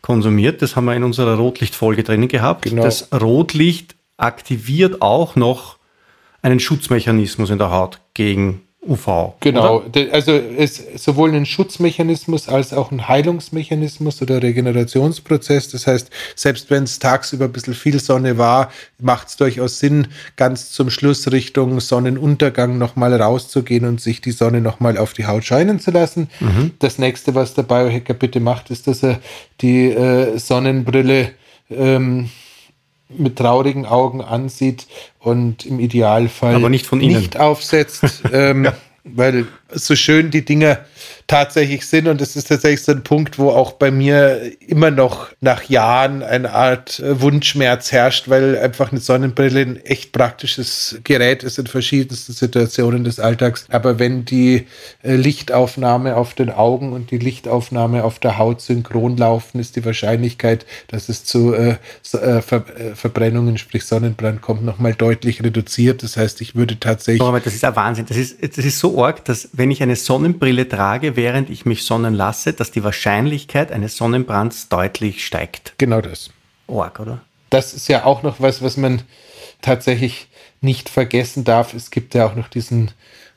konsumiert. 0.00 0.62
Das 0.62 0.74
haben 0.74 0.86
wir 0.86 0.94
in 0.94 1.04
unserer 1.04 1.36
Rotlichtfolge 1.36 2.02
drinnen 2.02 2.28
gehabt. 2.28 2.62
Genau. 2.62 2.82
Das 2.82 3.08
Rotlicht 3.12 3.94
aktiviert 4.16 5.02
auch 5.02 5.36
noch 5.36 5.76
einen 6.42 6.60
Schutzmechanismus 6.60 7.50
in 7.50 7.58
der 7.58 7.70
Haut 7.70 8.00
gegen 8.14 8.62
UV. 8.82 9.34
Genau, 9.40 9.82
oder? 9.82 10.12
also 10.12 10.32
es 10.32 10.78
ist 10.78 11.04
sowohl 11.04 11.34
ein 11.34 11.44
Schutzmechanismus 11.44 12.48
als 12.48 12.72
auch 12.72 12.90
ein 12.90 13.08
Heilungsmechanismus 13.08 14.22
oder 14.22 14.42
Regenerationsprozess. 14.42 15.68
Das 15.68 15.86
heißt, 15.86 16.10
selbst 16.34 16.70
wenn 16.70 16.84
es 16.84 16.98
tagsüber 16.98 17.44
ein 17.44 17.52
bisschen 17.52 17.74
viel 17.74 18.00
Sonne 18.00 18.38
war, 18.38 18.72
macht 18.98 19.28
es 19.28 19.36
durchaus 19.36 19.78
Sinn, 19.80 20.08
ganz 20.36 20.72
zum 20.72 20.88
Schluss 20.88 21.30
Richtung 21.30 21.78
Sonnenuntergang 21.80 22.78
nochmal 22.78 23.14
rauszugehen 23.14 23.84
und 23.84 24.00
sich 24.00 24.22
die 24.22 24.32
Sonne 24.32 24.62
nochmal 24.62 24.96
auf 24.96 25.12
die 25.12 25.26
Haut 25.26 25.44
scheinen 25.44 25.78
zu 25.78 25.90
lassen. 25.90 26.30
Mhm. 26.40 26.70
Das 26.78 26.98
nächste, 26.98 27.34
was 27.34 27.52
der 27.52 27.64
Biohacker 27.64 28.14
bitte 28.14 28.40
macht, 28.40 28.70
ist, 28.70 28.86
dass 28.86 29.02
er 29.02 29.20
die 29.60 29.90
äh, 29.90 30.38
Sonnenbrille 30.38 31.32
ähm, 31.68 32.30
mit 33.16 33.36
traurigen 33.36 33.86
Augen 33.86 34.20
ansieht 34.22 34.86
und 35.18 35.66
im 35.66 35.80
Idealfall 35.80 36.54
Aber 36.54 36.68
nicht, 36.68 36.90
nicht 36.92 37.38
aufsetzt, 37.38 38.22
ähm, 38.32 38.66
ja. 38.66 38.74
Weil 39.04 39.46
so 39.72 39.94
schön 39.94 40.30
die 40.30 40.44
Dinge 40.44 40.78
tatsächlich 41.30 41.86
sind. 41.86 42.08
Und 42.08 42.20
das 42.20 42.34
ist 42.34 42.48
tatsächlich 42.48 42.82
so 42.82 42.92
ein 42.92 43.04
Punkt, 43.04 43.38
wo 43.38 43.50
auch 43.50 43.72
bei 43.72 43.90
mir 43.92 44.52
immer 44.66 44.90
noch 44.90 45.28
nach 45.40 45.62
Jahren 45.64 46.22
eine 46.24 46.52
Art 46.52 47.00
Wunschschmerz 47.04 47.92
herrscht, 47.92 48.28
weil 48.28 48.58
einfach 48.58 48.90
eine 48.90 49.00
Sonnenbrille 49.00 49.60
ein 49.60 49.76
echt 49.84 50.12
praktisches 50.12 50.98
Gerät 51.04 51.44
ist 51.44 51.58
in 51.58 51.68
verschiedensten 51.68 52.32
Situationen 52.32 53.04
des 53.04 53.20
Alltags. 53.20 53.66
Aber 53.70 54.00
wenn 54.00 54.24
die 54.24 54.66
äh, 55.02 55.14
Lichtaufnahme 55.14 56.16
auf 56.16 56.34
den 56.34 56.50
Augen 56.50 56.92
und 56.92 57.12
die 57.12 57.18
Lichtaufnahme 57.18 58.02
auf 58.02 58.18
der 58.18 58.36
Haut 58.36 58.60
synchron 58.60 59.16
laufen, 59.16 59.60
ist 59.60 59.76
die 59.76 59.84
Wahrscheinlichkeit, 59.84 60.66
dass 60.88 61.08
es 61.08 61.24
zu 61.24 61.54
äh, 61.54 61.76
äh, 62.12 62.42
Ver 62.42 62.64
Verbrennungen, 62.94 63.56
sprich 63.56 63.84
Sonnenbrand 63.84 64.42
kommt, 64.42 64.64
nochmal 64.64 64.94
deutlich 64.94 65.42
reduziert. 65.42 66.02
Das 66.02 66.16
heißt, 66.16 66.40
ich 66.40 66.56
würde 66.56 66.78
tatsächlich. 66.80 67.22
Aber 67.22 67.40
das 67.40 67.54
ist 67.54 67.64
ein 67.64 67.76
Wahnsinn. 67.76 68.06
Das 68.06 68.16
ist, 68.16 68.36
das 68.42 68.64
ist 68.64 68.78
so 68.78 68.89
arg, 68.98 69.24
dass 69.24 69.50
wenn 69.52 69.70
ich 69.70 69.82
eine 69.82 69.96
Sonnenbrille 69.96 70.68
trage, 70.68 71.16
während 71.16 71.50
ich 71.50 71.66
mich 71.66 71.84
sonnen 71.84 72.14
lasse, 72.14 72.52
dass 72.52 72.70
die 72.70 72.84
Wahrscheinlichkeit 72.84 73.72
eines 73.72 73.96
Sonnenbrands 73.96 74.68
deutlich 74.68 75.24
steigt. 75.24 75.74
Genau 75.78 76.00
das. 76.00 76.30
Org, 76.66 77.00
oder? 77.00 77.20
Das 77.50 77.74
ist 77.74 77.88
ja 77.88 78.04
auch 78.04 78.22
noch 78.22 78.40
was, 78.40 78.62
was 78.62 78.76
man 78.76 79.02
tatsächlich 79.60 80.28
nicht 80.60 80.88
vergessen 80.88 81.44
darf. 81.44 81.74
Es 81.74 81.90
gibt 81.90 82.14
ja 82.14 82.26
auch 82.26 82.36
noch 82.36 82.48
diesen 82.48 82.92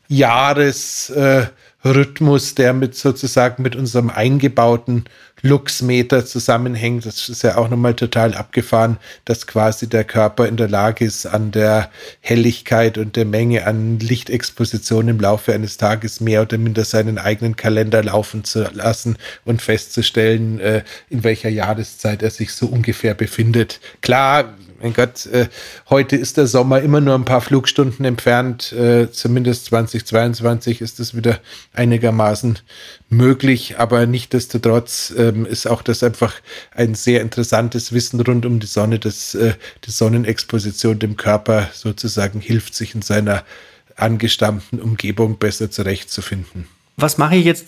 Jahresrhythmus, 0.08 2.52
äh, 2.52 2.56
der 2.56 2.74
mit 2.74 2.96
sozusagen 2.96 3.64
mit 3.64 3.76
unserem 3.76 4.10
eingebauten 4.10 5.06
Luxmeter 5.44 6.26
zusammenhängt. 6.26 7.06
Das 7.06 7.30
ist 7.30 7.44
ja 7.44 7.58
auch 7.58 7.70
nochmal 7.70 7.94
total 7.94 8.34
abgefahren, 8.34 8.98
dass 9.26 9.46
quasi 9.46 9.88
der 9.88 10.06
Körper 10.06 10.48
in 10.48 10.56
der 10.58 10.70
Lage 10.70 11.06
ist, 11.06 11.26
an 11.26 11.52
der 11.52 11.92
Helligkeit 12.22 12.98
und 12.98 13.18
der 13.18 13.26
Menge 13.26 13.68
an 13.68 14.00
Lichtexposition 14.00 15.10
im 15.10 15.20
Laufe 15.20 15.54
eines 15.54 15.78
Tages 15.78 16.22
mehr 16.22 16.42
oder 16.42 16.58
minder 16.58 16.86
seinen 16.86 17.18
eigenen 17.18 17.58
Kalender 17.58 18.02
laufen 18.02 18.46
zu 18.46 18.64
lassen 18.74 19.18
und 19.44 19.62
festzustellen, 19.62 20.60
äh, 20.62 20.84
in 21.10 21.24
welcher 21.26 21.50
Jahreszeit 21.50 22.24
er 22.24 22.32
sich 22.32 22.54
so 22.54 22.68
ungefähr 22.68 23.14
befindet. 23.14 23.82
Klar, 24.02 24.54
mein 24.84 24.94
Gott, 24.94 25.26
äh, 25.28 25.48
heute 25.90 26.18
ist 26.18 26.36
der 26.36 26.46
Sommer 26.46 26.82
immer 26.82 27.00
nur 27.00 27.16
ein 27.16 27.24
paar 27.24 27.40
Flugstunden 27.40 28.06
entfernt. 28.06 28.74
Äh, 28.74 29.10
zumindest 29.12 29.68
2022 29.68 30.82
ist 30.82 31.00
es 31.00 31.16
wieder 31.16 31.40
einigermaßen 31.72 32.60
möglich, 33.10 33.80
aber 33.80 34.06
nichtdestotrotz 34.06 35.14
ähm, 35.18 35.46
ist 35.46 35.68
auch 35.68 35.84
das 35.84 36.04
einfach 36.04 36.36
ein 36.76 36.96
sehr 36.96 37.22
interessantes 37.22 37.94
Wissen 37.94 38.20
rund 38.20 38.46
um 38.46 38.60
die 38.60 38.68
Sonne, 38.68 39.00
dass 39.00 39.34
äh, 39.36 39.54
die 39.86 39.92
Sonnenexposition 39.92 41.00
dem 41.00 41.16
Körper 41.16 41.70
sozusagen 41.74 42.42
hilft, 42.42 42.76
sich 42.76 42.94
in 42.94 43.02
seiner 43.02 43.46
angestammten 43.96 44.82
Umgebung 44.82 45.38
besser 45.38 45.72
zurechtzufinden. 45.72 46.68
Was 46.98 47.18
mache 47.18 47.38
ich 47.38 47.46
jetzt 47.46 47.68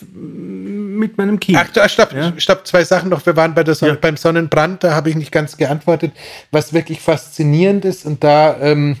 mit 0.98 1.18
meinem 1.18 1.40
Kind? 1.40 1.58
Ach, 1.58 1.88
stopp, 1.88 2.12
ja? 2.12 2.32
stopp, 2.36 2.66
zwei 2.66 2.84
Sachen 2.84 3.10
noch. 3.10 3.24
Wir 3.24 3.36
waren 3.36 3.54
bei 3.54 3.64
der 3.64 3.74
Sonne, 3.74 3.92
ja. 3.92 3.98
beim 4.00 4.16
Sonnenbrand, 4.16 4.84
da 4.84 4.94
habe 4.94 5.10
ich 5.10 5.16
nicht 5.16 5.32
ganz 5.32 5.56
geantwortet. 5.56 6.12
Was 6.50 6.72
wirklich 6.72 7.00
faszinierend 7.00 7.84
ist, 7.84 8.06
und 8.06 8.24
da, 8.24 8.56
ähm, 8.60 8.96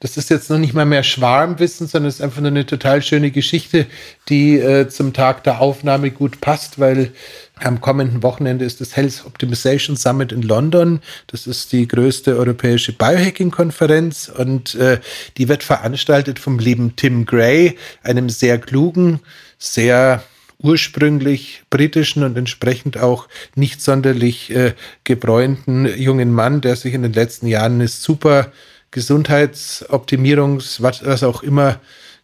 das 0.00 0.16
ist 0.16 0.30
jetzt 0.30 0.50
noch 0.50 0.58
nicht 0.58 0.74
mal 0.74 0.84
mehr 0.84 1.04
Schwarmwissen, 1.04 1.86
sondern 1.86 2.08
es 2.08 2.16
ist 2.16 2.22
einfach 2.22 2.40
nur 2.40 2.50
eine 2.50 2.66
total 2.66 3.02
schöne 3.02 3.30
Geschichte, 3.30 3.86
die 4.28 4.58
äh, 4.58 4.88
zum 4.88 5.12
Tag 5.12 5.44
der 5.44 5.60
Aufnahme 5.60 6.10
gut 6.10 6.40
passt, 6.40 6.80
weil 6.80 7.12
am 7.60 7.80
kommenden 7.80 8.22
Wochenende 8.24 8.64
ist 8.64 8.80
das 8.80 8.96
Health 8.96 9.22
Optimization 9.26 9.96
Summit 9.96 10.32
in 10.32 10.42
London. 10.42 11.00
Das 11.28 11.46
ist 11.46 11.72
die 11.72 11.86
größte 11.86 12.36
europäische 12.36 12.92
Biohacking-Konferenz 12.92 14.28
und 14.28 14.74
äh, 14.74 14.98
die 15.36 15.48
wird 15.48 15.62
veranstaltet 15.62 16.40
vom 16.40 16.58
lieben 16.58 16.96
Tim 16.96 17.24
Gray, 17.24 17.76
einem 18.02 18.28
sehr 18.28 18.58
klugen, 18.58 19.20
sehr 19.58 20.24
ursprünglich 20.62 21.64
britischen 21.70 22.22
und 22.22 22.36
entsprechend 22.36 22.98
auch 22.98 23.28
nicht 23.54 23.80
sonderlich 23.82 24.54
äh, 24.54 24.74
gebräunten 25.04 25.86
jungen 25.98 26.32
Mann, 26.32 26.60
der 26.60 26.76
sich 26.76 26.94
in 26.94 27.02
den 27.02 27.12
letzten 27.12 27.46
Jahren 27.46 27.74
eine 27.74 27.88
super 27.88 28.52
Gesundheitsoptimierungs, 28.90 30.82
was, 30.82 31.04
was 31.04 31.22
auch 31.22 31.42
immer, 31.42 31.80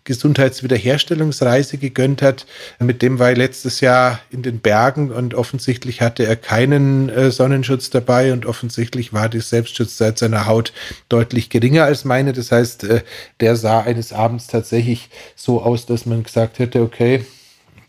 Gesundheitswiederherstellungsreise 0.09 1.76
gegönnt 1.76 2.22
hat. 2.22 2.47
Mit 2.78 3.03
dem 3.03 3.18
war 3.18 3.28
er 3.28 3.36
letztes 3.36 3.80
Jahr 3.80 4.20
in 4.30 4.43
den 4.43 4.59
Bergen 4.61 5.12
und 5.12 5.34
offensichtlich 5.34 6.01
hatte 6.01 6.24
er 6.24 6.34
keinen 6.34 7.11
äh, 7.11 7.30
Sonnenschutz 7.30 7.91
dabei 7.91 8.32
und 8.32 8.47
offensichtlich 8.47 9.12
war 9.12 9.28
die 9.28 9.41
Selbstschutzzeit 9.41 10.18
seiner 10.18 10.47
Haut 10.47 10.72
deutlich 11.11 11.51
geringer 11.51 11.84
als 11.84 12.07
meine. 12.07 12.32
Das 12.32 12.51
heißt, 12.51 12.84
äh, 12.84 13.03
der 13.41 13.57
sah 13.57 13.80
eines 13.80 14.14
Abends 14.14 14.47
tatsächlich 14.47 15.11
so 15.36 15.61
aus, 15.62 15.84
dass 15.84 16.07
man 16.07 16.22
gesagt 16.22 16.59
hätte, 16.59 16.80
okay, 16.80 17.26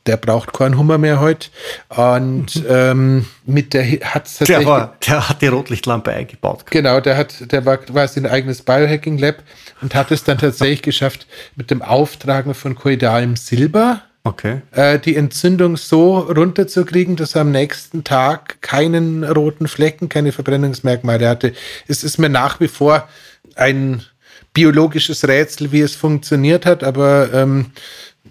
der 0.09 0.17
braucht 0.17 0.53
keinen 0.53 0.75
Hummer 0.75 0.97
mehr 0.97 1.19
heute. 1.19 1.49
Und 1.89 2.63
ähm, 2.69 3.27
mit 3.45 3.75
der 3.75 3.83
hat 3.83 4.23
tatsächlich. 4.23 4.57
Der, 4.57 4.65
war, 4.65 4.95
der 5.07 5.29
hat 5.29 5.41
die 5.43 5.47
Rotlichtlampe 5.47 6.11
eingebaut. 6.11 6.65
Genau, 6.71 6.99
der 6.99 7.15
hat, 7.15 7.51
der 7.51 7.63
war 7.67 7.77
quasi 7.77 8.19
ein 8.19 8.25
eigenes 8.25 8.63
Biohacking-Lab 8.63 9.43
und 9.81 9.93
hat 9.93 10.09
es 10.09 10.23
dann 10.23 10.39
tatsächlich 10.39 10.81
geschafft, 10.89 11.27
mit 11.55 11.69
dem 11.69 11.83
Auftragen 11.83 12.55
von 12.55 12.73
koidalem 12.73 13.35
Silber 13.35 14.01
okay. 14.23 14.61
äh, 14.71 14.97
die 14.97 15.15
Entzündung 15.15 15.77
so 15.77 16.17
runterzukriegen, 16.17 17.15
dass 17.15 17.35
er 17.35 17.41
am 17.41 17.51
nächsten 17.51 18.03
Tag 18.03 18.63
keinen 18.63 19.23
roten 19.23 19.67
Flecken, 19.67 20.09
keine 20.09 20.31
Verbrennungsmerkmale 20.31 21.29
hatte. 21.29 21.53
Es 21.87 22.03
ist 22.03 22.17
mir 22.17 22.29
nach 22.29 22.59
wie 22.59 22.67
vor 22.67 23.07
ein 23.53 24.03
biologisches 24.53 25.27
Rätsel, 25.27 25.71
wie 25.71 25.81
es 25.81 25.93
funktioniert 25.93 26.65
hat, 26.65 26.83
aber 26.83 27.31
ähm, 27.31 27.67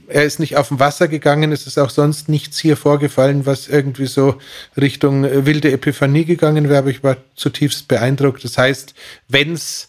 er 0.07 0.25
ist 0.25 0.39
nicht 0.39 0.57
auf 0.57 0.69
dem 0.69 0.81
Wasser 0.81 1.09
gegangen, 1.09 1.53
es 1.53 1.67
ist 1.67 1.79
auch 1.79 1.91
sonst 1.91 2.29
nichts 2.29 2.59
hier 2.59 2.77
vorgefallen, 2.77 3.47
was 3.47 3.69
irgendwie 3.69 4.07
so 4.07 4.39
Richtung 4.77 5.25
äh, 5.25 5.47
wilde 5.47 5.73
Epiphanie 5.73 6.25
gegangen 6.25 6.69
wäre, 6.69 6.79
aber 6.79 6.91
ich 6.91 7.03
war 7.03 7.17
zutiefst 7.37 7.89
beeindruckt. 7.89 8.45
Das 8.45 8.57
heißt, 8.57 8.95
wenn 9.29 9.53
es 9.53 9.89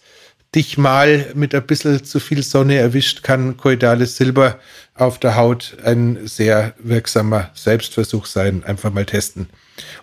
dich 0.56 0.78
mal 0.78 1.28
mit 1.36 1.54
ein 1.54 1.66
bisschen 1.66 2.04
zu 2.04 2.20
viel 2.20 2.42
Sonne 2.42 2.78
erwischt, 2.78 3.24
kann 3.24 3.58
koidales 3.58 4.18
Silber 4.18 4.60
auf 4.96 5.20
der 5.20 5.36
Haut 5.36 5.78
ein 5.84 6.28
sehr 6.28 6.74
wirksamer 6.80 7.52
Selbstversuch 7.54 8.26
sein. 8.26 8.64
Einfach 8.66 8.92
mal 8.92 9.06
testen. 9.06 9.50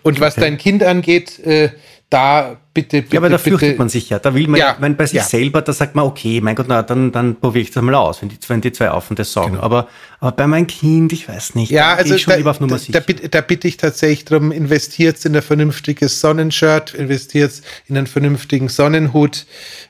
Und 0.03 0.13
okay. 0.13 0.21
was 0.21 0.35
dein 0.35 0.57
Kind 0.57 0.83
angeht, 0.83 1.39
äh, 1.39 1.69
da 2.09 2.55
bitte, 2.73 3.01
bitte. 3.01 3.15
Ja, 3.15 3.19
aber 3.19 3.29
da 3.29 3.37
fürchtet 3.37 3.77
man 3.77 3.89
sich 3.89 4.09
ja. 4.09 4.19
Da 4.19 4.33
will 4.33 4.47
man 4.47 4.59
ja, 4.59 4.77
ja 4.79 4.89
bei 4.89 5.05
sich 5.05 5.17
ja. 5.17 5.23
selber, 5.23 5.61
da 5.61 5.73
sagt 5.73 5.93
man, 5.93 6.05
okay, 6.05 6.39
mein 6.39 6.55
Gott, 6.55 6.67
na, 6.69 6.81
dann, 6.81 7.11
dann 7.11 7.35
probiere 7.35 7.63
ich 7.63 7.71
das 7.71 7.83
mal 7.83 7.95
aus, 7.95 8.21
wenn 8.21 8.29
die, 8.29 8.37
wenn 8.47 8.61
die 8.61 8.71
zwei 8.71 8.89
Affen 8.89 9.15
das 9.17 9.33
sagen. 9.33 9.53
Genau. 9.53 9.63
Aber, 9.63 9.89
aber 10.21 10.31
bei 10.31 10.47
meinem 10.47 10.67
Kind, 10.67 11.11
ich 11.11 11.27
weiß 11.27 11.55
nicht. 11.55 11.69
Ja, 11.69 11.95
also 11.95 12.15
ich 12.15 12.21
schon 12.21 12.31
da, 12.31 12.37
lieber 12.37 12.51
auf 12.51 12.61
Nummer 12.61 12.79
da, 12.79 12.99
da, 13.01 13.13
da 13.29 13.41
bitte 13.41 13.67
ich 13.67 13.75
tatsächlich 13.75 14.23
darum, 14.23 14.53
investiert 14.53 15.23
in 15.25 15.35
ein 15.35 15.41
vernünftiges 15.41 16.21
Sonnenshirt, 16.21 16.93
investiert 16.93 17.61
in 17.87 17.97
einen 17.97 18.07
vernünftigen 18.07 18.69
Sonnenhut. 18.69 19.45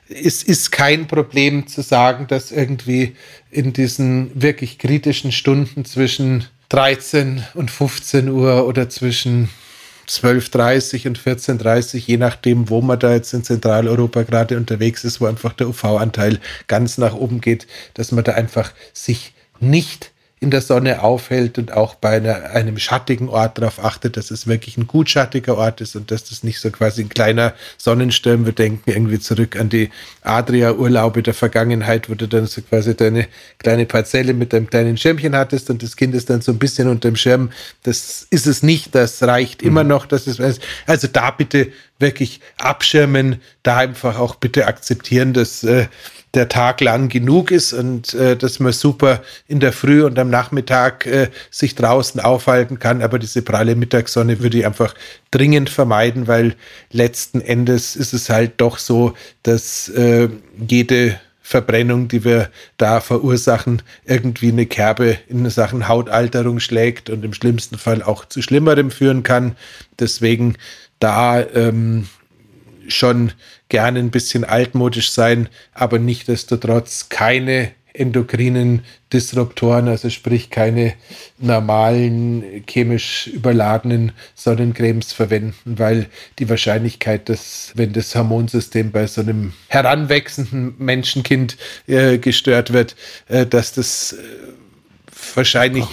Es 0.08 0.42
ist 0.42 0.72
kein 0.72 1.06
Problem 1.06 1.68
zu 1.68 1.82
sagen, 1.82 2.26
dass 2.26 2.50
irgendwie 2.50 3.14
in 3.52 3.72
diesen 3.72 4.32
wirklich 4.34 4.78
kritischen 4.78 5.30
Stunden 5.30 5.84
zwischen 5.84 6.46
13 6.70 7.44
und 7.54 7.70
15 7.70 8.28
Uhr 8.28 8.66
oder 8.66 8.88
zwischen 8.88 9.50
12.30 10.08 11.06
und 11.06 11.18
14.30, 11.18 11.98
je 11.98 12.16
nachdem, 12.16 12.70
wo 12.70 12.80
man 12.80 12.98
da 12.98 13.12
jetzt 13.12 13.32
in 13.34 13.44
Zentraleuropa 13.44 14.22
gerade 14.22 14.56
unterwegs 14.56 15.04
ist, 15.04 15.20
wo 15.20 15.26
einfach 15.26 15.52
der 15.52 15.68
UV-Anteil 15.68 16.40
ganz 16.66 16.98
nach 16.98 17.14
oben 17.14 17.40
geht, 17.40 17.66
dass 17.94 18.10
man 18.12 18.24
da 18.24 18.32
einfach 18.32 18.72
sich 18.92 19.34
nicht 19.60 20.12
in 20.40 20.50
der 20.50 20.60
Sonne 20.60 21.02
aufhält 21.02 21.58
und 21.58 21.72
auch 21.72 21.94
bei 21.94 22.16
einer, 22.16 22.50
einem 22.50 22.78
schattigen 22.78 23.28
Ort 23.28 23.58
darauf 23.58 23.84
achtet, 23.84 24.16
dass 24.16 24.30
es 24.30 24.46
wirklich 24.46 24.76
ein 24.76 24.86
gut 24.86 25.10
schattiger 25.10 25.56
Ort 25.56 25.80
ist 25.80 25.96
und 25.96 26.10
dass 26.10 26.24
das 26.24 26.42
nicht 26.42 26.60
so 26.60 26.70
quasi 26.70 27.02
ein 27.02 27.08
kleiner 27.08 27.54
Sonnensturm. 27.76 28.46
Wir 28.46 28.52
denken 28.52 28.90
irgendwie 28.90 29.18
zurück 29.18 29.58
an 29.58 29.68
die 29.68 29.90
Adria-Urlaube 30.22 31.22
der 31.22 31.34
Vergangenheit, 31.34 32.08
wo 32.08 32.14
du 32.14 32.28
dann 32.28 32.46
so 32.46 32.62
quasi 32.62 32.94
deine 32.94 33.26
kleine 33.58 33.86
Parzelle 33.86 34.34
mit 34.34 34.54
einem 34.54 34.68
kleinen 34.68 34.96
Schirmchen 34.96 35.34
hattest 35.34 35.70
und 35.70 35.82
das 35.82 35.96
Kind 35.96 36.14
ist 36.14 36.30
dann 36.30 36.40
so 36.40 36.52
ein 36.52 36.58
bisschen 36.58 36.88
unter 36.88 37.10
dem 37.10 37.16
Schirm. 37.16 37.50
Das 37.82 38.26
ist 38.30 38.46
es 38.46 38.62
nicht, 38.62 38.94
das 38.94 39.22
reicht 39.22 39.62
mhm. 39.62 39.68
immer 39.68 39.84
noch. 39.84 40.06
Das 40.06 40.26
ist, 40.26 40.40
also 40.86 41.08
da 41.08 41.30
bitte 41.30 41.72
wirklich 41.98 42.40
abschirmen, 42.58 43.40
da 43.62 43.78
einfach 43.78 44.18
auch 44.18 44.36
bitte 44.36 44.66
akzeptieren, 44.66 45.32
dass 45.32 45.64
äh, 45.64 45.86
der 46.34 46.48
Tag 46.48 46.80
lang 46.80 47.08
genug 47.08 47.50
ist 47.50 47.72
und 47.72 48.14
äh, 48.14 48.36
dass 48.36 48.60
man 48.60 48.72
super 48.72 49.22
in 49.46 49.60
der 49.60 49.72
Früh 49.72 50.04
und 50.04 50.18
am 50.18 50.30
Nachmittag 50.30 51.06
äh, 51.06 51.28
sich 51.50 51.74
draußen 51.74 52.20
aufhalten 52.20 52.78
kann. 52.78 53.02
Aber 53.02 53.18
diese 53.18 53.42
pralle 53.42 53.74
Mittagssonne 53.74 54.40
würde 54.40 54.58
ich 54.58 54.66
einfach 54.66 54.94
dringend 55.30 55.70
vermeiden, 55.70 56.26
weil 56.26 56.54
letzten 56.92 57.40
Endes 57.40 57.96
ist 57.96 58.12
es 58.12 58.28
halt 58.28 58.52
doch 58.58 58.78
so, 58.78 59.14
dass 59.42 59.88
äh, 59.88 60.28
jede 60.68 61.18
Verbrennung, 61.40 62.08
die 62.08 62.24
wir 62.24 62.50
da 62.76 63.00
verursachen, 63.00 63.80
irgendwie 64.04 64.48
eine 64.48 64.66
Kerbe 64.66 65.16
in 65.28 65.48
Sachen 65.48 65.88
Hautalterung 65.88 66.60
schlägt 66.60 67.08
und 67.08 67.24
im 67.24 67.32
schlimmsten 67.32 67.78
Fall 67.78 68.02
auch 68.02 68.26
zu 68.26 68.42
Schlimmerem 68.42 68.90
führen 68.90 69.22
kann. 69.22 69.56
Deswegen 69.98 70.56
da 70.98 71.40
ähm, 71.40 72.08
schon 72.88 73.32
gerne 73.68 73.98
ein 73.98 74.10
bisschen 74.10 74.44
altmodisch 74.44 75.10
sein, 75.10 75.48
aber 75.74 75.98
nichtdestotrotz 75.98 77.08
keine 77.08 77.72
endokrinen 77.98 78.84
Disruptoren, 79.12 79.88
also 79.88 80.08
sprich 80.08 80.50
keine 80.50 80.94
normalen 81.38 82.64
chemisch 82.68 83.26
überladenen 83.26 84.12
Sonnencremes 84.34 85.12
verwenden, 85.12 85.78
weil 85.78 86.06
die 86.38 86.48
Wahrscheinlichkeit, 86.48 87.28
dass 87.28 87.72
wenn 87.74 87.92
das 87.92 88.14
Hormonsystem 88.14 88.92
bei 88.92 89.06
so 89.06 89.22
einem 89.22 89.52
heranwachsenden 89.66 90.74
Menschenkind 90.78 91.56
äh, 91.86 92.18
gestört 92.18 92.72
wird, 92.72 92.94
äh, 93.28 93.46
dass 93.46 93.72
das 93.72 94.12
äh, 94.12 94.16
wahrscheinlich 95.34 95.84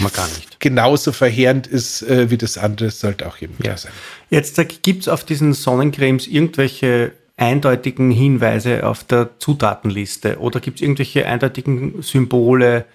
genauso 0.59 1.11
verheerend 1.11 1.65
ist 1.65 2.03
äh, 2.03 2.29
wie 2.29 2.37
das 2.37 2.57
andere, 2.57 2.91
sollte 2.91 3.27
auch 3.27 3.37
jedem 3.37 3.57
klar 3.57 3.77
sein. 3.77 3.91
Jetzt 4.29 4.59
gibt 4.83 5.03
es 5.03 5.07
auf 5.07 5.23
diesen 5.23 5.53
Sonnencremes 5.53 6.27
irgendwelche 6.27 7.13
eindeutigen 7.37 8.11
Hinweise 8.11 8.85
auf 8.87 9.03
der 9.03 9.29
Zutatenliste 9.39 10.39
oder 10.39 10.59
gibt 10.59 10.77
es 10.77 10.81
irgendwelche 10.81 11.25
eindeutigen 11.25 12.01
Symbole, 12.01 12.85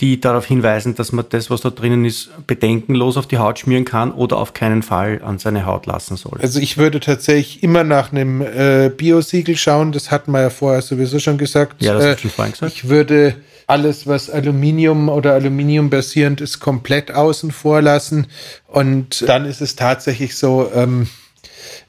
die 0.00 0.20
darauf 0.20 0.46
hinweisen, 0.46 0.94
dass 0.94 1.10
man 1.10 1.24
das, 1.28 1.50
was 1.50 1.62
da 1.62 1.70
drinnen 1.70 2.04
ist, 2.04 2.30
bedenkenlos 2.46 3.16
auf 3.16 3.26
die 3.26 3.38
Haut 3.38 3.58
schmieren 3.58 3.84
kann 3.84 4.12
oder 4.12 4.36
auf 4.36 4.52
keinen 4.52 4.82
Fall 4.82 5.20
an 5.24 5.38
seine 5.38 5.66
Haut 5.66 5.86
lassen 5.86 6.16
soll? 6.16 6.38
Also 6.40 6.60
ich 6.60 6.78
würde 6.78 7.00
tatsächlich 7.00 7.62
immer 7.62 7.82
nach 7.82 8.12
einem 8.12 8.40
äh, 8.40 8.90
Bio-Siegel 8.96 9.56
schauen, 9.56 9.90
das 9.90 10.10
hatten 10.10 10.30
wir 10.30 10.42
ja 10.42 10.50
vorher 10.50 10.82
sowieso 10.82 11.18
schon 11.18 11.38
gesagt. 11.38 11.82
Ja, 11.82 11.94
das 11.94 12.04
äh, 12.04 12.12
hast 12.12 12.24
du 12.24 12.28
vorhin 12.28 12.52
gesagt. 12.52 12.72
Ich 12.72 12.88
würde 12.88 13.34
alles, 13.68 14.06
was 14.06 14.30
Aluminium 14.30 15.08
oder 15.08 15.34
Aluminium 15.34 15.90
basierend 15.90 16.40
ist, 16.40 16.58
komplett 16.58 17.12
außen 17.12 17.52
vor 17.52 17.82
lassen. 17.82 18.26
Und 18.66 19.28
dann 19.28 19.44
ist 19.44 19.60
es 19.60 19.76
tatsächlich 19.76 20.36
so, 20.36 20.70
ähm, 20.74 21.06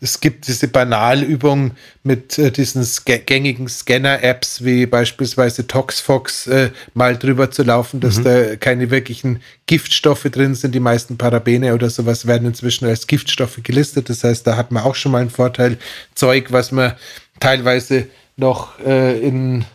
es 0.01 0.19
gibt 0.19 0.47
diese 0.47 0.67
Banalübung 0.67 1.71
mit 2.03 2.37
äh, 2.37 2.51
diesen 2.51 2.85
gängigen 3.25 3.69
Scanner-Apps 3.69 4.63
wie 4.65 4.85
beispielsweise 4.85 5.67
ToxFox 5.67 6.47
äh, 6.47 6.71
mal 6.93 7.17
drüber 7.17 7.49
zu 7.49 7.63
laufen, 7.63 8.01
dass 8.01 8.17
mhm. 8.17 8.23
da 8.25 8.55
keine 8.57 8.91
wirklichen 8.91 9.41
Giftstoffe 9.65 10.23
drin 10.23 10.55
sind. 10.55 10.75
Die 10.75 10.81
meisten 10.81 11.17
Parabene 11.17 11.73
oder 11.73 11.89
sowas 11.89 12.27
werden 12.27 12.47
inzwischen 12.47 12.87
als 12.87 13.07
Giftstoffe 13.07 13.59
gelistet. 13.63 14.09
Das 14.09 14.25
heißt, 14.25 14.45
da 14.45 14.57
hat 14.57 14.71
man 14.71 14.83
auch 14.83 14.95
schon 14.95 15.13
mal 15.13 15.21
einen 15.21 15.29
Vorteil. 15.29 15.77
Zeug, 16.13 16.51
was 16.51 16.73
man 16.73 16.93
teilweise 17.39 18.07
noch 18.35 18.79
äh, 18.79 19.17
in 19.19 19.65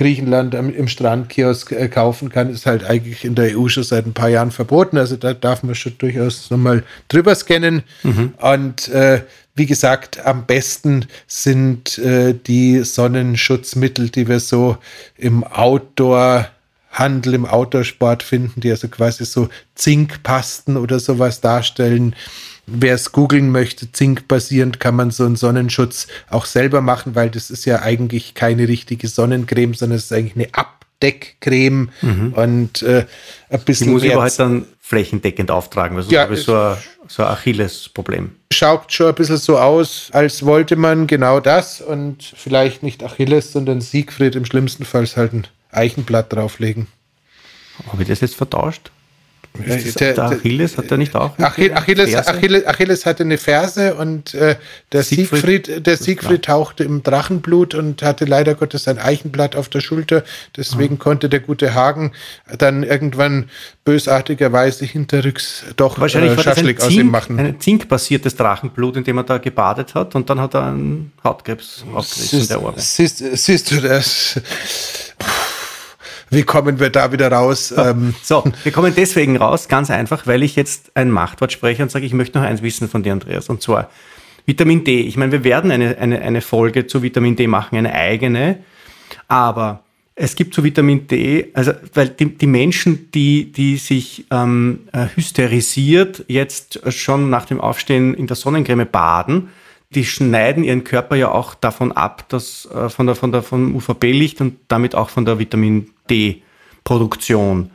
Griechenland 0.00 0.54
im 0.54 0.88
Strandkiosk 0.88 1.72
äh, 1.72 1.88
kaufen 1.88 2.30
kann, 2.30 2.48
ist 2.48 2.64
halt 2.64 2.84
eigentlich 2.84 3.22
in 3.22 3.34
der 3.34 3.54
EU 3.54 3.68
schon 3.68 3.82
seit 3.82 4.06
ein 4.06 4.14
paar 4.14 4.30
Jahren 4.30 4.50
verboten. 4.50 4.96
Also 4.96 5.16
da 5.16 5.34
darf 5.34 5.62
man 5.62 5.74
schon 5.74 5.92
durchaus 5.98 6.50
nochmal 6.50 6.84
drüber 7.08 7.34
scannen. 7.34 7.82
Mhm. 8.02 8.32
Und 8.38 8.88
äh, 8.88 9.20
wie 9.54 9.66
gesagt, 9.66 10.24
am 10.24 10.46
besten 10.46 11.04
sind 11.26 11.98
äh, 11.98 12.32
die 12.34 12.82
Sonnenschutzmittel, 12.82 14.08
die 14.08 14.26
wir 14.26 14.40
so 14.40 14.78
im 15.18 15.44
Outdoor 15.44 16.48
Handel 16.92 17.34
im 17.34 17.44
Outdoor-Sport 17.44 18.22
finden, 18.22 18.62
die 18.62 18.70
also 18.70 18.88
quasi 18.88 19.26
so 19.26 19.50
Zinkpasten 19.74 20.78
oder 20.78 20.98
sowas 20.98 21.42
darstellen. 21.42 22.16
Wer 22.72 22.94
es 22.94 23.12
googeln 23.12 23.50
möchte, 23.50 23.90
zinkbasierend, 23.90 24.80
kann 24.80 24.96
man 24.96 25.10
so 25.10 25.24
einen 25.24 25.36
Sonnenschutz 25.36 26.06
auch 26.28 26.46
selber 26.46 26.80
machen, 26.80 27.14
weil 27.14 27.30
das 27.30 27.50
ist 27.50 27.64
ja 27.64 27.82
eigentlich 27.82 28.34
keine 28.34 28.68
richtige 28.68 29.08
Sonnencreme, 29.08 29.74
sondern 29.74 29.98
es 29.98 30.04
ist 30.04 30.12
eigentlich 30.12 30.36
eine 30.36 30.54
Abdeckcreme 30.54 31.90
mhm. 32.02 32.32
und 32.34 32.82
äh, 32.82 33.06
ein 33.48 33.60
bisschen. 33.60 33.88
Die 33.88 33.92
muss 33.92 34.02
ich 34.04 34.12
aber 34.12 34.22
halt 34.22 34.38
dann 34.38 34.66
flächendeckend 34.80 35.50
auftragen, 35.50 35.96
weil 35.96 36.02
sonst 36.02 36.12
ja, 36.12 36.22
habe 36.22 36.34
ich 36.34 36.42
so 36.42 36.56
ein, 36.56 36.76
so 37.06 37.22
ein 37.22 37.28
Achilles-Problem. 37.28 38.32
Schaut 38.52 38.92
schon 38.92 39.06
ein 39.06 39.14
bisschen 39.14 39.36
so 39.36 39.56
aus, 39.56 40.10
als 40.12 40.44
wollte 40.44 40.74
man 40.74 41.06
genau 41.06 41.38
das 41.38 41.80
und 41.80 42.24
vielleicht 42.36 42.82
nicht 42.82 43.04
Achilles, 43.04 43.52
sondern 43.52 43.80
Siegfried 43.80 44.34
im 44.34 44.44
schlimmsten 44.44 44.84
Fall 44.84 45.06
halt 45.14 45.32
ein 45.32 45.46
Eichenblatt 45.70 46.32
drauflegen. 46.32 46.88
Habe 47.92 48.02
ich 48.02 48.08
das 48.08 48.20
jetzt 48.20 48.34
vertauscht? 48.34 48.90
Der, 49.58 50.14
der, 50.14 50.24
Achilles 50.24 50.78
hat 50.78 50.90
er 50.90 50.96
nicht 50.96 51.14
auch? 51.14 51.38
Achilles, 51.38 51.76
Achilles, 51.76 52.14
Achilles, 52.14 52.66
Achilles, 52.66 53.06
hatte 53.06 53.24
eine 53.24 53.36
Ferse 53.36 53.94
und 53.94 54.32
äh, 54.34 54.56
der 54.92 55.02
Siegfried, 55.02 55.66
Siegfried 55.66 55.86
der 55.86 55.96
Siegfried 55.96 56.42
tauchte 56.44 56.84
im 56.84 57.02
Drachenblut 57.02 57.74
und 57.74 58.02
hatte 58.02 58.24
leider 58.24 58.54
Gottes 58.54 58.86
ein 58.86 58.98
Eichenblatt 58.98 59.56
auf 59.56 59.68
der 59.68 59.80
Schulter. 59.80 60.22
Deswegen 60.56 60.94
ah. 60.94 61.02
konnte 61.02 61.28
der 61.28 61.40
gute 61.40 61.74
Hagen 61.74 62.12
dann 62.58 62.82
irgendwann 62.82 63.50
bösartigerweise 63.84 64.84
hinterrücks 64.84 65.64
doch 65.76 65.98
Wahrscheinlich 65.98 66.38
äh, 66.38 66.42
Schaschlik 66.42 66.80
aus 66.80 66.90
ihm 66.90 67.10
machen. 67.10 67.38
Ein 67.38 67.60
zinkbasiertes 67.60 68.36
Drachenblut, 68.36 68.96
in 68.96 69.04
dem 69.04 69.18
er 69.18 69.24
da 69.24 69.38
gebadet 69.38 69.94
hat 69.94 70.14
und 70.14 70.30
dann 70.30 70.40
hat 70.40 70.54
er 70.54 70.66
einen 70.66 71.12
Hautkrebs 71.24 71.84
aufgerissen 71.92 72.40
in 72.40 72.48
der 72.48 72.62
Ohren. 72.62 72.74
Siehst, 72.76 73.18
siehst 73.18 73.70
du 73.72 73.80
das? 73.80 74.40
Wie 76.30 76.44
kommen 76.44 76.78
wir 76.78 76.90
da 76.90 77.12
wieder 77.12 77.30
raus? 77.30 77.74
Ähm 77.76 78.14
so, 78.22 78.44
wir 78.62 78.72
kommen 78.72 78.94
deswegen 78.96 79.36
raus, 79.36 79.68
ganz 79.68 79.90
einfach, 79.90 80.26
weil 80.26 80.42
ich 80.42 80.54
jetzt 80.56 80.92
ein 80.94 81.10
Machtwort 81.10 81.52
spreche 81.52 81.82
und 81.82 81.90
sage, 81.90 82.06
ich 82.06 82.12
möchte 82.12 82.38
noch 82.38 82.46
eins 82.46 82.62
wissen 82.62 82.88
von 82.88 83.02
dir, 83.02 83.12
Andreas, 83.12 83.48
und 83.48 83.62
zwar 83.62 83.90
Vitamin 84.46 84.84
D. 84.84 85.00
Ich 85.00 85.16
meine, 85.16 85.32
wir 85.32 85.44
werden 85.44 85.70
eine, 85.70 85.98
eine, 85.98 86.22
eine 86.22 86.40
Folge 86.40 86.86
zu 86.86 87.02
Vitamin 87.02 87.36
D 87.36 87.46
machen, 87.46 87.76
eine 87.76 87.92
eigene, 87.92 88.58
aber 89.26 89.82
es 90.14 90.36
gibt 90.36 90.54
zu 90.54 90.62
Vitamin 90.62 91.06
D, 91.06 91.48
also 91.54 91.72
weil 91.94 92.10
die, 92.10 92.36
die 92.36 92.46
Menschen, 92.46 93.10
die, 93.12 93.50
die 93.50 93.76
sich 93.76 94.26
ähm, 94.30 94.80
äh, 94.92 95.06
hysterisiert 95.14 96.24
jetzt 96.28 96.80
schon 96.92 97.30
nach 97.30 97.46
dem 97.46 97.60
Aufstehen 97.60 98.14
in 98.14 98.26
der 98.26 98.36
Sonnencreme 98.36 98.86
baden, 98.86 99.48
die 99.94 100.04
schneiden 100.04 100.62
ihren 100.62 100.84
Körper 100.84 101.16
ja 101.16 101.30
auch 101.30 101.54
davon 101.54 101.92
ab, 101.92 102.28
dass 102.28 102.66
äh, 102.66 102.88
von 102.88 103.06
der, 103.06 103.16
von 103.16 103.32
der, 103.32 103.42
vom 103.42 103.74
UVB-Licht 103.74 104.40
und 104.40 104.56
damit 104.68 104.94
auch 104.94 105.10
von 105.10 105.24
der 105.24 105.38
Vitamin 105.38 105.90
D-Produktion. 106.08 107.70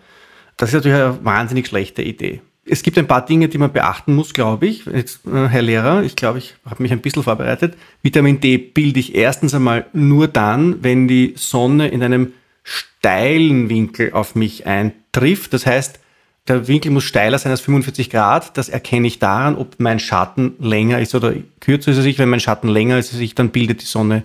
Das 0.57 0.69
ist 0.69 0.75
natürlich 0.75 0.97
eine 0.97 1.25
wahnsinnig 1.25 1.67
schlechte 1.67 2.01
Idee. 2.01 2.41
Es 2.67 2.81
gibt 2.81 2.97
ein 2.97 3.07
paar 3.07 3.25
Dinge, 3.25 3.47
die 3.47 3.57
man 3.57 3.71
beachten 3.71 4.15
muss, 4.15 4.33
glaube 4.33 4.65
ich. 4.65 4.85
Jetzt, 4.85 5.27
äh, 5.27 5.47
Herr 5.47 5.61
Lehrer, 5.61 6.03
ich 6.03 6.15
glaube, 6.15 6.39
ich 6.39 6.55
habe 6.65 6.81
mich 6.81 6.91
ein 6.91 7.01
bisschen 7.01 7.23
vorbereitet. 7.23 7.75
Vitamin 8.01 8.39
D 8.39 8.57
bilde 8.57 8.99
ich 8.99 9.13
erstens 9.13 9.53
einmal 9.53 9.85
nur 9.93 10.27
dann, 10.27 10.83
wenn 10.83 11.07
die 11.07 11.33
Sonne 11.35 11.89
in 11.89 12.01
einem 12.01 12.33
steilen 12.63 13.69
Winkel 13.69 14.13
auf 14.13 14.35
mich 14.35 14.65
eintrifft. 14.65 15.53
Das 15.53 15.65
heißt, 15.65 15.99
der 16.47 16.67
Winkel 16.67 16.91
muss 16.91 17.03
steiler 17.03 17.39
sein 17.39 17.51
als 17.51 17.61
45 17.61 18.09
Grad. 18.09 18.57
Das 18.57 18.69
erkenne 18.69 19.07
ich 19.07 19.19
daran, 19.19 19.55
ob 19.55 19.75
mein 19.79 19.99
Schatten 19.99 20.53
länger 20.59 20.99
ist 20.99 21.15
oder 21.15 21.33
kürzer 21.59 21.91
ist 21.91 21.97
es 21.97 22.03
sich. 22.03 22.19
Wenn 22.19 22.29
mein 22.29 22.39
Schatten 22.39 22.67
länger 22.67 22.99
ist, 22.99 23.11
sich, 23.11 23.33
dann 23.33 23.49
bildet 23.49 23.81
die 23.81 23.85
Sonne 23.85 24.23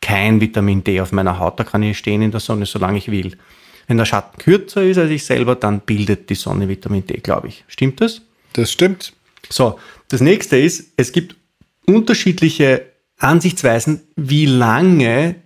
kein 0.00 0.40
Vitamin 0.40 0.84
D 0.84 1.00
auf 1.00 1.12
meiner 1.12 1.38
Haut. 1.38 1.58
Da 1.58 1.64
kann 1.64 1.82
ich 1.82 1.96
stehen 1.96 2.20
in 2.20 2.30
der 2.30 2.40
Sonne, 2.40 2.66
solange 2.66 2.98
ich 2.98 3.10
will. 3.10 3.38
Wenn 3.86 3.96
der 3.96 4.04
Schatten 4.04 4.38
kürzer 4.38 4.82
ist 4.82 4.98
als 4.98 5.10
ich 5.10 5.24
selber, 5.24 5.54
dann 5.54 5.80
bildet 5.80 6.28
die 6.28 6.34
Sonne 6.34 6.68
Vitamin 6.68 7.06
D, 7.06 7.14
glaube 7.14 7.48
ich. 7.48 7.64
Stimmt 7.68 8.00
das? 8.00 8.20
Das 8.52 8.70
stimmt. 8.70 9.14
So, 9.48 9.78
das 10.08 10.20
nächste 10.20 10.58
ist, 10.58 10.92
es 10.96 11.12
gibt 11.12 11.36
unterschiedliche 11.86 12.82
Ansichtsweisen, 13.18 14.02
wie 14.16 14.46
lange 14.46 15.36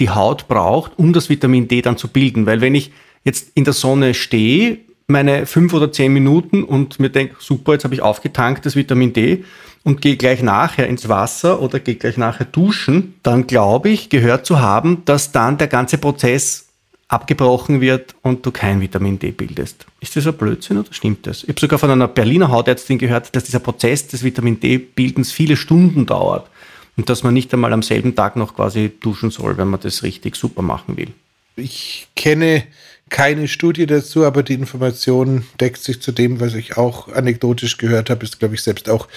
die 0.00 0.10
Haut 0.10 0.48
braucht, 0.48 0.98
um 0.98 1.12
das 1.12 1.28
Vitamin 1.28 1.68
D 1.68 1.82
dann 1.82 1.96
zu 1.96 2.08
bilden. 2.08 2.46
Weil 2.46 2.60
wenn 2.60 2.74
ich 2.74 2.90
jetzt 3.24 3.52
in 3.54 3.64
der 3.64 3.74
Sonne 3.74 4.14
stehe 4.14 4.78
meine 5.08 5.46
fünf 5.46 5.72
oder 5.72 5.90
zehn 5.90 6.12
Minuten 6.12 6.62
und 6.62 7.00
mir 7.00 7.08
denke, 7.08 7.36
super, 7.40 7.72
jetzt 7.72 7.84
habe 7.84 7.94
ich 7.94 8.02
aufgetankt 8.02 8.66
das 8.66 8.76
Vitamin 8.76 9.14
D 9.14 9.44
und 9.82 10.02
gehe 10.02 10.16
gleich 10.16 10.42
nachher 10.42 10.86
ins 10.86 11.08
Wasser 11.08 11.62
oder 11.62 11.80
gehe 11.80 11.94
gleich 11.94 12.18
nachher 12.18 12.44
duschen, 12.44 13.14
dann 13.22 13.46
glaube 13.46 13.88
ich, 13.88 14.10
gehört 14.10 14.44
zu 14.44 14.60
haben, 14.60 15.02
dass 15.06 15.32
dann 15.32 15.56
der 15.56 15.68
ganze 15.68 15.96
Prozess 15.96 16.66
abgebrochen 17.08 17.80
wird 17.80 18.14
und 18.20 18.44
du 18.44 18.50
kein 18.50 18.82
Vitamin 18.82 19.18
D 19.18 19.30
bildest. 19.30 19.86
Ist 20.00 20.14
das 20.14 20.26
ein 20.26 20.34
Blödsinn 20.34 20.76
oder 20.76 20.92
stimmt 20.92 21.26
das? 21.26 21.42
Ich 21.42 21.48
habe 21.48 21.60
sogar 21.60 21.78
von 21.78 21.90
einer 21.90 22.06
Berliner 22.06 22.50
Hautärztin 22.50 22.98
gehört, 22.98 23.34
dass 23.34 23.44
dieser 23.44 23.60
Prozess 23.60 24.08
des 24.08 24.22
Vitamin 24.22 24.60
D-Bildens 24.60 25.32
viele 25.32 25.56
Stunden 25.56 26.04
dauert 26.04 26.50
und 26.98 27.08
dass 27.08 27.22
man 27.22 27.32
nicht 27.32 27.52
einmal 27.54 27.72
am 27.72 27.82
selben 27.82 28.14
Tag 28.14 28.36
noch 28.36 28.54
quasi 28.54 28.92
duschen 29.00 29.30
soll, 29.30 29.56
wenn 29.56 29.68
man 29.68 29.80
das 29.80 30.02
richtig 30.02 30.36
super 30.36 30.60
machen 30.60 30.98
will. 30.98 31.08
Ich 31.56 32.08
kenne 32.14 32.64
keine 33.08 33.48
Studie 33.48 33.86
dazu, 33.86 34.24
aber 34.24 34.42
die 34.42 34.54
Information 34.54 35.44
deckt 35.60 35.82
sich 35.82 36.00
zu 36.00 36.12
dem, 36.12 36.40
was 36.40 36.54
ich 36.54 36.76
auch 36.76 37.08
anekdotisch 37.08 37.78
gehört 37.78 38.10
habe, 38.10 38.24
ist, 38.24 38.38
glaube 38.38 38.54
ich, 38.54 38.62
selbst 38.62 38.88
auch, 38.88 39.08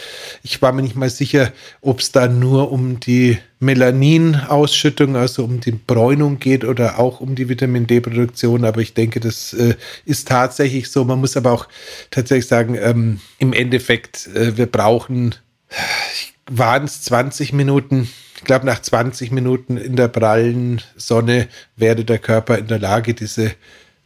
ich 0.43 0.61
war 0.61 0.71
mir 0.71 0.81
nicht 0.81 0.95
mal 0.95 1.09
sicher, 1.09 1.51
ob 1.81 1.99
es 1.99 2.11
da 2.11 2.27
nur 2.27 2.71
um 2.71 2.99
die 2.99 3.37
Melanin-Ausschüttung, 3.59 5.15
also 5.15 5.43
um 5.43 5.59
die 5.59 5.71
Bräunung 5.71 6.39
geht 6.39 6.65
oder 6.65 6.99
auch 6.99 7.21
um 7.21 7.35
die 7.35 7.49
Vitamin 7.49 7.87
D-Produktion, 7.87 8.65
aber 8.65 8.81
ich 8.81 8.93
denke, 8.93 9.19
das 9.19 9.53
äh, 9.53 9.75
ist 10.05 10.27
tatsächlich 10.27 10.89
so. 10.89 11.05
Man 11.05 11.19
muss 11.19 11.37
aber 11.37 11.51
auch 11.51 11.67
tatsächlich 12.09 12.47
sagen, 12.47 12.75
ähm, 12.75 13.19
im 13.37 13.53
Endeffekt, 13.53 14.27
äh, 14.35 14.57
wir 14.57 14.65
brauchen, 14.65 15.35
waren 16.49 16.85
es 16.85 17.03
20 17.03 17.53
Minuten, 17.53 18.09
ich 18.41 18.45
glaube, 18.45 18.65
nach 18.65 18.81
20 18.81 19.31
Minuten 19.31 19.77
in 19.77 19.95
der 19.95 20.07
prallen 20.07 20.81
Sonne 20.95 21.47
wäre 21.75 22.03
der 22.03 22.17
Körper 22.17 22.57
in 22.57 22.65
der 22.65 22.79
Lage, 22.79 23.13
diese 23.13 23.53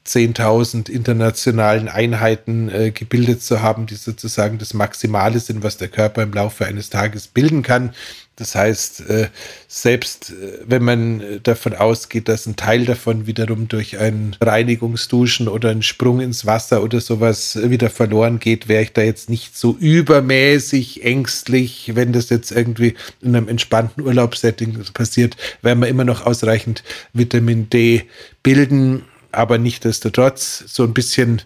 10.000 0.07 0.89
internationalen 0.89 1.87
Einheiten 1.87 2.69
äh, 2.69 2.91
gebildet 2.91 3.41
zu 3.41 3.61
haben, 3.61 3.87
die 3.87 3.95
sozusagen 3.95 4.59
das 4.59 4.73
Maximale 4.75 5.39
sind, 5.39 5.63
was 5.63 5.77
der 5.77 5.87
Körper 5.87 6.21
im 6.21 6.33
Laufe 6.33 6.65
eines 6.65 6.91
Tages 6.91 7.27
bilden 7.27 7.63
kann. 7.63 7.91
Das 8.35 8.53
heißt, 8.53 9.09
äh, 9.09 9.29
selbst 9.67 10.31
äh, 10.31 10.59
wenn 10.67 10.83
man 10.83 11.21
äh, 11.21 11.39
davon 11.39 11.73
ausgeht, 11.73 12.27
dass 12.27 12.45
ein 12.45 12.57
Teil 12.57 12.85
davon 12.85 13.27
wiederum 13.27 13.69
durch 13.69 13.97
ein 13.97 14.35
Reinigungsduschen 14.41 15.47
oder 15.47 15.69
einen 15.69 15.83
Sprung 15.83 16.19
ins 16.19 16.45
Wasser 16.45 16.83
oder 16.83 16.99
sowas 16.99 17.57
wieder 17.63 17.89
verloren 17.89 18.39
geht, 18.39 18.67
wäre 18.67 18.83
ich 18.83 18.91
da 18.91 19.01
jetzt 19.01 19.29
nicht 19.29 19.57
so 19.57 19.77
übermäßig 19.79 21.03
ängstlich, 21.03 21.91
wenn 21.95 22.11
das 22.11 22.29
jetzt 22.29 22.51
irgendwie 22.51 22.95
in 23.21 23.35
einem 23.35 23.47
entspannten 23.47 24.03
Urlaubssetting 24.03 24.83
passiert, 24.93 25.37
werden 25.61 25.79
wir 25.79 25.87
immer 25.87 26.03
noch 26.03 26.25
ausreichend 26.25 26.83
Vitamin 27.13 27.69
D 27.69 28.03
bilden 28.43 29.03
aber 29.35 29.57
nichtdestotrotz, 29.57 30.63
so 30.67 30.83
ein 30.83 30.93
bisschen 30.93 31.41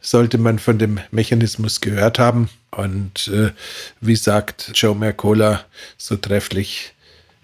sollte 0.00 0.38
man 0.38 0.58
von 0.58 0.78
dem 0.78 1.00
Mechanismus 1.10 1.80
gehört 1.80 2.18
haben. 2.18 2.48
Und 2.70 3.28
äh, 3.28 3.50
wie 4.00 4.16
sagt 4.16 4.72
Joe 4.74 4.94
Mercola 4.94 5.64
so 5.98 6.16
trefflich, 6.16 6.94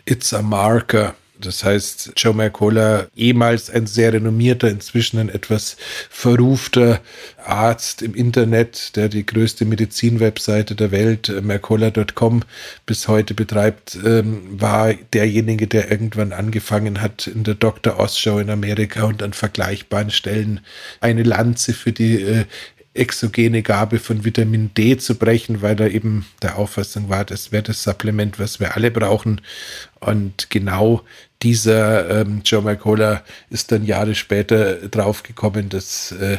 it's 0.04 0.32
a 0.32 0.42
marker. 0.42 1.14
Das 1.40 1.62
heißt, 1.62 2.12
Joe 2.16 2.34
Mercola, 2.34 3.06
ehemals 3.14 3.70
ein 3.70 3.86
sehr 3.86 4.12
renommierter, 4.12 4.68
inzwischen 4.68 5.18
ein 5.18 5.28
etwas 5.28 5.76
verrufter 6.10 7.00
Arzt 7.44 8.02
im 8.02 8.14
Internet, 8.14 8.96
der 8.96 9.08
die 9.08 9.24
größte 9.24 9.64
Medizinwebseite 9.64 10.74
der 10.74 10.90
Welt, 10.90 11.28
äh, 11.28 11.40
Mercola.com, 11.40 12.42
bis 12.86 13.06
heute 13.06 13.34
betreibt, 13.34 13.96
ähm, 14.04 14.60
war 14.60 14.94
derjenige, 15.12 15.68
der 15.68 15.90
irgendwann 15.90 16.32
angefangen 16.32 17.00
hat, 17.00 17.28
in 17.28 17.44
der 17.44 17.54
Dr. 17.54 18.00
Oz 18.00 18.18
Show 18.18 18.38
in 18.38 18.50
Amerika 18.50 19.04
und 19.04 19.22
an 19.22 19.32
vergleichbaren 19.32 20.10
Stellen 20.10 20.60
eine 21.00 21.22
Lanze 21.22 21.72
für 21.72 21.92
die 21.92 22.20
äh, 22.20 22.44
exogene 22.98 23.62
Gabe 23.62 23.98
von 23.98 24.24
Vitamin 24.24 24.72
D 24.74 24.96
zu 24.96 25.14
brechen, 25.14 25.62
weil 25.62 25.80
er 25.80 25.90
eben 25.90 26.26
der 26.42 26.58
Auffassung 26.58 27.08
war, 27.08 27.24
das 27.24 27.52
wäre 27.52 27.62
das 27.62 27.82
Supplement, 27.82 28.38
was 28.38 28.60
wir 28.60 28.74
alle 28.74 28.90
brauchen. 28.90 29.40
Und 30.00 30.50
genau 30.50 31.02
dieser 31.42 32.20
ähm, 32.20 32.42
Joe 32.44 32.62
McCullough 32.62 33.22
ist 33.50 33.72
dann 33.72 33.84
Jahre 33.84 34.14
später 34.14 34.88
draufgekommen, 34.88 35.68
dass 35.68 36.12
äh, 36.12 36.38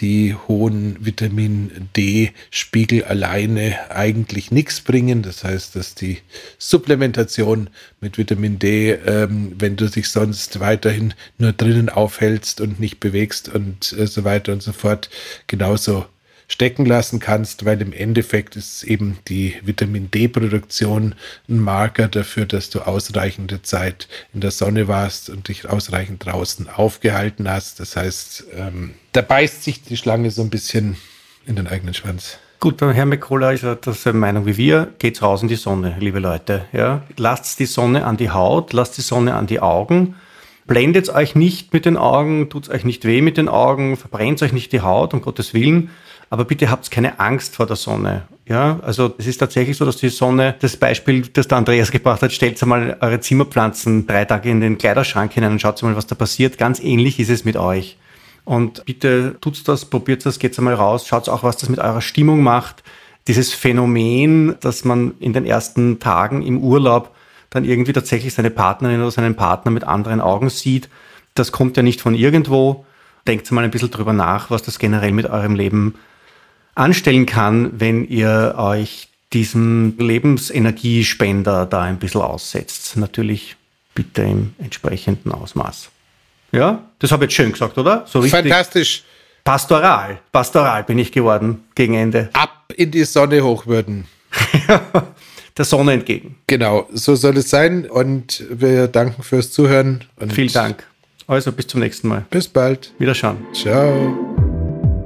die 0.00 0.34
hohen 0.46 0.96
Vitamin 1.04 1.88
D-Spiegel 1.96 3.04
alleine 3.04 3.90
eigentlich 3.90 4.50
nichts 4.50 4.80
bringen. 4.80 5.22
Das 5.22 5.44
heißt, 5.44 5.76
dass 5.76 5.94
die 5.94 6.18
Supplementation 6.58 7.70
mit 8.00 8.18
Vitamin 8.18 8.58
D, 8.58 8.92
ähm, 8.92 9.52
wenn 9.58 9.76
du 9.76 9.88
dich 9.88 10.08
sonst 10.08 10.60
weiterhin 10.60 11.14
nur 11.38 11.52
drinnen 11.52 11.88
aufhältst 11.88 12.60
und 12.60 12.80
nicht 12.80 13.00
bewegst 13.00 13.48
und 13.48 13.92
äh, 13.92 14.06
so 14.06 14.24
weiter 14.24 14.52
und 14.52 14.62
so 14.62 14.72
fort, 14.72 15.10
genauso 15.46 16.06
stecken 16.48 16.86
lassen 16.86 17.20
kannst, 17.20 17.66
weil 17.66 17.80
im 17.82 17.92
Endeffekt 17.92 18.56
ist 18.56 18.82
eben 18.82 19.18
die 19.28 19.54
Vitamin 19.62 20.10
D-Produktion 20.10 21.14
ein 21.48 21.60
Marker 21.60 22.08
dafür, 22.08 22.46
dass 22.46 22.70
du 22.70 22.80
ausreichende 22.80 23.62
Zeit 23.62 24.08
in 24.32 24.40
der 24.40 24.50
Sonne 24.50 24.88
warst 24.88 25.28
und 25.28 25.48
dich 25.48 25.68
ausreichend 25.68 26.24
draußen 26.24 26.68
aufgehalten 26.68 27.48
hast. 27.48 27.80
Das 27.80 27.96
heißt, 27.96 28.46
ähm, 28.56 28.94
da 29.12 29.20
beißt 29.20 29.62
sich 29.62 29.82
die 29.82 29.98
Schlange 29.98 30.30
so 30.30 30.42
ein 30.42 30.50
bisschen 30.50 30.96
in 31.46 31.54
den 31.54 31.68
eigenen 31.68 31.94
Schwanz. 31.94 32.38
Gut, 32.60 32.78
beim 32.78 32.90
Herrn 32.90 33.10
McCullough 33.10 33.52
ist 33.52 33.62
er 33.62 33.76
derselben 33.76 34.18
Meinung 34.18 34.46
wie 34.46 34.56
wir. 34.56 34.92
Geht's 34.98 35.22
raus 35.22 35.42
in 35.42 35.48
die 35.48 35.54
Sonne, 35.54 35.96
liebe 36.00 36.18
Leute. 36.18 36.64
Ja? 36.72 37.02
Lasst 37.16 37.60
die 37.60 37.66
Sonne 37.66 38.04
an 38.04 38.16
die 38.16 38.30
Haut, 38.30 38.72
lasst 38.72 38.96
die 38.96 39.02
Sonne 39.02 39.34
an 39.34 39.46
die 39.46 39.60
Augen. 39.60 40.16
Blendet 40.66 41.08
euch 41.08 41.34
nicht 41.34 41.72
mit 41.72 41.84
den 41.84 41.96
Augen, 41.96 42.50
tut's 42.50 42.68
euch 42.68 42.84
nicht 42.84 43.04
weh 43.04 43.22
mit 43.22 43.36
den 43.36 43.48
Augen, 43.48 43.96
verbrennt 43.96 44.42
euch 44.42 44.52
nicht 44.52 44.72
die 44.72 44.80
Haut, 44.80 45.14
um 45.14 45.22
Gottes 45.22 45.54
Willen. 45.54 45.90
Aber 46.30 46.44
bitte 46.44 46.70
habt 46.70 46.90
keine 46.90 47.18
Angst 47.20 47.56
vor 47.56 47.66
der 47.66 47.76
Sonne. 47.76 48.22
Ja, 48.46 48.80
also 48.82 49.14
es 49.18 49.26
ist 49.26 49.38
tatsächlich 49.38 49.76
so, 49.76 49.84
dass 49.84 49.96
die 49.96 50.08
Sonne, 50.08 50.54
das 50.60 50.76
Beispiel, 50.76 51.22
das 51.22 51.48
der 51.48 51.58
Andreas 51.58 51.90
gebracht 51.90 52.22
hat, 52.22 52.32
stellt 52.32 52.64
mal 52.64 52.96
eure 53.00 53.20
Zimmerpflanzen 53.20 54.06
drei 54.06 54.24
Tage 54.24 54.50
in 54.50 54.60
den 54.60 54.78
Kleiderschrank 54.78 55.32
hinein 55.32 55.52
und 55.52 55.60
schaut 55.60 55.82
mal, 55.82 55.96
was 55.96 56.06
da 56.06 56.14
passiert. 56.14 56.58
Ganz 56.58 56.80
ähnlich 56.80 57.18
ist 57.20 57.30
es 57.30 57.44
mit 57.44 57.56
euch. 57.56 57.98
Und 58.44 58.84
bitte 58.86 59.36
tut's 59.42 59.64
das, 59.64 59.84
probiert 59.84 60.24
das, 60.24 60.38
geht's 60.38 60.58
einmal 60.58 60.74
raus, 60.74 61.06
schaut 61.06 61.28
auch, 61.28 61.42
was 61.42 61.58
das 61.58 61.68
mit 61.68 61.78
eurer 61.78 62.00
Stimmung 62.00 62.42
macht. 62.42 62.82
Dieses 63.26 63.52
Phänomen, 63.52 64.54
dass 64.60 64.86
man 64.86 65.12
in 65.20 65.34
den 65.34 65.44
ersten 65.44 65.98
Tagen 65.98 66.40
im 66.40 66.62
Urlaub 66.62 67.14
dann 67.50 67.64
irgendwie 67.64 67.92
tatsächlich 67.92 68.32
seine 68.32 68.50
Partnerin 68.50 69.00
oder 69.00 69.10
seinen 69.10 69.34
Partner 69.34 69.70
mit 69.70 69.84
anderen 69.84 70.22
Augen 70.22 70.48
sieht, 70.48 70.88
das 71.34 71.52
kommt 71.52 71.76
ja 71.76 71.82
nicht 71.82 72.00
von 72.00 72.14
irgendwo. 72.14 72.86
Denkt 73.26 73.50
mal 73.52 73.64
ein 73.64 73.70
bisschen 73.70 73.90
drüber 73.90 74.14
nach, 74.14 74.50
was 74.50 74.62
das 74.62 74.78
generell 74.78 75.12
mit 75.12 75.26
eurem 75.26 75.54
Leben 75.54 75.94
anstellen 76.78 77.26
kann, 77.26 77.80
wenn 77.80 78.06
ihr 78.06 78.54
euch 78.56 79.08
diesem 79.32 79.94
Lebensenergiespender 79.98 81.66
da 81.66 81.82
ein 81.82 81.98
bisschen 81.98 82.22
aussetzt. 82.22 82.96
Natürlich 82.96 83.56
bitte 83.94 84.22
im 84.22 84.54
entsprechenden 84.58 85.32
Ausmaß. 85.32 85.90
Ja, 86.52 86.84
das 86.98 87.12
habe 87.12 87.24
ich 87.24 87.30
jetzt 87.30 87.36
schön 87.36 87.52
gesagt, 87.52 87.76
oder? 87.76 88.04
So 88.06 88.20
richtig. 88.20 88.40
Fantastisch. 88.40 89.02
Pastoral, 89.44 90.18
pastoral 90.30 90.84
bin 90.84 90.98
ich 90.98 91.10
geworden 91.12 91.64
gegen 91.74 91.94
Ende. 91.94 92.30
Ab 92.32 92.72
in 92.76 92.90
die 92.90 93.04
Sonne 93.04 93.42
hochwürden. 93.42 94.04
Der 95.56 95.64
Sonne 95.64 95.94
entgegen. 95.94 96.36
Genau, 96.46 96.86
so 96.92 97.16
soll 97.16 97.38
es 97.38 97.50
sein 97.50 97.88
und 97.88 98.44
wir 98.48 98.86
danken 98.86 99.22
fürs 99.22 99.50
Zuhören. 99.50 100.04
Vielen 100.28 100.52
Dank. 100.52 100.86
Also 101.26 101.50
bis 101.50 101.66
zum 101.66 101.80
nächsten 101.80 102.08
Mal. 102.08 102.24
Bis 102.30 102.46
bald. 102.46 102.92
Wiederschauen. 102.98 103.38
Ciao. 103.52 104.37